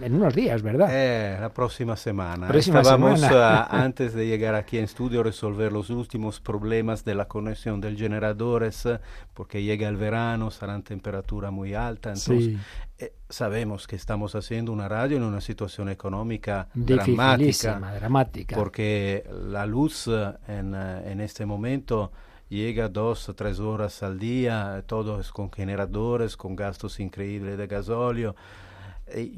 en 0.00 0.14
unos 0.14 0.34
días, 0.34 0.62
¿verdad? 0.62 0.88
Eh, 0.90 1.38
la 1.40 1.50
próxima 1.52 1.96
semana. 1.96 2.48
Próxima 2.48 2.80
Estábamos 2.80 3.22
ah, 3.24 3.66
antes 3.70 4.12
de 4.14 4.26
llegar 4.26 4.54
aquí 4.54 4.78
en 4.78 4.84
estudio 4.84 5.22
resolver 5.22 5.72
los 5.72 5.88
últimos 5.90 6.40
problemas 6.40 7.04
de 7.04 7.14
la 7.14 7.26
conexión 7.26 7.80
del 7.80 7.96
generadores, 7.96 8.86
ah, 8.86 9.00
porque 9.34 9.62
llega 9.62 9.88
el 9.88 9.96
verano, 9.96 10.50
serán 10.50 10.82
temperaturas 10.82 11.52
muy 11.52 11.74
altas, 11.74 12.22
entonces 12.26 12.54
sí. 12.56 12.91
Eh, 13.02 13.14
sabemos 13.28 13.88
que 13.88 13.96
estamos 13.96 14.32
haciendo 14.36 14.70
una 14.70 14.88
radio 14.88 15.16
en 15.16 15.24
una 15.24 15.40
situación 15.40 15.88
económica 15.88 16.68
dramática, 16.72 17.76
dramática, 17.98 18.54
porque 18.54 19.28
la 19.48 19.66
luz 19.66 20.06
eh, 20.06 20.30
eh, 20.46 21.02
en, 21.10 21.20
este 21.20 21.44
momento 21.44 22.12
llega 22.48 22.88
dos 22.88 23.28
o 23.28 23.34
tres 23.34 23.58
horas 23.58 24.04
al 24.04 24.20
día, 24.20 24.84
todos 24.86 25.32
con 25.32 25.50
generadores, 25.50 26.36
con 26.36 26.54
gastos 26.54 27.00
increíbles 27.00 27.58
de 27.58 27.66
gasóleo. 27.66 28.36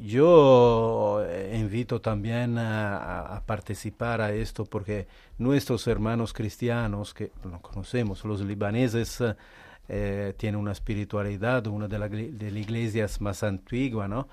Yo 0.03 1.21
invito 1.51 1.99
también 1.99 2.57
a, 2.59 3.41
participar 3.47 4.21
a 4.21 4.31
esto 4.31 4.63
porque 4.65 5.07
nuestros 5.39 5.85
hermanos 5.87 6.31
cristianos, 6.33 7.13
que 7.15 7.31
no 7.43 7.59
conocemos, 7.59 8.23
los 8.25 8.39
libaneses, 8.41 9.21
eh, 9.87 10.33
tiene 10.37 10.57
una 10.57 10.71
espiritualidad, 10.71 11.67
una 11.67 11.87
de, 11.87 11.99
las 11.99 12.11
iglesias 12.11 13.21
más 13.21 13.43
antiguas, 13.43 14.09
¿no? 14.09 14.27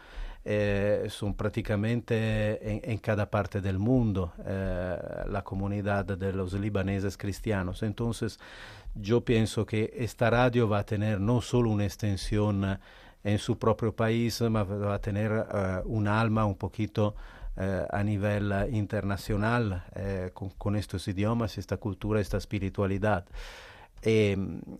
Eh, 0.44 1.07
son 1.11 1.34
prácticamente 1.34 2.82
en, 2.90 2.98
cada 2.98 3.30
parte 3.30 3.61
del 3.61 3.78
mundo 3.78 4.32
eh, 4.44 4.96
la 5.28 5.42
comunidad 5.44 6.05
de 6.16 6.32
los 6.32 6.55
libaneses 6.55 7.16
cristianos. 7.18 7.82
Entonces, 7.82 8.40
yo 8.94 9.20
pienso 9.20 9.64
que 9.66 9.92
esta 9.94 10.30
radio 10.30 10.68
va 10.68 10.78
a 10.80 10.84
tener 10.84 11.20
no 11.20 11.40
solo 11.42 11.70
una 11.70 11.84
extensión 11.84 12.80
en 13.22 13.38
su 13.38 13.57
propio 13.59 13.94
país, 13.94 14.40
va 14.42 14.94
a 14.94 14.98
tener 15.00 15.32
un 15.84 16.09
alma 16.09 16.44
un 16.44 16.57
poquito 16.57 17.14
a 17.55 18.03
nivel 18.03 18.53
internacional 18.72 19.84
con 20.59 20.74
estos 20.76 21.07
idiomas, 21.07 21.57
esta 21.57 21.76
cultura, 21.76 22.20
esta 22.20 22.36
espiritualidad. 22.38 23.26
Eh, 24.03 24.36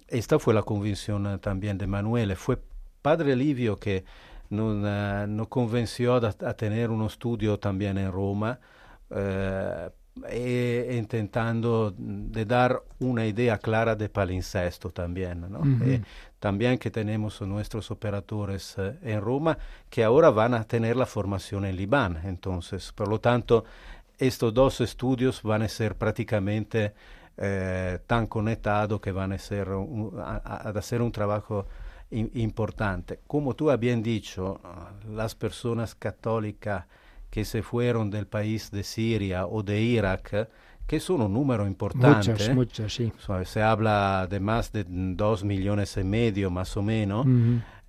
esta 0.09 0.39
fue 0.41 0.53
la 0.53 0.63
convicción 0.63 1.27
eh, 1.27 1.39
también 1.39 1.79
de 1.79 1.87
Manuel. 1.87 2.35
Fue 2.37 2.59
Padre 3.01 3.37
Livio 3.37 3.79
que 3.79 4.05
nos, 4.51 5.49
convenció 5.49 6.17
a, 6.17 6.33
tener 6.55 6.91
un 6.91 7.05
estudio 7.07 7.59
también 7.59 7.97
en 7.99 8.13
Roma, 8.13 8.59
eh, 9.11 9.89
e 10.29 10.97
intentando 10.99 11.95
de 11.97 12.45
dar 12.45 12.83
una 12.99 13.25
idea 13.25 13.57
clara 13.57 13.95
de 13.97 14.11
palincesto 14.11 14.91
también. 14.91 15.47
¿no? 15.51 15.63
Eh, 15.85 16.03
también 16.39 16.77
que 16.79 16.91
tenemos 16.91 17.41
nuestros 17.43 17.91
operadores 17.91 18.77
en 19.03 19.21
Roma 19.23 19.57
que 19.89 20.05
ahora 20.05 20.29
van 20.31 20.53
a 20.53 20.65
tener 20.65 20.97
la 20.97 21.07
formación 21.07 21.65
en 21.65 21.77
Libán. 21.77 22.19
Entonces, 22.25 22.93
por 22.93 23.09
lo 23.09 23.21
tanto, 23.21 23.65
estos 24.19 24.53
dos 24.53 24.83
estudios 24.83 25.43
van 25.43 25.63
a 25.63 25.69
ser 25.69 25.97
prácticamente 25.97 26.93
eh, 27.35 27.99
tan 28.07 28.27
conectado 28.27 29.01
que 29.01 29.11
van 29.11 29.33
a, 29.33 29.39
ser 29.39 29.67
a, 29.71 30.37
hacer 30.69 31.01
un 31.01 31.11
trabajo 31.13 31.67
importante. 32.11 33.21
Como 33.27 33.55
tú 33.57 33.71
has 33.71 33.81
bien 33.81 34.03
dicho, 34.03 34.61
ah, 34.63 34.91
las 35.11 35.35
personas 35.35 35.95
católicas 35.95 36.85
que 37.31 37.47
se 37.47 37.63
fueron 37.63 38.11
del 38.11 38.27
país 38.27 38.71
de 38.71 38.83
Siria 38.85 39.47
o 39.47 39.63
de 39.63 39.81
Irak, 39.81 40.49
que 40.87 41.01
son 41.01 41.23
un 41.23 41.33
número 41.33 41.67
importante. 41.67 42.37
Se 43.47 43.63
habla 43.63 44.27
de 44.29 44.39
más 44.39 44.71
de 44.73 44.85
dos 44.87 45.43
millones 45.43 45.97
y 45.97 46.05
medio, 46.05 46.51
más 46.51 46.77
o 46.77 46.83
menos, 46.83 47.27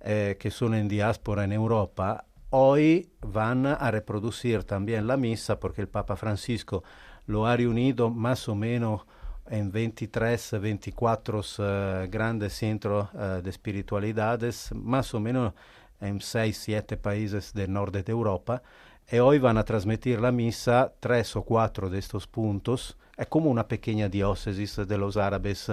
eh, 0.00 0.38
que 0.40 0.50
son 0.50 0.72
en 0.74 0.88
diáspora 0.88 1.44
en 1.44 1.52
Europa. 1.52 2.24
Hoy 2.48 3.10
van 3.20 3.66
a 3.66 3.90
reproducir 3.90 4.64
también 4.64 5.06
la 5.06 5.18
misa 5.18 5.60
porque 5.60 5.82
el 5.82 5.88
Papa 5.88 6.16
Francisco 6.16 6.82
lo 7.26 7.44
ha 7.46 7.54
reunido 7.58 8.08
más 8.08 8.48
o 8.48 8.54
menos 8.54 9.02
en 9.46 9.70
23, 9.70 10.58
24 10.60 11.40
eh, 11.58 12.08
grandes 12.10 12.52
centros 12.54 13.08
eh, 13.14 13.40
de 13.42 13.50
espiritualidades, 13.50 14.70
más 14.74 15.12
o 15.14 15.20
menos 15.20 15.52
en 16.00 16.20
6, 16.20 16.56
7 16.56 16.96
países 16.96 17.52
del 17.52 17.72
norte 17.72 18.02
de 18.02 18.12
Europa. 18.12 18.62
Y 19.10 19.18
hoy 19.18 19.38
van 19.38 19.58
a 19.58 19.64
transmitir 19.64 20.20
la 20.20 20.32
misa 20.32 20.90
tres 20.98 21.36
o 21.36 21.42
cuatro 21.42 21.90
de 21.90 21.98
estos 21.98 22.26
puntos. 22.26 22.96
Es 23.18 23.26
como 23.26 23.50
una 23.50 23.68
pequeña 23.68 24.08
diócesis 24.08 24.76
de 24.86 24.98
los 24.98 25.16
árabes 25.18 25.68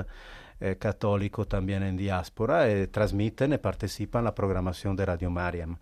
eh, 0.60 0.76
católico 0.76 0.80
católicos 0.80 1.48
también 1.48 1.82
en 1.84 1.96
diáspora. 1.96 2.70
Y 2.70 2.88
transmiten 2.88 3.54
y 3.54 3.58
participan 3.58 4.20
en 4.20 4.26
la 4.26 4.36
programación 4.36 4.98
de 4.98 5.06
Radio 5.06 5.30
Mariam. 5.30 5.78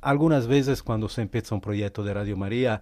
algunas 0.00 0.46
veces 0.46 0.84
cuando 0.84 1.08
se 1.08 1.22
empieza 1.22 1.52
un 1.56 1.60
proyecto 1.60 2.04
de 2.04 2.14
Radio 2.14 2.36
María, 2.36 2.80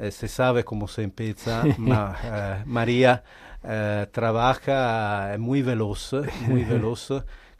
eh, 0.00 0.12
se 0.12 0.28
sabe 0.28 0.62
cómo 0.64 0.86
se 0.86 1.02
empieza. 1.02 1.64
Ma, 1.78 2.16
eh, 2.24 2.62
María 2.66 3.24
eh, 3.64 4.06
trabaja 4.12 5.34
muy 5.38 5.60
veloz, 5.62 6.12
muy 6.46 6.62
veloz, 6.64 7.08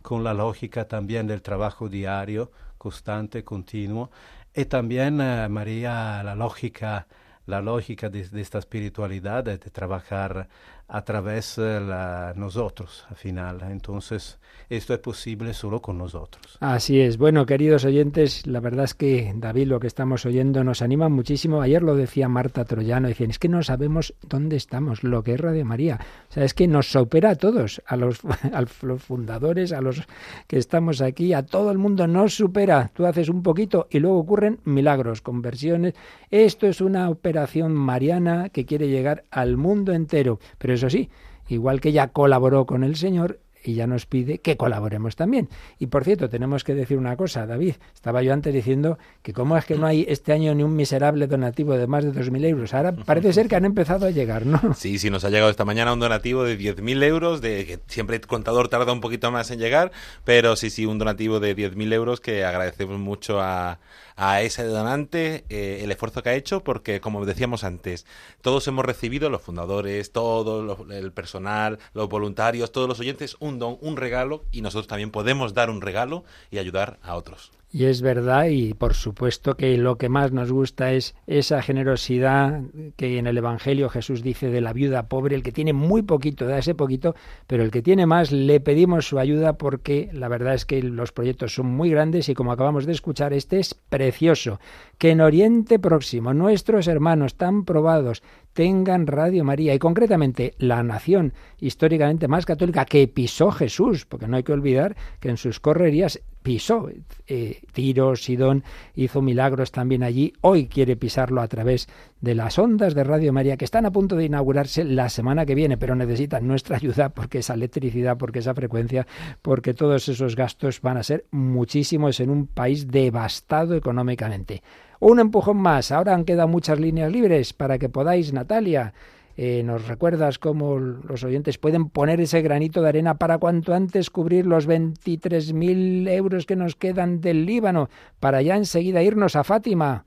con 0.03 0.23
la 0.23 0.33
lógica 0.33 0.87
también 0.87 1.27
del 1.27 1.43
trabajo 1.43 1.89
diario, 1.89 2.53
constante, 2.79 3.43
continuo, 3.43 4.11
y 4.55 4.65
también 4.67 5.17
María 5.51 6.23
la 6.23 6.35
lógica 6.37 7.07
la 7.47 7.63
lógica 7.63 8.11
de, 8.11 8.29
esta 8.39 8.59
espiritualidad, 8.59 9.43
de 9.45 9.57
trabajar 9.59 10.47
a 10.91 11.03
través 11.03 11.57
de 11.57 12.33
nosotros, 12.35 13.05
al 13.11 13.17
final. 13.17 13.61
Entonces, 13.71 14.39
esto 14.71 14.95
es 14.95 15.01
posible 15.01 15.53
solo 15.53 15.83
con 15.83 15.99
nosotros. 15.99 16.57
Así 16.61 16.99
es. 16.99 17.19
Bueno, 17.19 17.45
queridos 17.45 17.85
oyentes, 17.85 18.47
la 18.47 18.61
verdad 18.61 18.87
es 18.87 18.95
que, 18.95 19.33
David, 19.37 19.69
lo 19.69 19.81
que 19.81 19.87
estamos 19.87 20.25
oyendo 20.25 20.65
nos 20.65 20.81
anima 20.81 21.11
muchísimo. 21.11 21.61
Ayer 21.61 21.83
lo 21.83 21.95
decía 21.95 22.29
Marta 22.29 22.65
Troyano, 22.65 23.09
es 23.09 23.39
que 23.39 23.49
no 23.51 23.63
sabemos 23.63 24.15
dónde 24.27 24.57
estamos, 24.57 25.05
lo 25.05 25.23
que 25.23 25.35
es 25.35 25.41
Radio 25.41 25.65
María. 25.67 26.01
O 26.31 26.33
sea, 26.33 26.45
es 26.45 26.55
que 26.55 26.67
nos 26.67 26.91
supera 26.91 27.31
a 27.31 27.35
todos, 27.37 27.83
a 27.87 27.97
los, 27.97 28.21
a 28.53 28.63
los 28.87 29.03
fundadores, 29.03 29.73
a 29.73 29.83
los 29.83 30.03
que 30.47 30.57
estamos 30.57 31.03
aquí, 31.03 31.35
a 31.35 31.45
todo 31.45 31.71
el 31.71 31.77
mundo 31.77 32.07
nos 32.07 32.35
supera. 32.35 32.91
Tú 32.95 33.05
haces 33.05 33.29
un 33.29 33.43
poquito 33.43 33.89
y 33.91 33.99
luego 33.99 34.19
ocurren 34.19 34.59
milagros, 34.65 35.21
conversiones. 35.21 35.93
Esto 36.31 36.67
es 36.67 36.81
una 36.81 37.11
operación 37.11 37.75
mariana 37.75 38.49
que 38.49 38.65
quiere 38.65 38.89
llegar 38.89 39.25
al 39.31 39.59
mundo 39.59 39.93
entero, 39.93 40.41
pero 40.57 40.78
eso 40.79 40.89
sí, 40.89 41.11
igual 41.49 41.81
que 41.81 41.91
ella 41.91 42.09
colaboró 42.13 42.65
con 42.65 42.83
el 42.83 42.97
Señor, 42.97 43.41
y 43.65 43.75
ya 43.75 43.87
nos 43.87 44.07
pide 44.07 44.39
que 44.39 44.57
colaboremos 44.57 45.17
también. 45.17 45.49
Y 45.79 45.87
por 45.87 46.05
cierto, 46.05 46.29
tenemos 46.29 46.65
que 46.65 46.75
decir 46.75 46.97
una 46.97 47.17
cosa, 47.17 47.47
David. 47.47 47.75
Estaba 47.95 48.23
yo 48.23 48.33
antes 48.33 48.53
diciendo 48.55 48.99
que 49.23 49.33
cómo 49.33 49.57
es 49.57 49.65
que 49.65 49.75
no 49.77 49.87
hay 49.87 50.05
este 50.09 50.33
año 50.33 50.55
ni 50.55 50.63
un 50.63 50.77
miserable 50.77 51.27
donativo 51.27 51.77
de 51.77 51.87
más 51.87 52.05
de 52.05 52.13
2.000 52.13 52.45
euros. 52.47 52.75
Ahora 52.75 52.93
parece 52.93 53.33
ser 53.33 53.49
que 53.49 53.57
han 53.57 53.65
empezado 53.65 54.07
a 54.07 54.11
llegar, 54.11 54.47
¿no? 54.47 54.59
Sí, 54.79 54.99
sí, 54.99 55.11
nos 55.11 55.25
ha 55.25 55.31
llegado 55.31 55.51
esta 55.51 55.65
mañana 55.65 55.93
un 55.93 56.01
donativo 56.01 56.45
de 56.45 56.59
10.000 56.59 57.03
euros, 57.05 57.41
de 57.41 57.67
que 57.67 57.79
siempre 57.89 58.17
el 58.17 58.27
contador 58.27 58.69
tarda 58.69 58.93
un 58.93 59.01
poquito 59.01 59.31
más 59.33 59.51
en 59.51 59.59
llegar, 59.59 59.91
pero 60.25 60.57
sí, 60.57 60.71
sí, 60.71 60.87
un 60.87 60.99
donativo 60.99 61.41
de 61.41 61.57
10.000 61.57 61.93
euros 61.93 62.21
que 62.21 62.45
agradecemos 62.45 62.99
mucho 62.99 63.41
a, 63.41 63.79
a 64.17 64.43
ese 64.43 64.65
donante 64.65 65.45
eh, 65.49 65.81
el 65.83 65.91
esfuerzo 65.91 66.23
que 66.23 66.31
ha 66.31 66.35
hecho, 66.35 66.61
porque 66.63 67.01
como 67.01 67.25
decíamos 67.27 67.65
antes, 67.65 68.07
todos 68.41 68.67
hemos 68.69 68.85
recibido, 68.85 69.31
los 69.31 69.43
fundadores, 69.43 70.13
todo 70.13 70.77
el 70.93 71.13
personal, 71.13 71.79
los 71.93 72.09
voluntarios, 72.09 72.71
todos 72.71 72.89
los 72.89 73.01
oyentes, 73.01 73.37
un 73.49 73.59
don, 73.59 73.79
un 73.81 73.97
regalo, 73.97 74.45
y 74.53 74.63
nosotros 74.63 74.87
también 74.87 75.11
podemos 75.11 75.55
dar 75.55 75.71
un 75.71 75.81
regalo 75.81 76.25
y 76.51 76.59
ayudar 76.59 76.99
a 77.03 77.17
otros. 77.17 77.51
Y 77.71 77.85
es 77.85 78.01
verdad, 78.01 78.47
y 78.47 78.73
por 78.73 78.95
supuesto 78.95 79.55
que 79.55 79.77
lo 79.77 79.99
que 79.99 80.09
más 80.09 80.33
nos 80.33 80.51
gusta 80.51 80.91
es 80.93 81.15
esa 81.27 81.61
generosidad 81.61 82.63
que 82.97 83.19
en 83.19 83.27
el 83.27 83.37
Evangelio 83.37 83.91
Jesús 83.91 84.23
dice 84.23 84.49
de 84.49 84.63
la 84.63 84.73
viuda 84.73 85.07
pobre, 85.11 85.37
el 85.37 85.43
que 85.43 85.53
tiene 85.53 85.75
muy 85.75 86.01
poquito 86.01 86.47
da 86.47 86.57
ese 86.57 86.75
poquito, 86.75 87.15
pero 87.47 87.63
el 87.63 87.71
que 87.71 87.83
tiene 87.83 88.07
más 88.07 88.33
le 88.33 88.61
pedimos 88.61 89.07
su 89.07 89.19
ayuda 89.19 89.59
porque 89.59 90.09
la 90.15 90.29
verdad 90.29 90.55
es 90.55 90.65
que 90.65 90.83
los 90.83 91.13
proyectos 91.13 91.55
son 91.57 91.67
muy 91.67 91.91
grandes 91.91 92.31
y 92.31 92.35
como 92.35 92.53
acabamos 92.53 92.87
de 92.87 92.93
escuchar, 92.93 93.35
este 93.35 93.61
es 93.61 93.75
precioso. 93.75 94.61
Que 94.97 95.11
en 95.11 95.21
Oriente 95.21 95.79
Próximo 95.79 96.33
nuestros 96.33 96.89
hermanos 96.89 97.35
tan 97.35 97.67
probados 97.67 98.23
tengan 98.53 99.07
Radio 99.07 99.45
María 99.45 99.75
y 99.75 99.79
concretamente 99.79 100.55
la 100.59 100.83
nación 100.83 101.33
históricamente 101.61 102.29
más 102.29 102.47
católica 102.47 102.85
que 102.85 103.07
pisó 103.09 103.51
Jesús, 103.51 104.07
porque 104.07 104.27
no 104.27 104.37
hay 104.37 104.43
que 104.43 104.53
olvidar 104.53 104.97
que 105.21 105.29
en 105.29 105.37
sus 105.37 105.61
correrías 105.61 106.21
pisó 106.43 106.89
eh, 107.27 107.61
Tiro, 107.73 108.17
Sidón, 108.17 108.65
hizo 108.95 109.21
milagros 109.23 109.71
también 109.71 110.03
allí, 110.03 110.33
hoy 110.41 110.67
quiere 110.67 110.97
pisarlo 110.97 111.41
a 111.43 111.49
través 111.49 111.89
de 112.21 112.35
las 112.35 112.59
ondas 112.59 112.95
de 112.95 113.05
Radio 113.05 113.33
María 113.33 113.57
que 113.57 113.65
están 113.65 113.87
a 113.87 113.91
punto 113.93 114.17
de 114.17 114.25
inaugurarse 114.25 114.85
la 114.85 115.09
semana 115.09 115.45
que 115.47 115.55
viene, 115.55 115.77
pero 115.77 115.95
necesitan 115.95 116.47
nuestra 116.47 116.77
ayuda 116.77 117.11
porque 117.11 117.39
esa 117.39 117.55
electricidad, 117.55 118.17
porque 118.17 118.39
esa 118.39 118.55
frecuencia, 118.55 119.07
porque 119.43 119.75
todos 119.75 120.09
esos 120.09 120.37
gastos 120.37 120.81
van 120.81 120.97
a 120.97 121.03
ser 121.03 121.27
muchísimos 121.31 122.19
en 122.21 122.31
un 122.31 122.47
país 122.47 122.87
devastado 122.89 123.75
económicamente. 123.75 124.63
Un 125.01 125.21
empujón 125.21 125.59
más. 125.59 125.93
Ahora 125.93 126.15
han 126.15 126.25
quedado 126.25 126.49
muchas 126.49 126.81
líneas 126.81 127.13
libres 127.13 127.53
para 127.53 127.79
que 127.79 127.89
podáis, 127.89 128.33
Natalia. 128.33 128.95
Eh, 129.37 129.63
nos 129.63 129.87
recuerdas 129.87 130.41
cómo 130.41 130.79
los 130.81 131.23
oyentes 131.23 131.59
pueden 131.59 131.89
poner 131.89 132.21
ese 132.21 132.43
granito 132.43 132.83
de 132.83 132.89
arena 132.89 133.19
para 133.19 133.39
cuanto 133.39 133.73
antes 133.73 134.11
cubrir 134.11 134.45
los 134.47 134.67
23.000 134.67 136.09
euros 136.09 136.45
que 136.47 136.57
nos 136.57 136.75
quedan 136.75 137.21
del 137.21 137.47
Líbano, 137.47 137.89
para 138.19 138.43
ya 138.43 138.57
enseguida 138.57 139.03
irnos 139.05 139.37
a 139.37 139.45
Fátima. 139.45 140.05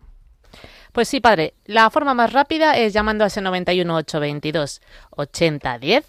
Pues 0.92 1.08
sí, 1.08 1.22
padre, 1.22 1.54
la 1.64 1.90
forma 1.90 2.14
más 2.14 2.34
rápida 2.34 2.76
es 2.76 2.92
llamando 2.92 3.24
a 3.24 3.28
ese 3.28 3.40
91 3.42 3.96
822 3.96 4.82
8010 5.12 6.06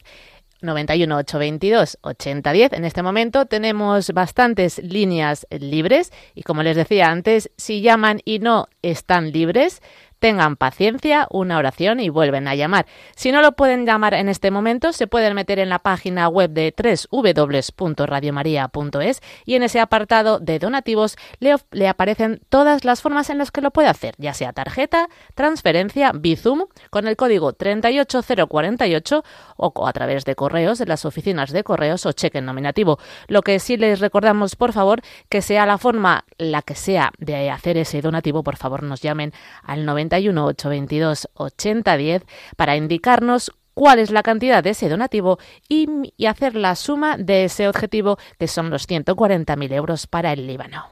91 0.65 1.25
En 2.75 2.85
este 2.85 3.03
momento 3.03 3.47
tenemos 3.47 4.11
bastantes 4.13 4.79
líneas 4.83 5.47
libres 5.51 6.13
y 6.35 6.43
como 6.43 6.63
les 6.63 6.77
decía 6.77 7.11
antes, 7.11 7.51
si 7.57 7.81
llaman 7.83 8.21
y 8.25 8.39
no 8.39 8.69
están 8.81 9.33
libres, 9.33 9.83
tengan 10.23 10.55
paciencia, 10.55 11.27
una 11.31 11.59
oración 11.59 11.99
y 11.99 12.09
vuelven 12.09 12.47
a 12.47 12.55
llamar. 12.55 12.87
Si 13.17 13.33
no 13.33 13.43
lo 13.43 13.57
pueden 13.57 13.85
llamar 13.85 14.15
en 14.15 14.29
este 14.29 14.53
momento, 14.53 14.93
se 14.93 15.09
pueden 15.09 15.35
meter 15.35 15.59
en 15.59 15.69
la 15.69 15.81
página 15.81 16.29
web 16.29 16.49
de 16.51 16.73
www.radiomaria.es 17.11 19.21
y 19.45 19.55
en 19.57 19.65
ese 19.65 19.81
apartado 19.81 20.39
de 20.39 20.61
donativos 20.61 21.17
le, 21.41 21.57
aparecen 21.89 22.41
todas 22.51 22.85
las 22.85 23.03
formas 23.03 23.31
en 23.31 23.39
las 23.39 23.51
que 23.51 23.63
lo 23.63 23.73
puede 23.73 23.89
hacer, 23.89 24.15
ya 24.17 24.33
sea 24.33 24.53
tarjeta, 24.53 25.09
transferencia, 25.35 26.13
Bizum, 26.15 26.67
con 26.91 27.09
el 27.09 27.17
código 27.17 27.55
38048 27.55 29.25
o 29.57 29.89
a 29.89 29.93
través 29.93 30.25
de 30.25 30.37
correos 30.37 30.81
en 30.81 30.89
las 30.89 31.05
oficinas 31.05 31.51
de 31.51 31.65
correos 31.65 32.07
o 32.07 32.13
cheque 32.13 32.41
nominativo. 32.41 33.01
Lo 33.27 33.43
que 33.43 33.59
sí 33.59 33.77
les 33.77 33.99
recordamos, 33.99 34.55
por 34.55 34.73
favor, 34.73 35.01
que 35.29 35.43
sea 35.43 35.67
la 35.67 35.79
forma 35.79 36.27
la 36.39 36.63
que 36.63 36.77
sea 36.77 37.11
de 37.19 37.51
hacer 37.51 37.77
ese 37.77 38.01
donativo, 38.03 38.45
por 38.45 38.57
favor 38.57 38.85
nos 38.85 39.01
llamen 39.01 39.33
al 39.67 39.85
90 39.85 40.12
91 40.21 40.45
822 40.47 41.29
10 41.97 42.27
para 42.57 42.77
indicarnos 42.77 43.51
cuál 43.75 43.99
es 43.99 44.11
la 44.11 44.23
cantidad 44.23 44.63
de 44.63 44.71
ese 44.71 44.89
donativo 44.91 45.39
y, 45.69 45.87
hacer 46.27 46.55
la 46.55 46.77
suma 46.77 47.17
de 47.17 47.45
ese 47.45 47.69
objetivo 47.69 48.19
que 48.39 48.49
son 48.49 48.71
los 48.71 48.87
140.000 48.87 49.73
euros 49.73 50.07
para 50.07 50.33
el 50.33 50.47
Líbano. 50.47 50.91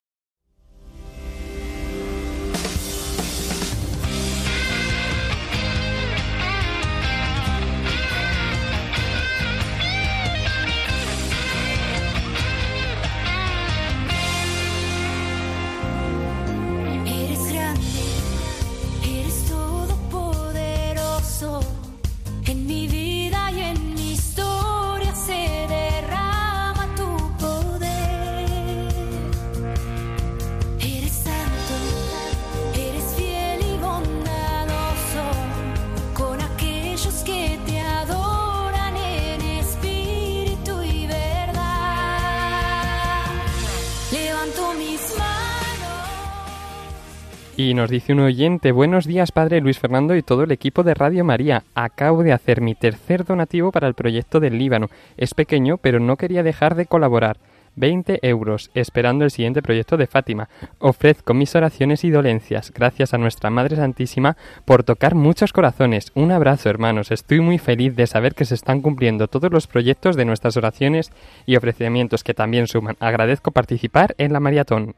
Y 47.63 47.75
nos 47.75 47.91
dice 47.91 48.15
un 48.15 48.21
oyente, 48.21 48.73
buenos 48.73 49.05
días 49.05 49.33
Padre 49.33 49.61
Luis 49.61 49.79
Fernando 49.79 50.17
y 50.17 50.23
todo 50.23 50.45
el 50.45 50.51
equipo 50.51 50.83
de 50.83 50.95
Radio 50.95 51.27
María. 51.27 51.65
Acabo 51.75 52.23
de 52.23 52.33
hacer 52.33 52.63
mi 52.63 52.75
tercer 52.75 53.27
donativo 53.27 53.71
para 53.71 53.87
el 53.87 53.93
proyecto 53.93 54.41
del 54.41 54.59
Líbano. 54.59 54.89
Es 55.19 55.35
pequeño, 55.35 55.77
pero 55.77 56.01
no 56.01 56.17
quería 56.17 56.43
dejar 56.43 56.75
de 56.75 56.87
colaborar. 56.87 57.37
20 57.77 58.27
euros, 58.27 58.71
esperando 58.73 59.27
el 59.27 59.31
siguiente 59.31 59.61
proyecto 59.61 59.99
de 59.99 60.07
Fátima. 60.07 60.49
Ofrezco 60.79 61.35
mis 61.35 61.55
oraciones 61.55 62.03
y 62.03 62.09
dolencias, 62.09 62.73
gracias 62.73 63.13
a 63.13 63.19
nuestra 63.19 63.51
Madre 63.51 63.77
Santísima, 63.77 64.39
por 64.65 64.83
tocar 64.83 65.15
muchos 65.15 65.53
corazones. 65.53 66.13
Un 66.15 66.33
abrazo, 66.33 66.71
hermanos. 66.71 67.11
Estoy 67.11 67.41
muy 67.43 67.59
feliz 67.59 67.95
de 67.95 68.07
saber 68.07 68.35
que 68.35 68.47
se 68.47 68.55
están 68.55 68.81
cumpliendo 68.81 69.29
todos 69.29 69.53
los 69.53 69.67
proyectos 69.67 70.17
de 70.17 70.25
nuestras 70.25 70.57
oraciones 70.57 71.13
y 71.45 71.57
ofrecimientos 71.57 72.25
que 72.25 72.33
también 72.33 72.67
suman. 72.69 72.97
Agradezco 73.01 73.51
participar 73.51 74.15
en 74.17 74.33
la 74.33 74.41
maratón. 74.41 74.95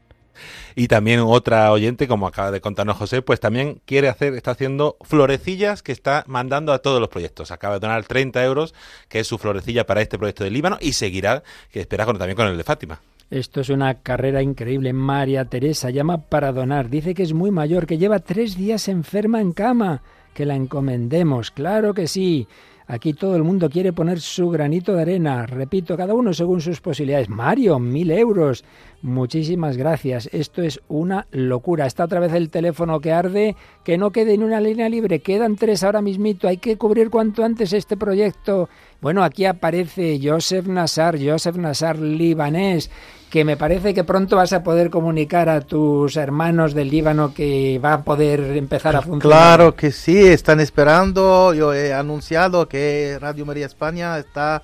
Y 0.75 0.87
también 0.87 1.19
otra 1.25 1.71
oyente, 1.71 2.07
como 2.07 2.27
acaba 2.27 2.51
de 2.51 2.61
contarnos 2.61 2.97
José, 2.97 3.21
pues 3.21 3.39
también 3.39 3.81
quiere 3.85 4.09
hacer, 4.09 4.33
está 4.33 4.51
haciendo 4.51 4.97
florecillas 5.01 5.83
que 5.83 5.91
está 5.91 6.23
mandando 6.27 6.73
a 6.73 6.79
todos 6.79 6.99
los 6.99 7.09
proyectos. 7.09 7.51
Acaba 7.51 7.75
de 7.75 7.79
donar 7.81 8.03
30 8.05 8.43
euros, 8.43 8.73
que 9.09 9.19
es 9.19 9.27
su 9.27 9.37
florecilla 9.37 9.85
para 9.85 10.01
este 10.01 10.17
proyecto 10.17 10.43
de 10.43 10.51
Líbano, 10.51 10.77
y 10.79 10.93
seguirá, 10.93 11.43
que 11.71 11.81
espera 11.81 12.03
también 12.05 12.35
con 12.35 12.47
el 12.47 12.57
de 12.57 12.63
Fátima. 12.63 12.99
Esto 13.29 13.61
es 13.61 13.69
una 13.69 13.95
carrera 14.01 14.41
increíble. 14.41 14.93
María 14.93 15.45
Teresa 15.45 15.89
llama 15.89 16.17
para 16.19 16.51
donar. 16.51 16.89
Dice 16.89 17.13
que 17.13 17.23
es 17.23 17.33
muy 17.33 17.49
mayor, 17.51 17.87
que 17.87 17.97
lleva 17.97 18.19
tres 18.19 18.55
días 18.57 18.87
enferma 18.87 19.41
en 19.41 19.53
cama. 19.53 20.01
Que 20.33 20.45
la 20.45 20.55
encomendemos. 20.55 21.51
Claro 21.51 21.93
que 21.93 22.07
sí. 22.07 22.47
Aquí 22.85 23.13
todo 23.13 23.37
el 23.37 23.43
mundo 23.43 23.69
quiere 23.69 23.93
poner 23.93 24.19
su 24.19 24.49
granito 24.49 24.93
de 24.93 25.01
arena. 25.03 25.45
Repito, 25.45 25.95
cada 25.95 26.13
uno 26.13 26.33
según 26.33 26.59
sus 26.59 26.81
posibilidades. 26.81 27.29
Mario, 27.29 27.79
mil 27.79 28.11
euros. 28.11 28.65
Muchísimas 29.01 29.77
gracias. 29.77 30.29
Esto 30.33 30.61
es 30.61 30.81
una 30.89 31.25
locura. 31.31 31.85
Está 31.85 32.03
otra 32.05 32.19
vez 32.19 32.33
el 32.33 32.49
teléfono 32.49 32.99
que 32.99 33.13
arde. 33.13 33.55
Que 33.85 33.97
no 33.97 34.11
quede 34.11 34.33
en 34.33 34.43
una 34.43 34.59
línea 34.59 34.89
libre. 34.89 35.19
Quedan 35.19 35.55
tres 35.55 35.81
ahora 35.83 36.01
mismito. 36.01 36.47
Hay 36.49 36.57
que 36.57 36.77
cubrir 36.77 37.09
cuanto 37.09 37.45
antes 37.45 37.71
este 37.71 37.95
proyecto. 37.95 38.67
Bueno, 38.99 39.23
aquí 39.23 39.45
aparece 39.45 40.19
Joseph 40.21 40.67
Nassar, 40.67 41.17
Joseph 41.23 41.55
Nassar 41.55 41.97
libanés 41.99 42.89
que 43.33 43.43
me 43.45 43.57
parece 43.57 43.95
que 43.95 44.03
pronto 44.03 44.35
vas 44.35 44.53
a 44.53 44.61
poder 44.61 44.91
comunicar 44.91 45.49
a 45.49 45.61
tus 45.61 46.17
hermanos 46.17 46.75
del 46.75 46.91
Líbano 46.91 47.33
que 47.33 47.81
va 47.83 47.93
a 47.93 48.01
poder 48.03 48.39
empezar 48.55 48.95
a 48.95 49.01
funcionar. 49.01 49.23
Claro 49.39 49.75
que 49.75 49.91
sí, 49.91 50.23
están 50.27 50.59
esperando. 50.59 51.51
Yo 51.55 51.73
he 51.73 51.91
anunciado 51.95 52.69
que 52.69 53.17
Radio 53.19 53.43
María 53.43 53.65
España 53.65 54.19
está 54.19 54.61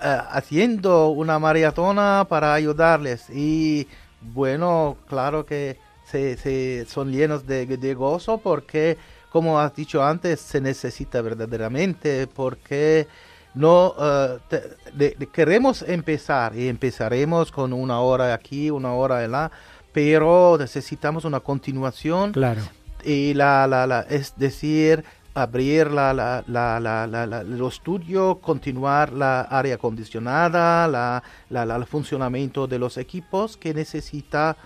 eh, 0.00 0.18
haciendo 0.30 1.08
una 1.08 1.40
maratona 1.40 2.24
para 2.28 2.54
ayudarles. 2.54 3.28
Y 3.28 3.88
bueno, 4.20 4.98
claro 5.08 5.44
que 5.44 5.78
se, 6.08 6.36
se 6.36 6.86
son 6.88 7.10
llenos 7.10 7.44
de, 7.44 7.66
de 7.66 7.94
gozo 7.94 8.38
porque, 8.38 8.98
como 9.32 9.58
has 9.58 9.74
dicho 9.74 10.00
antes, 10.00 10.38
se 10.40 10.60
necesita 10.60 11.22
verdaderamente 11.22 12.28
porque... 12.28 13.08
No 13.54 13.94
eh, 14.50 15.16
queremos 15.32 15.82
empezar 15.82 16.56
y 16.56 16.68
empezaremos 16.68 17.52
con 17.52 17.72
una 17.72 18.00
hora 18.00 18.32
aquí, 18.32 18.70
una 18.70 18.94
hora 18.94 19.18
allá, 19.18 19.50
pero 19.92 20.56
necesitamos 20.58 21.26
una 21.26 21.40
continuación. 21.40 22.32
Claro. 22.32 22.62
Y 23.04 23.34
la, 23.34 23.66
la, 23.66 24.06
es 24.08 24.34
decir, 24.38 25.04
abrir 25.34 25.90
la, 25.90 26.14
la, 26.14 26.42
la, 26.46 26.80
la, 26.80 27.22
el 27.40 27.60
estudio, 27.62 28.36
continuar 28.40 29.12
la 29.12 29.42
área 29.42 29.74
acondicionada, 29.74 30.88
la, 31.50 31.76
el 31.78 31.84
funcionamiento 31.86 32.66
de 32.66 32.78
los 32.78 32.96
equipos 32.96 33.58
que 33.58 33.74
necesita 33.74 34.56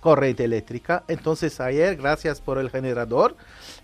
corriente 0.00 0.42
eléctrica. 0.42 1.04
Entonces 1.06 1.60
ayer, 1.60 1.94
gracias 1.96 2.40
por 2.40 2.58
el 2.58 2.70
generador, 2.70 3.36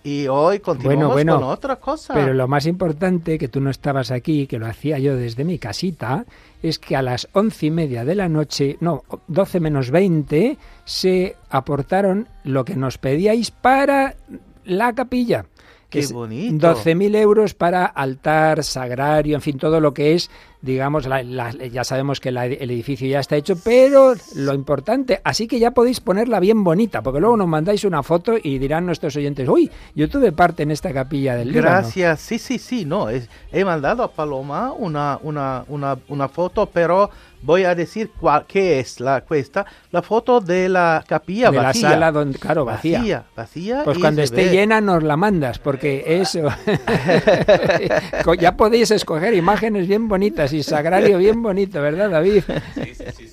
y 0.04 0.26
hoy 0.26 0.58
continuamos 0.58 1.24
con 1.24 1.42
otra 1.44 1.76
cosa. 1.76 2.12
Pero 2.14 2.34
lo 2.34 2.48
más 2.48 2.66
importante, 2.66 3.38
que 3.38 3.46
tú 3.48 3.60
no 3.60 3.70
estabas 3.70 4.10
aquí, 4.10 4.46
que 4.48 4.58
lo 4.58 4.66
hacía 4.66 4.98
yo 4.98 5.16
desde 5.16 5.44
mi 5.44 5.58
casita, 5.58 6.24
es 6.62 6.78
que 6.80 6.96
a 6.96 7.02
las 7.02 7.28
once 7.34 7.66
y 7.66 7.70
media 7.70 8.04
de 8.04 8.16
la 8.16 8.28
noche, 8.28 8.76
no, 8.80 9.04
doce 9.28 9.60
menos 9.60 9.90
veinte, 9.92 10.58
se 10.84 11.36
aportaron 11.50 12.26
lo 12.42 12.64
que 12.64 12.74
nos 12.74 12.98
pedíais 12.98 13.52
para 13.52 14.16
la 14.64 14.92
capilla. 14.92 15.46
Qué 15.88 16.04
bonito. 16.10 16.74
mil 16.96 17.14
euros 17.14 17.54
para 17.54 17.84
altar, 17.84 18.64
sagrario, 18.64 19.36
en 19.36 19.42
fin, 19.42 19.58
todo 19.58 19.78
lo 19.78 19.92
que 19.94 20.14
es 20.14 20.30
digamos, 20.62 21.06
ya 21.72 21.84
sabemos 21.84 22.20
que 22.20 22.28
el 22.30 22.36
edificio 22.38 23.06
ya 23.08 23.18
está 23.20 23.34
hecho, 23.36 23.56
pero 23.56 24.14
lo 24.36 24.54
importante, 24.54 25.20
así 25.24 25.48
que 25.48 25.58
ya 25.58 25.72
podéis 25.72 25.98
ponerla 26.00 26.38
bien 26.40 26.62
bonita, 26.62 27.02
porque 27.02 27.18
luego 27.18 27.36
nos 27.36 27.48
mandáis 27.48 27.84
una 27.84 28.02
foto 28.04 28.34
y 28.42 28.58
dirán 28.58 28.86
nuestros 28.86 29.16
oyentes, 29.16 29.48
uy, 29.48 29.68
yo 29.96 30.08
tuve 30.08 30.30
parte 30.30 30.62
en 30.62 30.70
esta 30.70 30.92
capilla 30.92 31.34
del 31.34 31.48
Líbano. 31.52 31.68
Gracias, 31.68 32.20
sí, 32.20 32.38
sí, 32.38 32.58
sí, 32.60 32.84
no, 32.84 33.08
he 33.10 33.64
mandado 33.64 34.04
a 34.04 34.12
Paloma 34.12 34.72
una, 34.72 35.18
una, 35.24 35.64
una, 35.68 35.98
una 36.08 36.28
foto, 36.28 36.66
pero 36.66 37.10
voy 37.44 37.64
a 37.64 37.74
decir 37.74 38.12
qué 38.46 38.78
es 38.78 39.00
la 39.00 39.22
cuesta, 39.22 39.66
la 39.90 40.00
foto 40.02 40.40
de 40.40 40.68
la 40.68 41.04
capilla 41.04 41.50
de 41.50 41.56
vacía. 41.56 41.96
la 41.96 42.12
sala 42.12 42.32
claro, 42.38 42.64
vacía. 42.64 43.24
Vacía, 43.36 43.82
Pues 43.84 43.98
cuando 43.98 44.22
esté 44.22 44.48
llena 44.50 44.80
nos 44.80 45.02
la 45.02 45.16
mandas, 45.16 45.58
porque 45.58 46.04
eh, 46.06 46.20
eso. 46.20 46.42
ya 48.38 48.56
podéis 48.56 48.92
escoger 48.92 49.34
imágenes 49.34 49.88
bien 49.88 50.06
bonitas 50.06 50.51
y 50.52 50.62
sagrario 50.62 51.18
bien 51.18 51.42
bonito, 51.42 51.80
¿verdad, 51.80 52.10
David? 52.10 52.44
Sí, 52.74 52.94
sí, 53.16 53.28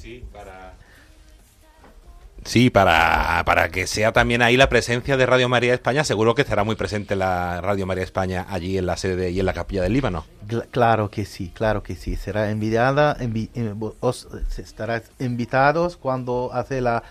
sí, 2.44 2.70
para... 2.72 3.44
para, 3.46 3.70
que 3.70 3.86
sea 3.86 4.12
también 4.12 4.42
ahí 4.42 4.58
la 4.58 4.70
presencia 4.70 5.18
de 5.18 5.26
Radio 5.26 5.48
María 5.50 5.74
España, 5.74 6.04
seguro 6.04 6.34
que 6.34 6.42
estará 6.42 6.64
muy 6.64 6.76
presente 6.76 7.16
la 7.16 7.62
Radio 7.62 7.86
María 7.86 8.04
España 8.04 8.46
allí 8.50 8.78
en 8.78 8.86
la 8.86 8.98
sede 8.98 9.30
y 9.32 9.40
en 9.40 9.46
la 9.46 9.54
capilla 9.54 9.84
del 9.84 9.94
Líbano. 9.94 10.26
Claro 10.72 11.10
que 11.12 11.26
sí, 11.26 11.52
claro 11.54 11.84
que 11.84 11.96
sí. 11.96 12.16
Será 12.16 12.50
invitada, 12.50 13.16
envi, 13.20 13.52
eh, 13.54 13.74
os 14.00 14.28
estarás 14.58 15.04
invitados 15.20 15.96
cuando 15.98 16.50
hace 16.54 16.82
la 16.82 17.04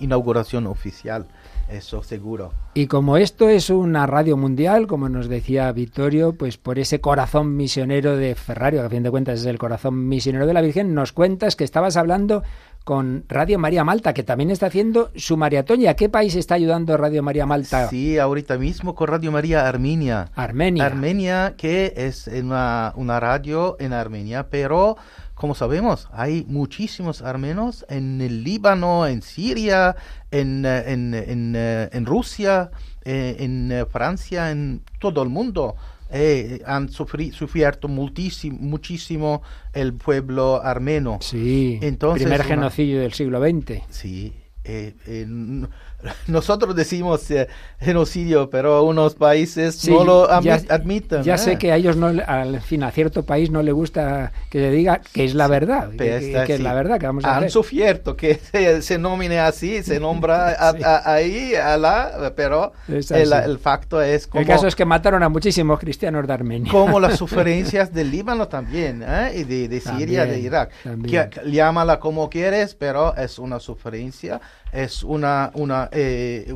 inauguración 0.00 0.66
oficial 0.66 1.26
eso 1.68 2.02
seguro. 2.02 2.52
Y 2.74 2.86
como 2.86 3.16
esto 3.16 3.48
es 3.48 3.70
una 3.70 4.06
radio 4.06 4.36
mundial, 4.36 4.86
como 4.86 5.08
nos 5.08 5.28
decía 5.28 5.70
Vittorio, 5.72 6.34
pues 6.34 6.58
por 6.58 6.78
ese 6.78 7.00
corazón 7.00 7.56
misionero 7.56 8.16
de 8.16 8.34
Ferrari, 8.34 8.76
que 8.76 8.82
a 8.82 8.90
fin 8.90 9.02
de 9.02 9.10
cuentas 9.10 9.40
es 9.40 9.46
el 9.46 9.58
corazón 9.58 10.08
misionero 10.08 10.46
de 10.46 10.54
la 10.54 10.60
Virgen, 10.60 10.94
nos 10.94 11.12
cuentas 11.12 11.56
que 11.56 11.64
estabas 11.64 11.96
hablando 11.96 12.42
con 12.84 13.24
Radio 13.28 13.58
María 13.58 13.82
Malta, 13.82 14.12
que 14.12 14.22
también 14.22 14.50
está 14.50 14.66
haciendo 14.66 15.10
su 15.16 15.38
María 15.38 15.64
¿Y 15.66 15.94
qué 15.94 16.10
país 16.10 16.34
está 16.36 16.56
ayudando 16.56 16.96
Radio 16.98 17.22
María 17.22 17.46
Malta? 17.46 17.88
Sí, 17.88 18.18
ahorita 18.18 18.58
mismo 18.58 18.94
con 18.94 19.08
Radio 19.08 19.32
María 19.32 19.66
Armenia. 19.66 20.30
Armenia. 20.36 20.84
Armenia, 20.84 21.54
que 21.56 21.94
es 21.96 22.28
una, 22.28 22.92
una 22.96 23.18
radio 23.20 23.76
en 23.80 23.94
Armenia, 23.94 24.48
pero 24.50 24.96
como 25.34 25.54
sabemos, 25.54 26.08
hay 26.12 26.44
muchísimos 26.48 27.20
armenos 27.20 27.84
en 27.88 28.20
el 28.20 28.44
Líbano, 28.44 29.06
en 29.06 29.20
Siria, 29.20 29.96
en, 30.30 30.64
eh, 30.64 30.82
en, 30.92 31.12
eh, 31.14 31.24
eh, 31.54 31.88
en, 31.92 32.06
Rusia, 32.06 32.70
en 33.04 33.84
Francia, 33.90 34.50
en 34.52 34.82
todo 34.98 35.22
el 35.22 35.28
mundo. 35.28 35.74
han 36.64 36.88
sufrido 36.90 37.48
muchísimo, 37.88 38.58
muchísimo 38.60 39.42
el 39.72 39.94
pueblo 39.94 40.62
armeno. 40.62 41.18
Sí, 41.20 41.78
Entonces, 41.82 42.22
primer 42.22 42.44
genocidio 42.44 43.00
del 43.00 43.12
siglo 43.12 43.40
XX. 43.40 43.82
Sí, 43.90 44.32
eh, 44.62 44.94
nosotros 46.26 46.74
decimos 46.76 47.30
eh, 47.30 47.48
genocidio, 47.80 48.50
pero 48.50 48.82
unos 48.84 49.14
países 49.14 49.74
solo 49.76 50.26
no 50.28 50.34
lo 50.38 50.42
ya, 50.42 50.60
admiten. 50.68 51.22
Ya 51.22 51.38
sé 51.38 51.52
¿eh? 51.52 51.58
que 51.58 51.72
a 51.72 51.76
ellos, 51.76 51.96
no, 51.96 52.06
al 52.08 52.60
fin, 52.60 52.82
a 52.82 52.90
cierto 52.90 53.24
país 53.24 53.50
no 53.50 53.62
le 53.62 53.72
gusta 53.72 54.32
que 54.50 54.58
se 54.58 54.70
diga 54.70 55.00
que 55.12 55.24
es 55.24 55.34
la 55.34 55.48
verdad, 55.48 55.90
que, 55.90 56.16
es 56.16 56.60
la 56.60 56.74
verdad 56.74 56.98
que 57.00 57.06
Han 57.06 57.50
sufierto 57.50 58.16
que 58.16 58.34
se, 58.80 58.98
nomine 58.98 59.40
así, 59.40 59.82
se 59.82 60.00
nombra 60.00 60.56
ahí, 61.04 61.54
a 61.54 61.76
la, 61.76 62.32
pero 62.36 62.72
el, 62.88 63.04
el, 63.32 63.58
facto 63.58 64.00
es 64.02 64.26
como... 64.26 64.42
El 64.42 64.46
caso 64.46 64.66
es 64.66 64.74
que 64.74 64.84
mataron 64.84 65.22
a 65.22 65.28
muchísimos 65.28 65.78
cristianos 65.78 66.26
de 66.26 66.32
Armenia. 66.32 66.70
Como 66.72 67.00
las 67.00 67.16
suferencias 67.18 67.92
del 67.92 68.10
Líbano 68.10 68.48
también, 68.48 69.04
¿eh? 69.06 69.32
y 69.36 69.44
de, 69.44 69.80
Siria, 69.80 70.24
de 70.24 70.38
Irak. 70.40 70.70
Que, 71.06 71.24
llámala 71.50 71.98
como 71.98 72.28
quieres, 72.28 72.74
pero 72.74 73.14
es 73.16 73.38
una 73.38 73.58
suferencia 73.60 74.40
es 74.74 75.02
una, 75.04 75.50
una 75.54 75.88
eh, 75.92 76.52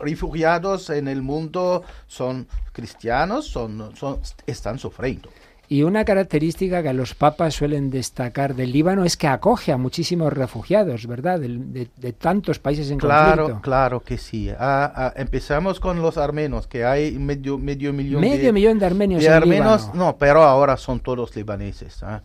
refugiados 0.00 0.88
en 0.90 1.08
el 1.08 1.20
mundo 1.20 1.82
son 2.06 2.46
cristianos, 2.72 3.46
son, 3.46 3.90
son, 3.96 4.20
están 4.46 4.78
sufriendo. 4.78 5.28
Y 5.70 5.84
una 5.84 6.04
característica 6.04 6.82
que 6.82 6.92
los 6.92 7.14
papas 7.14 7.54
suelen 7.54 7.90
destacar 7.90 8.56
del 8.56 8.72
Líbano 8.72 9.04
es 9.04 9.16
que 9.16 9.28
acoge 9.28 9.70
a 9.70 9.76
muchísimos 9.76 10.32
refugiados, 10.32 11.06
¿verdad? 11.06 11.38
De, 11.38 12.12
tantos 12.12 12.58
países 12.58 12.90
en 12.90 12.98
claro, 12.98 13.42
conflicto. 13.44 13.62
Claro 13.62 14.00
que 14.00 14.18
sí. 14.18 14.50
Ah, 14.50 14.92
ah, 14.92 15.12
empezamos 15.14 15.78
con 15.78 16.02
los 16.02 16.18
armenos 16.18 16.66
que 16.66 16.84
hay 16.84 17.12
medio, 17.20 17.56
medio 17.56 17.92
millón 17.92 18.20
medio 18.20 18.46
de... 18.46 18.52
millón 18.52 18.80
de 18.80 18.86
armenios. 18.86 19.20
De 19.20 19.28
en 19.28 19.32
armenios, 19.32 19.82
Líbano. 19.82 20.06
no, 20.06 20.16
pero 20.16 20.42
ahora 20.42 20.76
son 20.76 20.98
todos 20.98 21.36
libaneses. 21.36 22.00
¿eh? 22.02 22.18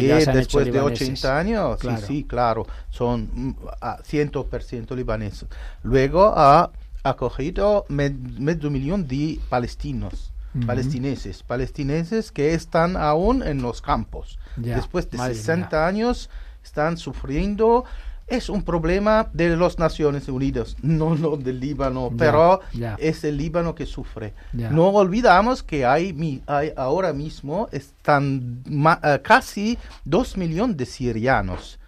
sí, 0.00 0.06
después 0.32 0.72
de 0.72 0.80
80 0.80 1.38
años, 1.38 1.78
sí, 1.80 1.88
sí, 2.04 2.24
claro, 2.24 2.66
son 2.90 3.54
100% 3.80 4.90
mm, 4.90 4.94
libaneses. 4.96 5.48
Luego 5.84 6.32
ha 6.36 6.72
acogido 7.04 7.84
medio 7.88 8.68
millón 8.68 9.06
de 9.06 9.38
palestinos 9.48 10.32
palestineses, 10.66 11.42
palestineses 11.42 12.30
que 12.32 12.54
están 12.54 12.96
aún 12.96 13.42
en 13.42 13.62
los 13.62 13.82
campos. 13.82 14.38
Después 14.56 15.10
de 15.10 15.18
60 15.18 15.86
años 15.86 16.30
están 16.62 16.96
sufriendo. 16.96 17.84
Es 18.26 18.48
un 18.48 18.62
problema 18.62 19.28
de 19.34 19.54
las 19.54 19.78
Naciones 19.78 20.28
Unidas, 20.28 20.76
no, 20.80 21.14
no 21.14 21.36
del 21.36 21.60
Líbano, 21.60 22.10
pero 22.16 22.60
es 22.98 23.22
el 23.24 23.36
Líbano 23.36 23.74
que 23.74 23.84
sufre. 23.86 24.32
No 24.54 24.88
olvidamos 24.88 25.62
que 25.62 25.84
hay, 25.84 26.42
hay 26.46 26.72
ahora 26.76 27.12
mismo 27.12 27.68
están 27.70 28.62
eh, 29.02 29.20
casi 29.22 29.76
2 30.06 30.36
millones 30.38 30.76
de 30.78 30.86
sirianos 30.86 31.78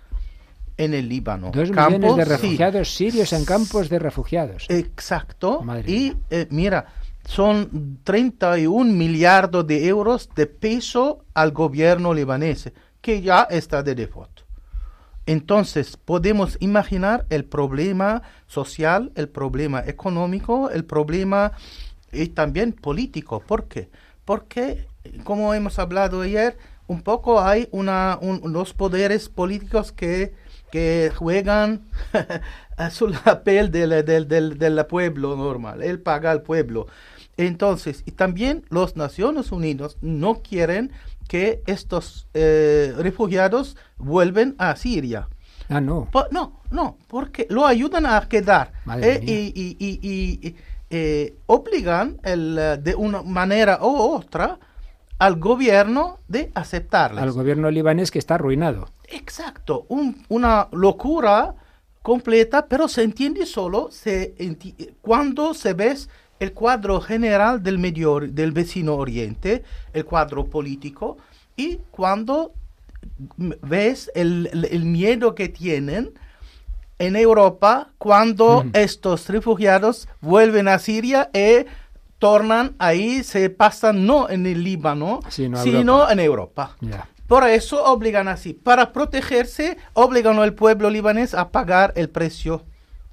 en 0.77 0.93
el 0.93 1.09
Líbano. 1.09 1.53
campos, 1.53 1.99
millones 2.01 2.17
de 2.17 2.25
refugiados 2.37 2.95
sirios 2.95 3.33
en 3.33 3.45
campos 3.47 3.89
de 3.89 3.99
refugiados. 3.99 4.67
Exacto. 4.69 5.65
y 5.87 6.13
eh, 6.29 6.47
mira, 6.51 6.85
son 7.27 7.99
31 8.05 8.93
millardos 8.95 9.67
de 9.67 9.87
euros 9.89 10.31
de 10.35 10.47
peso 10.47 11.25
al 11.35 11.51
gobierno 11.51 12.15
libanés, 12.15 12.71
que 13.01 13.21
ya 13.21 13.43
está 13.51 13.83
de 13.83 13.95
default. 13.95 14.31
Entonces, 15.27 15.97
podemos 15.97 16.57
imaginar 16.61 17.27
el 17.31 17.45
problema 17.45 18.23
social, 18.47 19.11
el 19.17 19.29
problema 19.29 19.81
económico, 19.85 20.71
el 20.71 20.85
problema 20.85 21.51
y 22.13 22.29
también 22.29 22.73
político. 22.73 23.41
¿Por 23.41 23.65
qué? 23.65 23.91
Porque, 24.25 24.87
como 25.25 25.53
hemos 25.53 25.81
hablado 25.81 26.21
ayer, 26.23 26.57
un 26.87 27.03
poco 27.03 27.41
hay 27.41 27.67
una, 27.73 28.17
unos 28.21 28.73
poderes 28.73 29.29
políticos 29.29 29.93
que, 29.93 30.33
juegan 31.17 31.81
a 32.77 32.91
su 32.91 33.11
papel 33.25 33.71
del, 33.71 34.05
del 34.29 34.87
pueblo 34.87 35.35
normal. 35.35 35.83
Él 35.83 36.01
paga 36.01 36.31
al 36.31 36.43
pueblo. 36.43 36.87
Entonces, 37.37 38.03
y 38.07 38.13
también 38.13 38.65
los 38.71 38.97
Naciones 38.97 39.53
Unidas 39.53 39.99
no 40.01 40.43
quieren 40.43 40.91
que 41.29 41.63
estos 41.67 42.27
eh, 42.35 42.95
refugiados 42.97 43.77
vuelvan 43.99 44.55
a 44.59 44.75
Siria. 44.77 45.29
Ah, 45.69 45.81
no. 45.81 46.09
no, 46.31 46.61
no, 46.71 46.97
porque 47.09 47.47
lo 47.51 47.67
ayudan 47.67 48.07
a 48.07 48.29
quedar 48.29 48.73
eh, 49.03 49.21
y, 49.21 50.55
eh, 50.89 51.35
obligan 51.47 52.19
el, 52.23 52.55
de 52.81 52.95
una 52.95 53.23
manera 53.23 53.81
u 53.83 53.89
otra 54.15 54.61
al 55.19 55.37
gobierno 55.41 56.21
de 56.29 56.53
aceptarlas. 56.55 57.25
Al 57.25 57.33
gobierno 57.33 57.69
libanés 57.71 58.13
que 58.13 58.21
está 58.21 58.37
arruinado. 58.37 58.89
Exacto, 59.09 59.87
una 60.29 60.69
locura 60.71 61.57
completa, 62.01 62.67
pero 62.69 62.87
se 62.87 63.03
entiende 63.03 63.45
solo 63.45 63.89
se 63.91 64.37
cuando 65.03 65.53
se 65.53 65.73
ves 65.75 66.09
el 66.41 66.53
cuadro 66.53 67.01
general 67.01 67.63
del, 67.63 67.81
vecino 68.53 68.95
oriente, 68.97 69.63
el 69.93 70.05
cuadro 70.05 70.45
político, 70.47 71.19
y 71.57 71.79
cuando 71.91 72.53
ves 73.39 74.11
el, 74.15 74.51
miedo 74.85 75.35
que 75.35 75.49
tienen 75.49 76.13
en 76.99 77.17
Europa 77.17 77.91
cuando 77.99 78.65
estos 78.73 79.29
refugiados 79.29 80.09
vuelven 80.21 80.69
a 80.69 80.79
Siria 80.79 81.31
y 81.33 81.39
e 81.39 81.67
tornan 82.19 82.75
ahí, 82.79 83.23
se 83.23 83.51
pasan 83.51 84.07
no 84.07 84.29
en 84.31 84.47
el 84.47 84.65
Líbano, 84.65 85.21
sino, 85.29 85.63
en 86.11 86.21
Europa. 86.21 86.77
Por 87.27 87.45
eso 87.47 87.85
obligan 87.85 88.29
así. 88.29 88.53
Para 88.55 88.93
protegerse, 88.93 89.77
obligan 89.95 90.39
al 90.39 90.55
pueblo 90.55 90.89
libanés 90.91 91.35
a 91.35 91.49
pagar 91.51 91.93
el 91.97 92.09
precio 92.09 92.65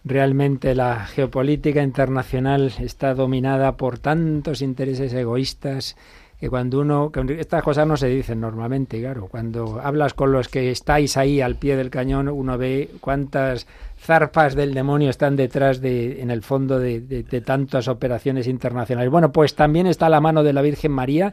Realmente 0.06 0.76
la 0.76 1.06
geopolítica 1.08 1.82
internacional 1.82 2.74
está 2.80 3.14
dominada 3.14 3.78
por 3.78 4.00
tantos 4.00 4.62
intereses 4.62 5.14
egoístas 5.14 5.96
que 6.42 6.50
cuando 6.50 6.82
uno, 6.82 7.10
estas 7.40 7.64
cosas 7.64 7.88
no 7.88 7.96
se 7.96 8.08
dicen 8.10 8.42
normalmente, 8.42 9.00
claro, 9.00 9.28
cuando 9.32 9.80
hablas 9.82 10.14
con 10.14 10.34
los 10.34 10.50
que 10.50 10.72
estáis 10.72 11.16
ahí 11.16 11.40
al 11.40 11.56
pie 11.56 11.78
del 11.78 11.90
cañón, 11.90 12.28
uno 12.28 12.58
ve 12.58 12.90
cuántas 13.00 13.66
zarpas 13.98 14.54
del 14.54 14.74
demonio 14.74 15.10
están 15.10 15.38
detrás 15.38 15.80
de, 15.80 16.20
en 16.22 16.32
el 16.32 16.42
fondo 16.42 16.80
de, 16.80 17.00
tantas 17.46 17.88
operaciones 17.88 18.46
internacionales. 18.48 19.10
Bueno, 19.10 19.32
pues 19.32 19.56
también 19.56 19.88
está 19.88 20.10
la 20.10 20.20
mano 20.20 20.44
de 20.44 20.52
la 20.52 20.62
Virgen 20.62 20.92
María 20.92 21.32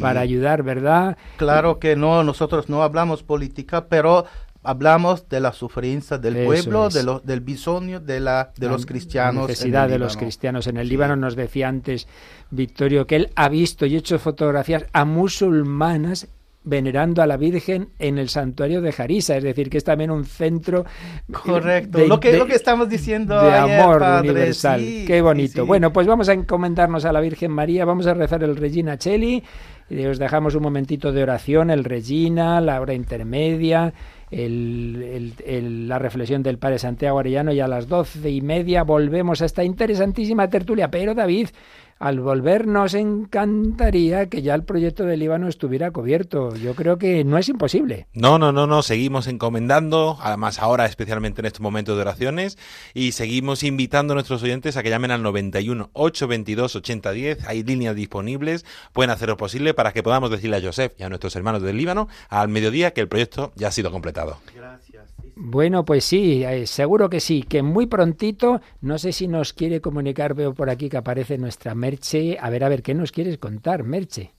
para 0.00 0.20
ayudar, 0.20 0.62
¿verdad? 0.62 1.16
Claro 1.38 1.80
que 1.80 1.96
no, 1.96 2.22
nosotros 2.22 2.68
no 2.68 2.84
hablamos 2.84 3.24
política, 3.24 3.86
pero 3.88 4.26
hablamos 4.62 5.28
de 5.28 5.40
la 5.40 5.52
sufrimiento 5.52 6.18
del 6.18 6.44
pueblo, 6.44 6.88
de 6.88 7.02
los, 7.02 7.24
del 7.24 7.40
bisonio, 7.40 8.00
de, 8.00 8.20
la, 8.20 8.50
de 8.56 8.68
los 8.68 8.86
cristianos. 8.86 9.48
necesidad 9.48 9.88
de 9.88 9.98
los 9.98 10.16
cristianos. 10.16 10.66
En 10.66 10.76
el 10.76 10.88
Líbano 10.88 11.16
nos 11.16 11.34
decía 11.36 11.68
antes 11.68 12.06
Victorio 12.50 13.06
que 13.06 13.16
él 13.16 13.30
ha 13.34 13.48
visto 13.48 13.86
y 13.86 13.96
hecho 13.96 14.18
fotografías 14.18 14.84
a 14.92 15.04
musulmanas 15.04 16.28
venerando 16.64 17.22
a 17.22 17.26
la 17.26 17.36
Virgen 17.36 17.88
en 17.98 18.18
el 18.18 18.28
santuario 18.28 18.80
de 18.80 18.92
Jarisa, 18.92 19.36
es 19.36 19.42
decir, 19.42 19.68
que 19.68 19.78
es 19.78 19.84
también 19.84 20.12
un 20.12 20.24
centro 20.24 20.84
eh, 20.86 21.32
correcto, 21.32 21.98
de, 21.98 22.06
lo, 22.06 22.20
que, 22.20 22.36
lo 22.38 22.46
que 22.46 22.54
estamos 22.54 22.88
diciendo 22.88 23.34
de 23.42 23.48
eh, 23.48 23.52
amor 23.80 24.00
universal, 24.20 24.80
qué 25.04 25.20
bonito. 25.22 25.66
Bueno, 25.66 25.92
pues 25.92 26.06
vamos 26.06 26.28
a 26.28 26.34
encomendarnos 26.34 27.04
a 27.04 27.12
la 27.12 27.18
Virgen 27.20 27.50
María, 27.50 27.84
vamos 27.84 28.06
a 28.06 28.14
rezar 28.14 28.44
el 28.44 28.54
Regina 28.54 28.96
Cheli 28.96 29.42
y 29.90 29.98
eh, 30.02 30.08
os 30.08 30.20
dejamos 30.20 30.54
un 30.54 30.62
momentito 30.62 31.10
de 31.10 31.24
oración, 31.24 31.68
el 31.70 31.82
Regina, 31.82 32.60
la 32.60 32.80
hora 32.80 32.94
intermedia 32.94 33.92
el, 34.32 35.88
la 35.88 35.98
reflexión 35.98 36.42
del 36.42 36.58
padre 36.58 36.78
Santiago 36.78 37.18
Arellano 37.18 37.52
y 37.52 37.60
a 37.60 37.68
las 37.68 37.86
doce 37.86 38.30
y 38.30 38.40
media 38.40 38.82
volvemos 38.82 39.42
a 39.42 39.44
esta 39.44 39.62
interesantísima 39.62 40.48
tertulia. 40.48 40.90
Pero 40.90 41.14
David, 41.14 41.48
al 42.02 42.18
volver 42.18 42.66
nos 42.66 42.94
encantaría 42.94 44.28
que 44.28 44.42
ya 44.42 44.56
el 44.56 44.64
proyecto 44.64 45.04
del 45.04 45.20
Líbano 45.20 45.46
estuviera 45.46 45.92
cubierto. 45.92 46.52
Yo 46.56 46.74
creo 46.74 46.98
que 46.98 47.22
no 47.22 47.38
es 47.38 47.48
imposible. 47.48 48.08
No, 48.12 48.40
no, 48.40 48.50
no, 48.50 48.66
no. 48.66 48.82
Seguimos 48.82 49.28
encomendando, 49.28 50.18
además 50.20 50.58
ahora, 50.60 50.86
especialmente 50.86 51.42
en 51.42 51.46
estos 51.46 51.60
momentos 51.60 51.94
de 51.94 52.02
oraciones, 52.02 52.58
y 52.92 53.12
seguimos 53.12 53.62
invitando 53.62 54.14
a 54.14 54.16
nuestros 54.16 54.42
oyentes 54.42 54.76
a 54.76 54.82
que 54.82 54.90
llamen 54.90 55.12
al 55.12 55.22
91 55.22 55.90
822 55.92 56.74
8010. 56.74 57.46
Hay 57.46 57.62
líneas 57.62 57.94
disponibles. 57.94 58.66
Pueden 58.92 59.10
hacer 59.10 59.28
lo 59.28 59.36
posible 59.36 59.72
para 59.72 59.92
que 59.92 60.02
podamos 60.02 60.28
decirle 60.32 60.56
a 60.56 60.60
Joseph 60.60 60.94
y 60.98 61.04
a 61.04 61.08
nuestros 61.08 61.36
hermanos 61.36 61.62
del 61.62 61.76
Líbano 61.76 62.08
al 62.28 62.48
mediodía 62.48 62.90
que 62.92 63.00
el 63.00 63.06
proyecto 63.06 63.52
ya 63.54 63.68
ha 63.68 63.72
sido 63.72 63.92
completado. 63.92 64.38
Gracias. 64.56 65.11
Bueno, 65.44 65.84
pues 65.84 66.04
sí, 66.04 66.44
eh, 66.44 66.68
seguro 66.68 67.10
que 67.10 67.18
sí, 67.18 67.42
que 67.42 67.62
muy 67.64 67.86
prontito, 67.86 68.60
no 68.80 68.96
sé 68.96 69.10
si 69.10 69.26
nos 69.26 69.52
quiere 69.52 69.80
comunicar, 69.80 70.34
veo 70.34 70.54
por 70.54 70.70
aquí 70.70 70.88
que 70.88 70.98
aparece 70.98 71.36
nuestra 71.36 71.74
Merche. 71.74 72.38
A 72.40 72.48
ver, 72.48 72.62
a 72.62 72.68
ver, 72.68 72.80
¿qué 72.84 72.94
nos 72.94 73.10
quieres 73.10 73.38
contar, 73.38 73.82
Merche? 73.82 74.30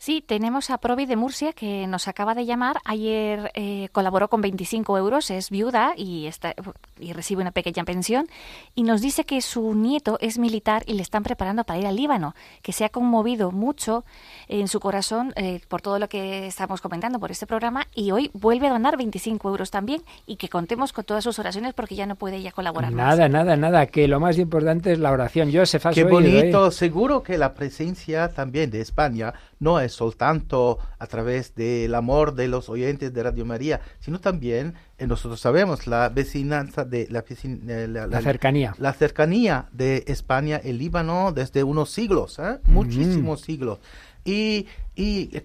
Sí, 0.00 0.24
tenemos 0.26 0.70
a 0.70 0.78
Provi 0.78 1.04
de 1.04 1.14
Murcia 1.14 1.52
que 1.52 1.86
nos 1.86 2.08
acaba 2.08 2.34
de 2.34 2.46
llamar. 2.46 2.78
Ayer 2.86 3.50
eh, 3.52 3.90
colaboró 3.92 4.28
con 4.28 4.40
25 4.40 4.96
euros, 4.96 5.30
es 5.30 5.50
viuda 5.50 5.92
y, 5.94 6.24
está, 6.24 6.54
y 6.98 7.12
recibe 7.12 7.42
una 7.42 7.50
pequeña 7.50 7.84
pensión. 7.84 8.26
Y 8.74 8.84
nos 8.84 9.02
dice 9.02 9.24
que 9.24 9.42
su 9.42 9.74
nieto 9.74 10.16
es 10.22 10.38
militar 10.38 10.84
y 10.86 10.94
le 10.94 11.02
están 11.02 11.22
preparando 11.22 11.64
para 11.64 11.80
ir 11.80 11.86
al 11.86 11.96
Líbano, 11.96 12.34
que 12.62 12.72
se 12.72 12.86
ha 12.86 12.88
conmovido 12.88 13.52
mucho 13.52 14.06
en 14.48 14.68
su 14.68 14.80
corazón 14.80 15.34
eh, 15.36 15.60
por 15.68 15.82
todo 15.82 15.98
lo 15.98 16.08
que 16.08 16.46
estamos 16.46 16.80
comentando 16.80 17.20
por 17.20 17.30
este 17.30 17.46
programa. 17.46 17.86
Y 17.94 18.12
hoy 18.12 18.30
vuelve 18.32 18.68
a 18.68 18.70
donar 18.70 18.96
25 18.96 19.50
euros 19.50 19.70
también 19.70 20.00
y 20.26 20.36
que 20.36 20.48
contemos 20.48 20.94
con 20.94 21.04
todas 21.04 21.22
sus 21.24 21.38
oraciones 21.38 21.74
porque 21.74 21.94
ya 21.94 22.06
no 22.06 22.16
puede 22.16 22.36
ella 22.38 22.52
colaborar. 22.52 22.90
Nada, 22.90 23.28
nada, 23.28 23.54
nada, 23.54 23.84
que 23.84 24.08
lo 24.08 24.18
más 24.18 24.38
importante 24.38 24.92
es 24.92 24.98
la 24.98 25.10
oración. 25.10 25.50
Yo 25.50 25.66
se 25.66 25.78
Qué 25.78 26.00
¿eh? 26.00 26.04
bonito, 26.04 26.70
seguro 26.70 27.22
que 27.22 27.36
la 27.36 27.52
presencia 27.52 28.32
también 28.32 28.70
de 28.70 28.80
España 28.80 29.34
no 29.60 29.78
es 29.78 29.92
soltanto 29.92 30.78
a 30.98 31.06
través 31.06 31.54
del 31.54 31.94
amor 31.94 32.34
de 32.34 32.48
los 32.48 32.68
oyentes 32.68 33.12
de 33.12 33.22
Radio 33.22 33.44
María, 33.44 33.80
sino 34.00 34.18
también 34.18 34.74
eh, 34.98 35.06
nosotros 35.06 35.38
sabemos 35.38 35.86
la 35.86 36.08
vecinanza 36.08 36.84
de 36.84 37.06
la, 37.10 37.20
eh, 37.30 38.22
cercanía. 38.22 38.74
La 38.78 38.94
cercanía 38.94 39.68
de 39.72 40.02
España 40.08 40.60
y 40.64 40.72
Líbano 40.72 41.32
desde 41.32 41.62
unos 41.62 41.90
siglos, 41.90 42.38
¿eh? 42.38 42.42
mm-hmm. 42.64 42.68
muchísimos 42.68 43.40
siglos. 43.42 43.78
Y, 44.24 44.58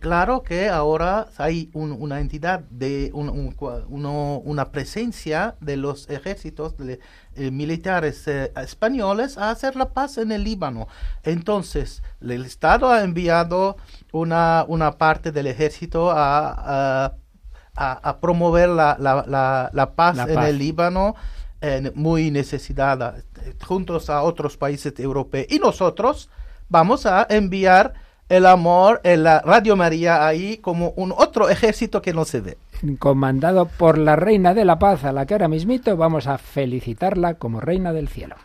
claro 0.02 0.44
que 0.44 0.68
ahora 0.68 1.28
hay 1.38 1.70
una 1.74 2.20
entidad, 2.20 2.60
de 2.70 3.10
una 3.14 4.72
presencia 4.72 5.56
de 5.62 5.78
los 5.78 6.10
ejércitos 6.10 6.76
de, 6.76 7.00
eh, 7.38 7.52
militares 7.52 8.26
eh, 8.30 8.54
españoles 8.56 9.38
a 9.38 9.50
hacer 9.50 9.76
la 9.76 9.90
paz 9.90 10.18
en 10.18 10.32
el 10.32 10.46
Líbano. 10.46 10.88
Entonces, 11.22 12.02
el 12.22 12.46
Estado 12.46 12.88
ha 12.90 13.04
enviado 13.04 13.76
una, 14.14 14.64
una 14.70 14.98
parte 14.98 15.34
del 15.34 15.48
ejército 15.48 16.10
a, 16.16 16.54
promover 18.22 18.70
la, 18.70 19.94
paz 19.98 20.18
en 20.30 20.40
el 20.40 20.58
Líbano 20.58 21.16
muy 21.94 22.32
necesitada 22.32 23.16
eh, 23.42 23.54
juntos 23.68 24.10
a 24.10 24.22
otros 24.24 24.56
países 24.56 24.98
europeos. 24.98 25.48
Y 25.50 25.60
nosotros 25.60 26.30
vamos 26.70 27.06
a 27.06 27.28
enviar 27.30 27.94
el 28.28 28.48
amor 28.48 29.02
en 29.04 29.24
la 29.24 29.40
Radio 29.42 29.76
María 29.76 30.26
ahí 30.26 30.58
como 30.58 30.92
un 30.98 31.14
otro 31.16 31.50
ejército 31.50 32.02
que 32.02 32.14
no 32.14 32.26
se 32.26 32.42
ve. 32.42 32.58
Comandado 33.00 33.66
por 33.68 33.98
la 33.98 34.16
Reina 34.16 34.54
de 34.54 34.66
la 34.66 34.80
Paz, 34.80 35.04
a 35.04 35.12
la 35.12 35.26
que 35.26 35.36
ahora 35.36 35.48
mismito 35.48 35.96
vamos 35.96 36.28
a 36.28 36.38
felicitarla 36.38 37.36
como 37.36 37.62
Reina 37.62 37.94
del 37.94 38.08
Cielo. 38.08 38.36